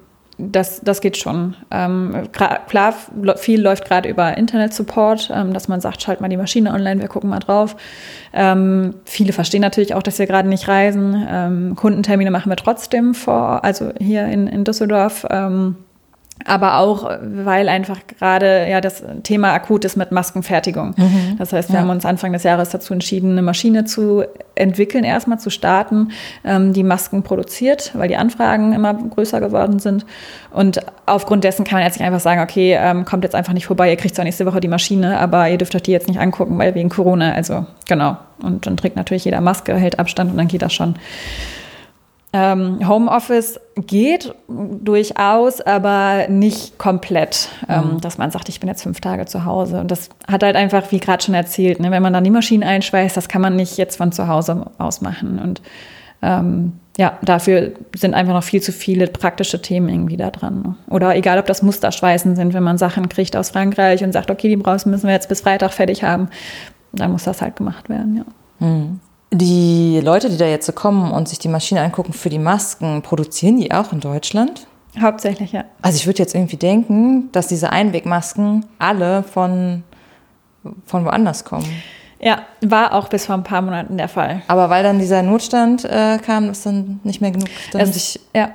das, 0.52 0.82
das 0.82 1.02
geht 1.02 1.18
schon. 1.18 1.56
Ähm, 1.72 2.30
klar, 2.32 2.96
viel 3.38 3.62
läuft 3.62 3.86
gerade 3.86 4.10
über 4.10 4.38
Internet-Support, 4.38 5.32
ähm, 5.34 5.54
dass 5.54 5.68
man 5.68 5.82
sagt, 5.82 6.02
schalt 6.02 6.22
mal 6.22 6.30
die 6.30 6.38
Maschine 6.38 6.74
online, 6.74 7.02
wir 7.02 7.08
gucken 7.08 7.30
mal 7.30 7.40
drauf. 7.40 7.76
Ähm, 8.34 8.96
viele 9.06 9.34
verstehen 9.34 9.62
natürlich 9.62 9.94
auch, 9.96 10.04
dass 10.04 10.20
wir 10.20 10.28
gerade 10.28 10.50
nicht 10.50 10.68
reisen. 10.68 11.26
Ähm, 11.30 11.76
Kundentermine 11.76 12.32
machen 12.32 12.50
wir 12.50 12.56
trotzdem 12.56 13.14
vor, 13.14 13.64
also 13.64 13.92
hier 14.00 14.26
in, 14.26 14.48
in 14.48 14.64
Düsseldorf. 14.64 15.26
Ähm, 15.30 15.76
aber 16.46 16.78
auch, 16.78 17.10
weil 17.22 17.70
einfach 17.70 18.00
gerade 18.20 18.68
ja 18.70 18.82
das 18.82 19.04
Thema 19.24 19.54
akut 19.54 19.86
ist 19.86 19.96
mit 19.96 20.12
Maskenfertigung. 20.12 20.94
Mhm. 20.98 21.36
Das 21.38 21.54
heißt, 21.54 21.70
wir 21.70 21.76
ja. 21.76 21.82
haben 21.82 21.90
uns 21.90 22.06
Anfang 22.06 22.34
des 22.34 22.44
Jahres 22.44 22.70
dazu 22.70 22.94
entschieden, 22.94 23.32
eine 23.32 23.42
Maschine 23.42 23.86
zu 23.86 24.24
entwickeln, 24.56 25.04
erstmal 25.04 25.40
zu 25.40 25.50
starten, 25.50 26.10
ähm, 26.44 26.74
die 26.74 26.84
Masken 26.84 27.24
produziert, 27.24 27.92
weil 27.96 28.08
die 28.08 28.18
Anfragen 28.18 28.74
immer 28.74 28.94
größer 28.94 29.40
geworden 29.40 29.80
sind. 29.80 30.06
Und 30.52 30.80
aufgrund 31.06 31.44
dessen 31.44 31.66
kann 31.66 31.80
man 31.80 31.86
jetzt 31.86 32.00
nicht 32.00 32.06
einfach 32.06 32.20
sagen, 32.20 32.42
okay, 32.42 32.78
ähm, 32.80 33.06
kommt 33.06 33.24
jetzt 33.24 33.36
einfach 33.36 33.54
nicht 33.54 33.66
vorbei, 33.66 33.90
ihr 33.90 33.98
kriegt 33.98 34.16
zwar 34.16 34.26
nächste 34.26 34.46
Woche 34.46 34.60
die 34.60 34.68
Maschine, 34.68 35.20
aber 35.20 35.50
ihr 35.50 35.58
dürft 35.58 35.76
euch 35.76 35.84
die 35.84 35.92
jetzt 35.92 36.08
nicht 36.08 36.20
angucken, 36.20 36.58
weil 36.58 36.76
wegen 36.76 36.90
Corona, 36.90 37.34
also 37.34 37.66
genau. 37.88 38.18
Und 38.42 38.68
dann 38.68 38.78
trägt 38.78 38.96
natürlich 38.96 39.26
jeder 39.26 39.42
Maske, 39.42 39.76
hält 39.76 40.00
Abstand 40.00 40.32
und 40.32 40.38
dann 40.38 40.48
geht 40.48 40.62
das 40.62 40.74
schon. 40.74 40.96
Ähm, 42.36 42.88
Homeoffice 42.88 43.60
geht 43.76 44.34
durchaus, 44.48 45.62
aber 45.62 46.28
nicht 46.30 46.80
komplett, 46.80 47.50
ähm, 47.70 47.94
mhm. 47.94 48.02
dass 48.02 48.18
man 48.18 48.32
sagt, 48.32 48.50
ich 48.50 48.60
bin 48.60 48.68
jetzt 48.68 48.82
fünf 48.82 49.00
Tage 49.02 49.26
zu 49.26 49.46
Hause. 49.46 49.80
Und 49.80 49.92
das 49.92 50.10
hat 50.28 50.42
halt 50.42 50.56
einfach, 50.56 50.92
wie 50.92 51.00
gerade 51.00 51.24
schon 51.24 51.36
erzählt, 51.36 51.80
ne, 51.80 51.92
wenn 51.92 52.02
man 52.02 52.12
dann 52.12 52.24
die 52.24 52.32
Maschinen 52.32 52.64
einschweißt, 52.64 53.16
das 53.16 53.30
kann 53.30 53.42
man 53.42 53.56
nicht 53.56 53.78
jetzt 53.78 53.98
von 53.98 54.12
zu 54.12 54.28
Hause 54.28 54.66
aus 54.80 55.02
machen. 55.02 55.38
Und 55.38 55.62
ähm, 56.24 56.74
ja, 56.98 57.20
dafür 57.22 57.74
sind 57.96 58.16
einfach 58.16 58.34
noch 58.34 58.44
viel 58.44 58.62
zu 58.62 58.72
viele 58.72 59.08
praktische 59.08 59.62
Themen 59.62 59.90
irgendwie 59.90 60.18
da 60.18 60.32
dran. 60.32 60.62
Ne? 60.64 60.76
Oder 60.90 61.16
egal, 61.16 61.38
ob 61.38 61.46
das 61.46 61.62
Musterschweißen 61.62 62.36
sind, 62.36 62.54
wenn 62.56 62.64
man 62.64 62.80
Sachen 62.80 63.10
kriegt 63.10 63.36
aus 63.36 63.52
Frankreich 63.52 64.04
und 64.04 64.12
sagt, 64.12 64.32
okay, 64.32 64.50
die 64.50 64.58
Brausen 64.58 64.90
müssen 64.90 65.06
wir 65.06 65.14
jetzt 65.14 65.30
bis 65.30 65.42
Freitag 65.42 65.74
fertig 65.74 66.04
haben, 66.04 66.30
dann 66.94 67.12
muss 67.12 67.24
das 67.24 67.42
halt 67.42 67.56
gemacht 67.56 67.90
werden, 67.90 68.18
ja. 68.18 68.68
Mhm. 68.68 69.00
Die 69.34 70.00
Leute, 70.00 70.30
die 70.30 70.38
da 70.38 70.46
jetzt 70.46 70.66
so 70.68 70.74
kommen 70.74 71.12
und 71.12 71.28
sich 71.28 71.40
die 71.40 71.48
Maschine 71.48 71.82
angucken 71.82 72.14
für 72.14 72.30
die 72.30 72.40
Masken, 72.40 73.02
produzieren 73.02 73.58
die 73.58 73.72
auch 73.72 73.92
in 73.92 74.00
Deutschland? 74.00 74.68
Hauptsächlich, 75.00 75.52
ja. 75.52 75.66
Also 75.82 75.98
ich 75.98 76.06
würde 76.06 76.20
jetzt 76.20 76.36
irgendwie 76.36 76.58
denken, 76.58 77.30
dass 77.32 77.48
diese 77.48 77.72
Einwegmasken 77.72 78.66
alle 78.78 79.24
von, 79.24 79.84
von 80.86 81.06
woanders 81.06 81.46
kommen. 81.46 81.66
Ja, 82.20 82.44
war 82.62 82.94
auch 82.94 83.10
bis 83.10 83.26
vor 83.26 83.36
ein 83.36 83.44
paar 83.44 83.62
Monaten 83.62 83.98
der 83.98 84.08
Fall. 84.08 84.44
Aber 84.48 84.70
weil 84.70 84.84
dann 84.84 85.00
dieser 85.00 85.24
Notstand 85.24 85.84
äh, 85.84 86.20
kam, 86.20 86.50
ist 86.50 86.66
dann 86.66 87.00
nicht 87.04 87.20
mehr 87.20 87.32
genug. 87.32 87.50
Dann 87.72 87.82
es, 87.82 87.94
sich, 87.94 88.20
ja. 88.36 88.52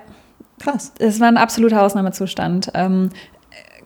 Krass. 0.58 0.92
Es 0.98 1.20
war 1.20 1.28
ein 1.28 1.36
absoluter 1.36 1.82
Ausnahmezustand. 1.82 2.70
Ähm, 2.74 3.10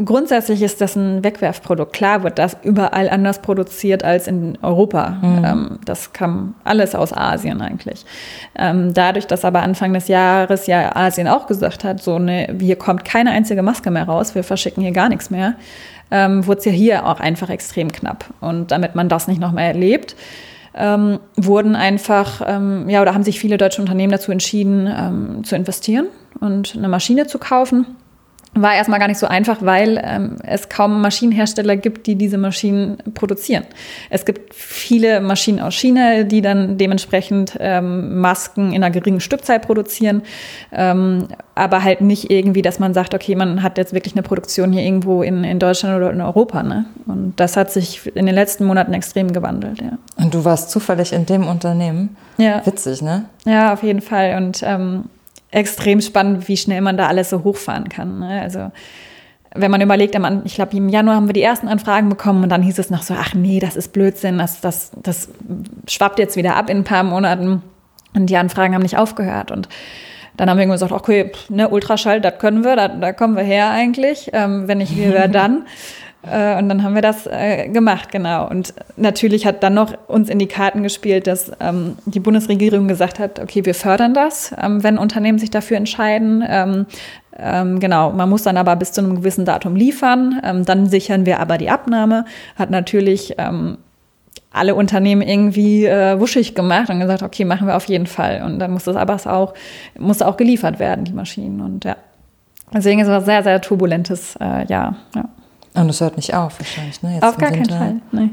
Grundsätzlich 0.02 0.62
ist 0.62 0.80
das 0.80 0.96
ein 0.96 1.22
Wegwerfprodukt. 1.22 1.92
Klar 1.92 2.22
wird 2.22 2.38
das 2.38 2.56
überall 2.62 3.10
anders 3.10 3.40
produziert 3.42 4.04
als 4.04 4.26
in 4.26 4.56
Europa. 4.62 5.18
Mhm. 5.20 5.44
Ähm, 5.44 5.78
das 5.84 6.14
kam 6.14 6.54
alles 6.64 6.94
aus 6.94 7.12
Asien 7.12 7.60
eigentlich. 7.60 8.06
Ähm, 8.58 8.94
dadurch, 8.94 9.26
dass 9.26 9.44
aber 9.44 9.62
Anfang 9.62 9.92
des 9.92 10.08
Jahres 10.08 10.66
ja 10.66 10.96
Asien 10.96 11.28
auch 11.28 11.46
gesagt 11.46 11.84
hat, 11.84 12.02
so 12.02 12.14
eine, 12.14 12.56
hier 12.58 12.76
kommt 12.76 13.04
keine 13.04 13.32
einzige 13.32 13.62
Maske 13.62 13.90
mehr 13.90 14.04
raus, 14.04 14.34
wir 14.34 14.44
verschicken 14.44 14.82
hier 14.82 14.92
gar 14.92 15.10
nichts 15.10 15.28
mehr, 15.28 15.54
ähm, 16.10 16.46
wurde 16.46 16.60
es 16.60 16.64
ja 16.64 16.72
hier 16.72 17.06
auch 17.06 17.20
einfach 17.20 17.50
extrem 17.50 17.92
knapp. 17.92 18.24
Und 18.40 18.70
damit 18.70 18.94
man 18.94 19.10
das 19.10 19.28
nicht 19.28 19.42
noch 19.42 19.52
mehr 19.52 19.66
erlebt, 19.66 20.16
ähm, 20.74 21.18
wurden 21.36 21.76
einfach, 21.76 22.40
ähm, 22.46 22.88
ja, 22.88 23.02
oder 23.02 23.12
haben 23.12 23.24
sich 23.24 23.38
viele 23.38 23.58
deutsche 23.58 23.82
Unternehmen 23.82 24.10
dazu 24.10 24.32
entschieden, 24.32 24.86
ähm, 24.86 25.44
zu 25.44 25.54
investieren 25.54 26.06
und 26.40 26.74
eine 26.78 26.88
Maschine 26.88 27.26
zu 27.26 27.38
kaufen 27.38 27.86
war 28.54 28.74
erstmal 28.74 28.98
gar 28.98 29.08
nicht 29.08 29.18
so 29.18 29.26
einfach, 29.26 29.58
weil 29.62 30.00
ähm, 30.04 30.36
es 30.42 30.68
kaum 30.68 31.00
Maschinenhersteller 31.00 31.76
gibt, 31.76 32.06
die 32.06 32.16
diese 32.16 32.36
Maschinen 32.36 32.98
produzieren. 33.14 33.64
Es 34.10 34.26
gibt 34.26 34.54
viele 34.54 35.22
Maschinen 35.22 35.58
aus 35.60 35.74
China, 35.74 36.22
die 36.24 36.42
dann 36.42 36.76
dementsprechend 36.76 37.56
ähm, 37.60 38.20
Masken 38.20 38.72
in 38.72 38.84
einer 38.84 38.90
geringen 38.90 39.20
Stückzahl 39.20 39.58
produzieren, 39.58 40.22
ähm, 40.70 41.28
aber 41.54 41.82
halt 41.82 42.02
nicht 42.02 42.30
irgendwie, 42.30 42.60
dass 42.60 42.78
man 42.78 42.92
sagt, 42.92 43.14
okay, 43.14 43.34
man 43.36 43.62
hat 43.62 43.78
jetzt 43.78 43.94
wirklich 43.94 44.14
eine 44.14 44.22
Produktion 44.22 44.70
hier 44.72 44.82
irgendwo 44.82 45.22
in, 45.22 45.44
in 45.44 45.58
Deutschland 45.58 45.96
oder 45.96 46.10
in 46.10 46.20
Europa. 46.20 46.62
Ne? 46.62 46.84
Und 47.06 47.34
das 47.36 47.56
hat 47.56 47.72
sich 47.72 48.06
in 48.14 48.26
den 48.26 48.34
letzten 48.34 48.66
Monaten 48.66 48.92
extrem 48.92 49.32
gewandelt, 49.32 49.80
ja. 49.80 49.98
Und 50.16 50.34
du 50.34 50.44
warst 50.44 50.70
zufällig 50.70 51.12
in 51.12 51.24
dem 51.24 51.46
Unternehmen? 51.46 52.16
Ja. 52.36 52.64
Witzig, 52.66 53.00
ne? 53.00 53.24
Ja, 53.46 53.72
auf 53.72 53.82
jeden 53.82 54.02
Fall. 54.02 54.36
Und 54.36 54.62
ähm, 54.62 55.04
extrem 55.52 56.00
spannend, 56.00 56.48
wie 56.48 56.56
schnell 56.56 56.80
man 56.80 56.96
da 56.96 57.06
alles 57.06 57.30
so 57.30 57.44
hochfahren 57.44 57.88
kann. 57.88 58.18
Ne? 58.18 58.40
Also 58.42 58.72
wenn 59.54 59.70
man 59.70 59.80
überlegt, 59.80 60.16
ich 60.44 60.54
glaube, 60.54 60.76
im 60.76 60.88
Januar 60.88 61.16
haben 61.16 61.28
wir 61.28 61.34
die 61.34 61.42
ersten 61.42 61.68
Anfragen 61.68 62.08
bekommen 62.08 62.42
und 62.42 62.48
dann 62.48 62.62
hieß 62.62 62.78
es 62.78 62.90
noch 62.90 63.02
so, 63.02 63.14
ach 63.14 63.34
nee, 63.34 63.60
das 63.60 63.76
ist 63.76 63.92
Blödsinn, 63.92 64.38
das, 64.38 64.60
das, 64.60 64.92
das 65.02 65.28
schwappt 65.86 66.18
jetzt 66.18 66.36
wieder 66.36 66.56
ab 66.56 66.70
in 66.70 66.78
ein 66.78 66.84
paar 66.84 67.02
Monaten. 67.02 67.62
Und 68.14 68.26
die 68.26 68.36
Anfragen 68.36 68.74
haben 68.74 68.82
nicht 68.82 68.98
aufgehört. 68.98 69.50
Und 69.50 69.68
dann 70.36 70.48
haben 70.48 70.58
wir 70.58 70.66
gesagt, 70.66 70.92
okay, 70.92 71.32
ne, 71.48 71.68
Ultraschall, 71.68 72.20
das 72.20 72.38
können 72.38 72.64
wir, 72.64 72.76
da, 72.76 72.88
da 72.88 73.12
kommen 73.12 73.36
wir 73.36 73.42
her 73.42 73.70
eigentlich. 73.70 74.30
Ähm, 74.32 74.68
wenn 74.68 74.78
nicht 74.78 74.96
wir, 74.96 75.12
wer 75.12 75.28
dann? 75.28 75.66
Äh, 76.22 76.58
und 76.58 76.68
dann 76.68 76.82
haben 76.82 76.94
wir 76.94 77.02
das 77.02 77.26
äh, 77.26 77.68
gemacht, 77.68 78.12
genau. 78.12 78.48
Und 78.48 78.74
natürlich 78.96 79.44
hat 79.46 79.62
dann 79.62 79.74
noch 79.74 79.92
uns 80.06 80.28
in 80.28 80.38
die 80.38 80.46
Karten 80.46 80.82
gespielt, 80.82 81.26
dass 81.26 81.50
ähm, 81.60 81.96
die 82.06 82.20
Bundesregierung 82.20 82.86
gesagt 82.88 83.18
hat, 83.18 83.40
okay, 83.40 83.64
wir 83.64 83.74
fördern 83.74 84.14
das, 84.14 84.54
ähm, 84.60 84.82
wenn 84.82 84.98
Unternehmen 84.98 85.38
sich 85.38 85.50
dafür 85.50 85.76
entscheiden. 85.76 86.44
Ähm, 86.48 86.86
ähm 87.36 87.80
genau, 87.80 88.12
man 88.12 88.28
muss 88.28 88.44
dann 88.44 88.56
aber 88.56 88.76
bis 88.76 88.92
zu 88.92 89.00
einem 89.00 89.16
gewissen 89.16 89.44
Datum 89.44 89.74
liefern. 89.74 90.40
Ähm, 90.44 90.64
dann 90.64 90.86
sichern 90.86 91.26
wir 91.26 91.40
aber 91.40 91.58
die 91.58 91.70
Abnahme. 91.70 92.24
Hat 92.56 92.70
natürlich 92.70 93.34
ähm, 93.38 93.78
alle 94.52 94.74
Unternehmen 94.74 95.22
irgendwie 95.22 95.86
äh, 95.86 96.20
wuschig 96.20 96.54
gemacht 96.54 96.88
und 96.90 97.00
gesagt, 97.00 97.22
okay, 97.22 97.44
machen 97.44 97.66
wir 97.66 97.76
auf 97.76 97.86
jeden 97.86 98.06
Fall. 98.06 98.42
Und 98.44 98.60
dann 98.60 98.70
muss 98.70 98.84
das 98.84 98.96
aber 98.96 99.18
auch, 99.26 99.54
muss 99.98 100.22
auch 100.22 100.36
geliefert 100.36 100.78
werden, 100.78 101.04
die 101.04 101.12
Maschinen. 101.12 101.60
Und 101.60 101.84
ja, 101.84 101.96
deswegen 102.72 103.00
ist 103.00 103.08
es 103.08 103.14
ein 103.14 103.24
sehr, 103.24 103.42
sehr 103.42 103.60
turbulentes 103.60 104.36
äh, 104.40 104.66
Jahr. 104.66 104.96
Ja. 105.16 105.24
Und 105.74 105.88
es 105.88 106.00
hört 106.00 106.16
nicht 106.16 106.34
auf 106.34 106.58
wahrscheinlich, 106.58 107.02
ne? 107.02 107.14
Jetzt 107.14 107.24
auf 107.24 107.36
gar 107.38 107.50
keinen 107.50 107.68
Fall, 107.68 108.00
nee. 108.12 108.30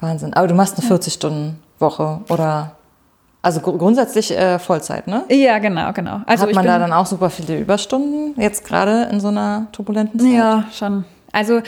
Wahnsinn. 0.00 0.34
Aber 0.34 0.48
du 0.48 0.54
machst 0.54 0.78
eine 0.78 0.88
40-Stunden-Woche 0.88 2.20
oder 2.28 2.72
also 3.42 3.60
gr 3.60 3.76
grundsätzlich 3.76 4.36
äh, 4.36 4.58
Vollzeit, 4.58 5.06
ne? 5.08 5.24
Ja, 5.28 5.58
genau, 5.58 5.92
genau. 5.92 6.20
Also 6.26 6.46
Hat 6.46 6.54
man 6.54 6.64
da 6.64 6.78
dann 6.78 6.92
auch 6.92 7.06
super 7.06 7.28
viele 7.28 7.58
Überstunden, 7.58 8.40
jetzt 8.40 8.64
gerade 8.64 9.08
in 9.10 9.20
so 9.20 9.28
einer 9.28 9.66
turbulenten 9.72 10.20
Zeit? 10.20 10.32
Ja, 10.32 10.64
schon. 10.72 11.04
Also 11.32 11.60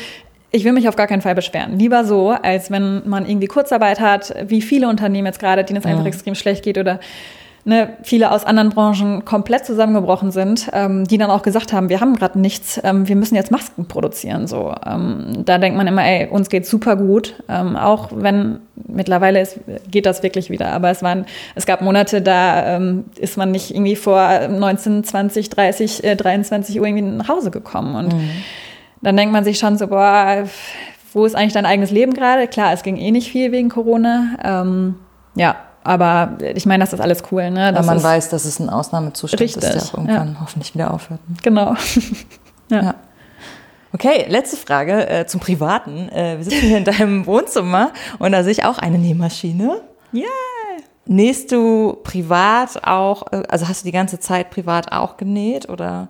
ich 0.53 0.65
will 0.65 0.73
mich 0.73 0.89
auf 0.89 0.95
gar 0.95 1.09
keinen 1.09 1.23
Fall 1.23 1.35
beschweren. 1.35 1.77
Lieber 1.79 2.05
so, 2.05 2.31
als 2.31 2.71
wenn 2.71 3.09
man 3.09 3.27
irgendwie 3.27 3.49
Kurzarbeit 3.49 3.99
hat, 3.99 4.33
wie 4.47 4.63
viele 4.63 4.89
Unternehmen 4.89 5.27
jetzt 5.27 5.41
gerade, 5.41 5.65
denen 5.65 5.79
es 5.79 5.85
einfach 5.85 6.03
mhm. 6.03 6.07
extrem 6.07 6.37
schlecht 6.37 6.63
geht 6.63 6.79
oder 6.79 7.01
ne, 7.65 7.97
viele 8.03 8.31
aus 8.31 8.45
anderen 8.45 8.71
Branchen 8.71 9.25
komplett 9.25 9.65
zusammengebrochen 9.67 10.31
sind, 10.31 10.71
ähm, 10.73 11.05
die 11.07 11.19
dann 11.19 11.31
auch 11.31 11.43
gesagt 11.43 11.73
haben, 11.73 11.89
wir 11.89 12.01
haben 12.01 12.15
gerade 12.15 12.39
nichts, 12.39 12.81
ähm, 12.85 13.09
wir 13.09 13.17
müssen 13.17 13.35
jetzt 13.35 13.51
Masken 13.51 13.87
produzieren. 13.87 14.47
So, 14.47 14.75
ähm, 14.87 15.45
da 15.45 15.59
denkt 15.59 15.77
man 15.77 15.87
immer, 15.87 16.05
ey, 16.05 16.29
uns 16.29 16.49
geht 16.49 16.67
super 16.67 16.97
gut, 16.97 17.35
ähm, 17.49 17.77
auch 17.77 18.09
wenn 18.15 18.61
mittlerweile 18.87 19.41
ist, 19.41 19.61
geht 19.91 20.07
das 20.07 20.23
wirklich 20.23 20.51
wieder. 20.51 20.73
Aber 20.73 20.91
es 20.91 21.03
waren, 21.03 21.27
es 21.55 21.67
gab 21.67 21.81
Monate, 21.81 22.23
da 22.23 22.77
ähm, 22.77 23.05
ist 23.19 23.37
man 23.37 23.51
nicht 23.51 23.71
irgendwie 23.71 23.97
vor 23.97 24.49
19, 24.49 25.05
20, 25.05 25.51
30, 25.51 26.05
äh, 26.05 26.17
23 26.17 26.81
Uhr 26.81 26.87
irgendwie 26.87 27.03
nach 27.03 27.29
Hause 27.29 27.51
gekommen 27.51 27.95
und 27.95 28.15
mhm 28.15 28.31
dann 29.05 29.17
denkt 29.17 29.33
man 29.33 29.45
sich 29.45 29.59
schon 29.59 29.77
so, 29.79 29.89
boah, 29.89 30.45
wo 31.13 31.25
ist 31.25 31.37
eigentlich 31.37 31.53
dein 31.53 31.67
eigenes 31.67 31.91
Leben 31.91 32.15
gerade? 32.15 32.49
Klar, 32.49 32.73
es 32.73 32.83
ging 32.83 32.97
eh 32.97 33.11
nicht 33.11 33.31
viel 33.31 33.53
wegen 33.53 33.69
Corona. 33.69 34.37
Ähm, 34.43 34.97
ja, 35.37 35.57
aber 35.85 36.39
ich 36.41 36.67
meine, 36.67 36.83
das 36.83 36.93
ist 36.93 37.01
alles 37.01 37.23
cool. 37.31 37.51
Ne? 37.51 37.73
Weil 37.75 37.85
man 37.85 38.03
weiß, 38.03 38.31
dass 38.31 38.45
es 38.45 38.59
ein 38.59 38.71
Ausnahmezustand 38.71 39.41
richtig, 39.41 39.63
ist, 39.63 39.75
der 39.75 39.83
auch 39.83 39.95
irgendwann 39.95 40.35
ja. 40.35 40.41
hoffentlich 40.41 40.75
wieder 40.75 40.93
aufhört. 40.93 41.21
Genau. 41.43 41.75
ja. 42.71 42.83
ja. 42.83 42.95
Okay, 43.93 44.27
letzte 44.29 44.57
Frage 44.57 45.09
äh, 45.09 45.27
zum 45.27 45.41
Privaten. 45.41 46.09
Äh, 46.09 46.39
wir 46.39 46.45
sitzen 46.45 46.67
hier 46.67 46.79
in 46.79 46.85
deinem 46.85 47.27
Wohnzimmer 47.27 47.93
und 48.19 48.33
da 48.33 48.43
sehe 48.43 48.51
ich 48.51 48.65
auch 48.65 48.79
eine 48.79 48.99
Nähmaschine. 48.99 49.83
Ja. 50.11 50.23
Yeah. 50.23 50.31
Nähst 51.07 51.53
du 51.53 51.99
privat 52.03 52.83
auch, 52.83 53.31
äh, 53.31 53.43
also 53.49 53.69
hast 53.69 53.83
du 53.83 53.87
die 53.87 53.93
ganze 53.93 54.19
Zeit 54.19 54.51
privat 54.51 54.91
auch 54.91 55.17
genäht 55.17 55.69
oder? 55.69 56.09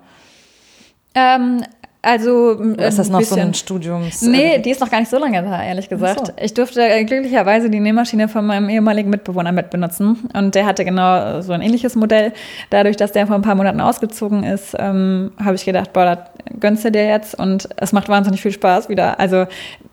Ähm, 1.14 1.62
also 2.04 2.52
ist 2.52 2.98
das 2.98 3.08
noch 3.08 3.18
bisschen. 3.18 3.36
so 3.36 3.42
ein 3.42 3.54
Studiums? 3.54 4.22
Nee, 4.22 4.58
die 4.58 4.70
ist 4.70 4.80
noch 4.80 4.90
gar 4.90 5.00
nicht 5.00 5.10
so 5.10 5.18
lange 5.18 5.42
da, 5.42 5.62
ehrlich 5.62 5.88
gesagt. 5.88 6.26
So. 6.26 6.32
Ich 6.40 6.54
durfte 6.54 6.80
glücklicherweise 7.04 7.70
die 7.70 7.80
Nähmaschine 7.80 8.28
von 8.28 8.46
meinem 8.46 8.68
ehemaligen 8.68 9.10
Mitbewohner 9.10 9.52
mitbenutzen 9.52 10.28
und 10.32 10.54
der 10.54 10.66
hatte 10.66 10.84
genau 10.84 11.40
so 11.40 11.52
ein 11.52 11.62
ähnliches 11.62 11.96
Modell. 11.96 12.32
Dadurch, 12.70 12.96
dass 12.96 13.12
der 13.12 13.26
vor 13.26 13.36
ein 13.36 13.42
paar 13.42 13.54
Monaten 13.54 13.80
ausgezogen 13.80 14.44
ist, 14.44 14.76
ähm, 14.78 15.32
habe 15.42 15.56
ich 15.56 15.64
gedacht, 15.64 15.92
boah, 15.92 16.04
das 16.04 16.60
gönnst 16.60 16.84
du 16.84 16.90
dir 16.90 17.06
jetzt 17.06 17.38
und 17.38 17.68
es 17.76 17.92
macht 17.92 18.08
wahnsinnig 18.08 18.42
viel 18.42 18.52
Spaß 18.52 18.88
wieder. 18.88 19.18
Also 19.18 19.46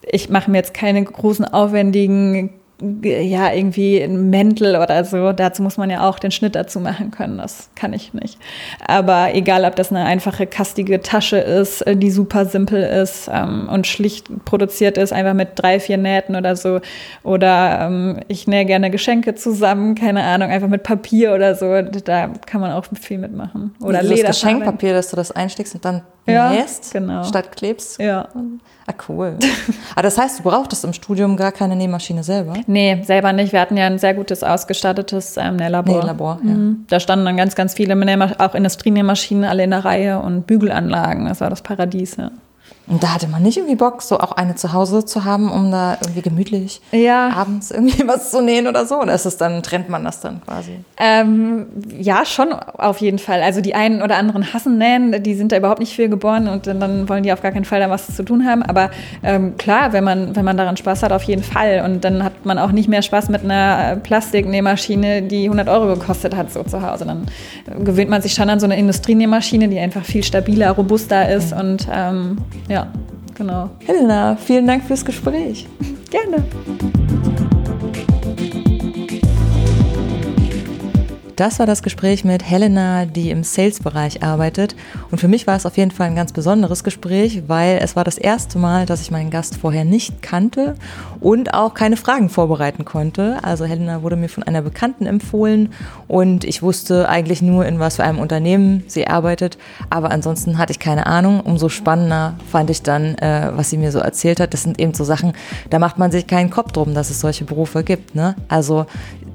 ich 0.03 0.29
mache 0.29 0.51
mir 0.51 0.57
jetzt 0.57 0.73
keine 0.73 1.03
großen 1.03 1.45
aufwendigen 1.45 2.60
ja, 3.03 3.53
irgendwie 3.53 4.01
ein 4.01 4.29
Mäntel 4.29 4.75
oder 4.75 5.03
so. 5.03 5.31
Dazu 5.31 5.61
muss 5.61 5.77
man 5.77 5.89
ja 5.89 6.07
auch 6.07 6.19
den 6.19 6.31
Schnitt 6.31 6.55
dazu 6.55 6.79
machen 6.79 7.11
können. 7.11 7.37
Das 7.37 7.69
kann 7.75 7.93
ich 7.93 8.13
nicht. 8.13 8.37
Aber 8.85 9.33
egal, 9.33 9.65
ob 9.65 9.75
das 9.75 9.91
eine 9.91 10.05
einfache, 10.05 10.47
kastige 10.47 11.01
Tasche 11.01 11.37
ist, 11.37 11.81
äh, 11.81 11.95
die 11.95 12.11
super 12.11 12.45
simpel 12.45 12.81
ist 12.83 13.29
ähm, 13.31 13.69
und 13.71 13.87
schlicht 13.87 14.27
produziert 14.45 14.97
ist, 14.97 15.13
einfach 15.13 15.33
mit 15.33 15.49
drei, 15.55 15.79
vier 15.79 15.97
Nähten 15.97 16.35
oder 16.35 16.55
so. 16.55 16.81
Oder 17.23 17.81
ähm, 17.81 18.19
ich 18.27 18.47
nähe 18.47 18.65
gerne 18.65 18.89
Geschenke 18.89 19.35
zusammen, 19.35 19.95
keine 19.95 20.23
Ahnung, 20.23 20.49
einfach 20.49 20.67
mit 20.67 20.83
Papier 20.83 21.33
oder 21.33 21.55
so. 21.55 21.81
Da 21.81 22.29
kann 22.45 22.61
man 22.61 22.71
auch 22.71 22.85
viel 22.99 23.19
mitmachen. 23.19 23.75
Oder 23.81 24.01
Leder. 24.01 24.27
Das 24.27 24.41
Geschenkpapier, 24.41 24.93
dass 24.93 25.09
du 25.09 25.15
das 25.15 25.31
einsteckst 25.31 25.75
und 25.75 25.85
dann 25.85 26.01
ja, 26.25 26.51
nähst 26.51 26.93
genau. 26.93 27.23
statt 27.23 27.55
klebst. 27.55 27.99
Ja. 27.99 28.27
Ah, 28.87 28.93
cool. 29.09 29.37
ah, 29.95 30.01
das 30.01 30.17
heißt, 30.17 30.39
du 30.39 30.43
brauchtest 30.43 30.83
im 30.83 30.93
Studium 30.93 31.37
gar 31.37 31.51
keine 31.51 31.75
Nähmaschine 31.75 32.23
selber? 32.23 32.53
Nee, 32.67 33.01
selber 33.03 33.33
nicht. 33.33 33.53
Wir 33.53 33.61
hatten 33.61 33.77
ja 33.77 33.85
ein 33.85 33.99
sehr 33.99 34.13
gutes 34.13 34.43
ausgestattetes 34.43 35.37
ähm, 35.37 35.55
Nählabor. 35.55 36.01
Nählabor, 36.01 36.39
ja. 36.43 36.51
Mhm. 36.51 36.85
Da 36.89 36.99
standen 36.99 37.25
dann 37.25 37.37
ganz, 37.37 37.55
ganz 37.55 37.73
viele, 37.73 37.95
auch 38.39 38.55
Industrienähmaschinen 38.55 39.45
alle 39.45 39.63
in 39.63 39.71
der 39.71 39.85
Reihe 39.85 40.19
und 40.19 40.47
Bügelanlagen. 40.47 41.25
Das 41.25 41.41
war 41.41 41.49
das 41.49 41.61
Paradies, 41.61 42.17
ja. 42.17 42.31
Und 42.87 43.03
da 43.03 43.13
hatte 43.13 43.27
man 43.27 43.41
nicht 43.41 43.57
irgendwie 43.57 43.75
Bock, 43.75 44.01
so 44.01 44.19
auch 44.19 44.33
eine 44.33 44.55
zu 44.55 44.73
Hause 44.73 45.05
zu 45.05 45.23
haben, 45.23 45.51
um 45.51 45.71
da 45.71 45.97
irgendwie 46.01 46.21
gemütlich 46.21 46.81
ja. 46.91 47.29
abends 47.29 47.71
irgendwie 47.71 48.03
was 48.07 48.31
zu 48.31 48.41
nähen 48.41 48.67
oder 48.67 48.85
so? 48.85 48.99
Oder 48.99 49.13
ist 49.13 49.25
es 49.25 49.37
dann, 49.37 49.63
trennt 49.63 49.89
man 49.89 50.03
das 50.03 50.19
dann 50.19 50.41
quasi? 50.41 50.79
Ähm, 50.97 51.67
ja, 51.97 52.25
schon 52.25 52.51
auf 52.51 52.97
jeden 52.97 53.19
Fall. 53.19 53.43
Also 53.43 53.61
die 53.61 53.75
einen 53.75 54.01
oder 54.01 54.17
anderen 54.17 54.53
hassen 54.53 54.77
Nähen, 54.77 55.23
die 55.23 55.35
sind 55.35 55.51
da 55.51 55.57
überhaupt 55.57 55.79
nicht 55.79 55.95
für 55.95 56.09
geboren 56.09 56.47
und 56.47 56.67
dann 56.67 57.07
wollen 57.07 57.23
die 57.23 57.31
auf 57.31 57.41
gar 57.41 57.51
keinen 57.51 57.65
Fall 57.65 57.79
da 57.79 57.89
was 57.89 58.15
zu 58.15 58.23
tun 58.23 58.45
haben. 58.45 58.63
Aber 58.63 58.91
ähm, 59.23 59.55
klar, 59.57 59.93
wenn 59.93 60.03
man, 60.03 60.35
wenn 60.35 60.43
man 60.43 60.57
daran 60.57 60.75
Spaß 60.75 61.03
hat, 61.03 61.11
auf 61.11 61.23
jeden 61.23 61.43
Fall. 61.43 61.83
Und 61.85 62.03
dann 62.03 62.23
hat 62.23 62.45
man 62.45 62.57
auch 62.57 62.71
nicht 62.71 62.89
mehr 62.89 63.01
Spaß 63.01 63.29
mit 63.29 63.43
einer 63.43 63.97
Plastiknähmaschine, 63.97 65.21
die 65.21 65.45
100 65.45 65.69
Euro 65.69 65.87
gekostet 65.87 66.35
hat, 66.35 66.51
so 66.51 66.63
zu 66.63 66.81
Hause. 66.81 67.05
Dann 67.05 67.25
gewöhnt 67.85 68.09
man 68.09 68.21
sich 68.21 68.33
schon 68.33 68.49
an 68.49 68.59
so 68.59 68.65
eine 68.65 68.77
Industrienähmaschine, 68.77 69.69
die 69.69 69.79
einfach 69.79 70.03
viel 70.03 70.23
stabiler, 70.23 70.71
robuster 70.71 71.29
ist 71.29 71.53
mhm. 71.53 71.59
und 71.59 71.87
ähm, 71.91 72.37
ja, 72.71 72.87
genau. 73.35 73.69
Helena, 73.85 74.37
vielen 74.37 74.65
Dank 74.65 74.83
fürs 74.85 75.03
Gespräch. 75.03 75.67
Gerne. 76.09 76.43
Das 81.41 81.57
war 81.57 81.65
das 81.65 81.81
Gespräch 81.81 82.23
mit 82.23 82.47
Helena, 82.47 83.07
die 83.07 83.31
im 83.31 83.43
Sales-Bereich 83.43 84.21
arbeitet. 84.21 84.75
Und 85.09 85.17
für 85.17 85.27
mich 85.27 85.47
war 85.47 85.55
es 85.55 85.65
auf 85.65 85.75
jeden 85.75 85.89
Fall 85.89 86.05
ein 86.05 86.15
ganz 86.15 86.33
besonderes 86.33 86.83
Gespräch, 86.83 87.41
weil 87.47 87.79
es 87.81 87.95
war 87.95 88.03
das 88.03 88.19
erste 88.19 88.59
Mal, 88.59 88.85
dass 88.85 89.01
ich 89.01 89.09
meinen 89.09 89.31
Gast 89.31 89.57
vorher 89.57 89.83
nicht 89.83 90.21
kannte 90.21 90.75
und 91.19 91.55
auch 91.55 91.73
keine 91.73 91.97
Fragen 91.97 92.29
vorbereiten 92.29 92.85
konnte. 92.85 93.39
Also 93.41 93.65
Helena 93.65 94.03
wurde 94.03 94.17
mir 94.17 94.29
von 94.29 94.43
einer 94.43 94.61
Bekannten 94.61 95.07
empfohlen 95.07 95.73
und 96.07 96.43
ich 96.43 96.61
wusste 96.61 97.09
eigentlich 97.09 97.41
nur, 97.41 97.65
in 97.65 97.79
was 97.79 97.95
für 97.95 98.03
einem 98.03 98.19
Unternehmen 98.19 98.83
sie 98.85 99.07
arbeitet. 99.07 99.57
Aber 99.89 100.11
ansonsten 100.11 100.59
hatte 100.59 100.73
ich 100.73 100.79
keine 100.79 101.07
Ahnung. 101.07 101.39
Umso 101.39 101.69
spannender 101.69 102.35
fand 102.51 102.69
ich 102.69 102.83
dann, 102.83 103.15
äh, 103.15 103.49
was 103.55 103.71
sie 103.71 103.77
mir 103.77 103.91
so 103.91 103.97
erzählt 103.97 104.39
hat. 104.39 104.53
Das 104.53 104.61
sind 104.61 104.79
eben 104.79 104.93
so 104.93 105.03
Sachen, 105.03 105.33
da 105.71 105.79
macht 105.79 105.97
man 105.97 106.11
sich 106.11 106.27
keinen 106.27 106.51
Kopf 106.51 106.71
drum, 106.71 106.93
dass 106.93 107.09
es 107.09 107.19
solche 107.19 107.45
Berufe 107.45 107.83
gibt. 107.83 108.13
Ne? 108.13 108.35
Also 108.47 108.85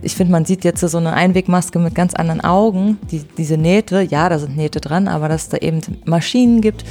ich 0.07 0.15
finde, 0.15 0.33
man 0.33 0.45
sieht 0.45 0.65
jetzt 0.65 0.81
so 0.81 0.99
eine 0.99 1.13
Einwegmaske 1.13 1.79
mit 1.81 1.95
ganz 1.95 2.15
anderen 2.15 2.41
Augen. 2.41 2.99
Die, 3.11 3.25
diese 3.37 3.59
Nähte, 3.59 4.01
ja, 4.03 4.29
da 4.29 4.39
sind 4.39 4.57
Nähte 4.57 4.81
dran, 4.81 5.09
aber 5.09 5.29
dass 5.29 5.43
es 5.43 5.49
da 5.49 5.57
eben 5.59 5.81
Maschinen 6.05 6.61
gibt, 6.61 6.85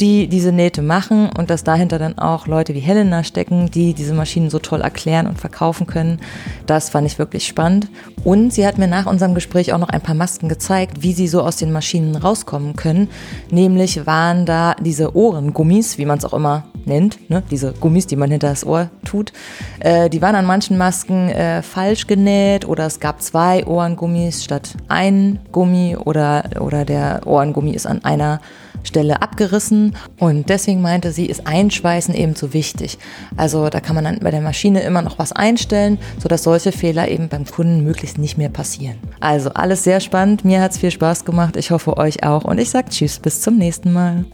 die 0.00 0.26
diese 0.28 0.50
Nähte 0.50 0.82
machen 0.82 1.28
und 1.28 1.50
dass 1.50 1.62
dahinter 1.62 1.98
dann 1.98 2.18
auch 2.18 2.46
Leute 2.46 2.74
wie 2.74 2.80
Helena 2.80 3.22
stecken, 3.22 3.70
die 3.70 3.92
diese 3.94 4.14
Maschinen 4.14 4.50
so 4.50 4.58
toll 4.58 4.80
erklären 4.80 5.26
und 5.26 5.38
verkaufen 5.38 5.86
können. 5.86 6.20
Das 6.66 6.88
fand 6.88 7.06
ich 7.06 7.18
wirklich 7.18 7.46
spannend. 7.46 7.88
Und 8.24 8.52
sie 8.52 8.66
hat 8.66 8.78
mir 8.78 8.88
nach 8.88 9.06
unserem 9.06 9.34
Gespräch 9.34 9.72
auch 9.72 9.78
noch 9.78 9.90
ein 9.90 10.00
paar 10.00 10.14
Masken 10.14 10.48
gezeigt, 10.48 11.02
wie 11.02 11.12
sie 11.12 11.28
so 11.28 11.42
aus 11.42 11.56
den 11.56 11.70
Maschinen 11.70 12.16
rauskommen 12.16 12.76
können. 12.76 13.08
Nämlich 13.50 14.06
waren 14.06 14.46
da 14.46 14.74
diese 14.80 15.14
Ohrengummis, 15.14 15.98
wie 15.98 16.06
man 16.06 16.18
es 16.18 16.24
auch 16.24 16.34
immer 16.34 16.64
nennt, 16.86 17.30
ne? 17.30 17.42
diese 17.50 17.72
Gummis, 17.72 18.06
die 18.06 18.16
man 18.16 18.30
hinter 18.30 18.48
das 18.48 18.66
Ohr 18.66 18.90
tut. 19.04 19.32
Äh, 19.80 20.10
die 20.10 20.22
waren 20.22 20.34
an 20.34 20.46
manchen 20.46 20.78
Masken 20.78 21.28
äh, 21.28 21.62
falsch 21.62 22.06
genäht 22.06 22.66
oder 22.66 22.86
es 22.86 23.00
gab 23.00 23.22
zwei 23.22 23.66
Ohrengummis 23.66 24.44
statt 24.44 24.76
ein 24.88 25.40
Gummi 25.52 25.96
oder, 25.96 26.44
oder 26.60 26.84
der 26.84 27.22
Ohrengummi 27.26 27.72
ist 27.72 27.86
an 27.86 28.04
einer 28.04 28.40
Stelle 28.84 29.22
abgerissen 29.22 29.96
und 30.18 30.48
deswegen 30.48 30.82
meinte 30.82 31.12
sie, 31.12 31.26
ist 31.26 31.46
Einschweißen 31.46 32.14
eben 32.14 32.34
so 32.34 32.52
wichtig. 32.52 32.98
Also 33.36 33.68
da 33.68 33.80
kann 33.80 33.94
man 33.94 34.04
dann 34.04 34.18
bei 34.20 34.30
der 34.30 34.40
Maschine 34.40 34.82
immer 34.82 35.02
noch 35.02 35.18
was 35.18 35.32
einstellen, 35.32 35.98
sodass 36.18 36.42
solche 36.42 36.72
Fehler 36.72 37.08
eben 37.08 37.28
beim 37.28 37.46
Kunden 37.46 37.82
möglichst 37.82 38.18
nicht 38.18 38.38
mehr 38.38 38.50
passieren. 38.50 38.96
Also 39.20 39.50
alles 39.50 39.84
sehr 39.84 40.00
spannend, 40.00 40.44
mir 40.44 40.60
hat 40.60 40.72
es 40.72 40.78
viel 40.78 40.90
Spaß 40.90 41.24
gemacht, 41.24 41.56
ich 41.56 41.70
hoffe 41.70 41.96
euch 41.96 42.24
auch 42.24 42.44
und 42.44 42.58
ich 42.58 42.70
sage 42.70 42.90
Tschüss, 42.90 43.18
bis 43.18 43.40
zum 43.40 43.56
nächsten 43.56 43.92
Mal. 43.92 44.24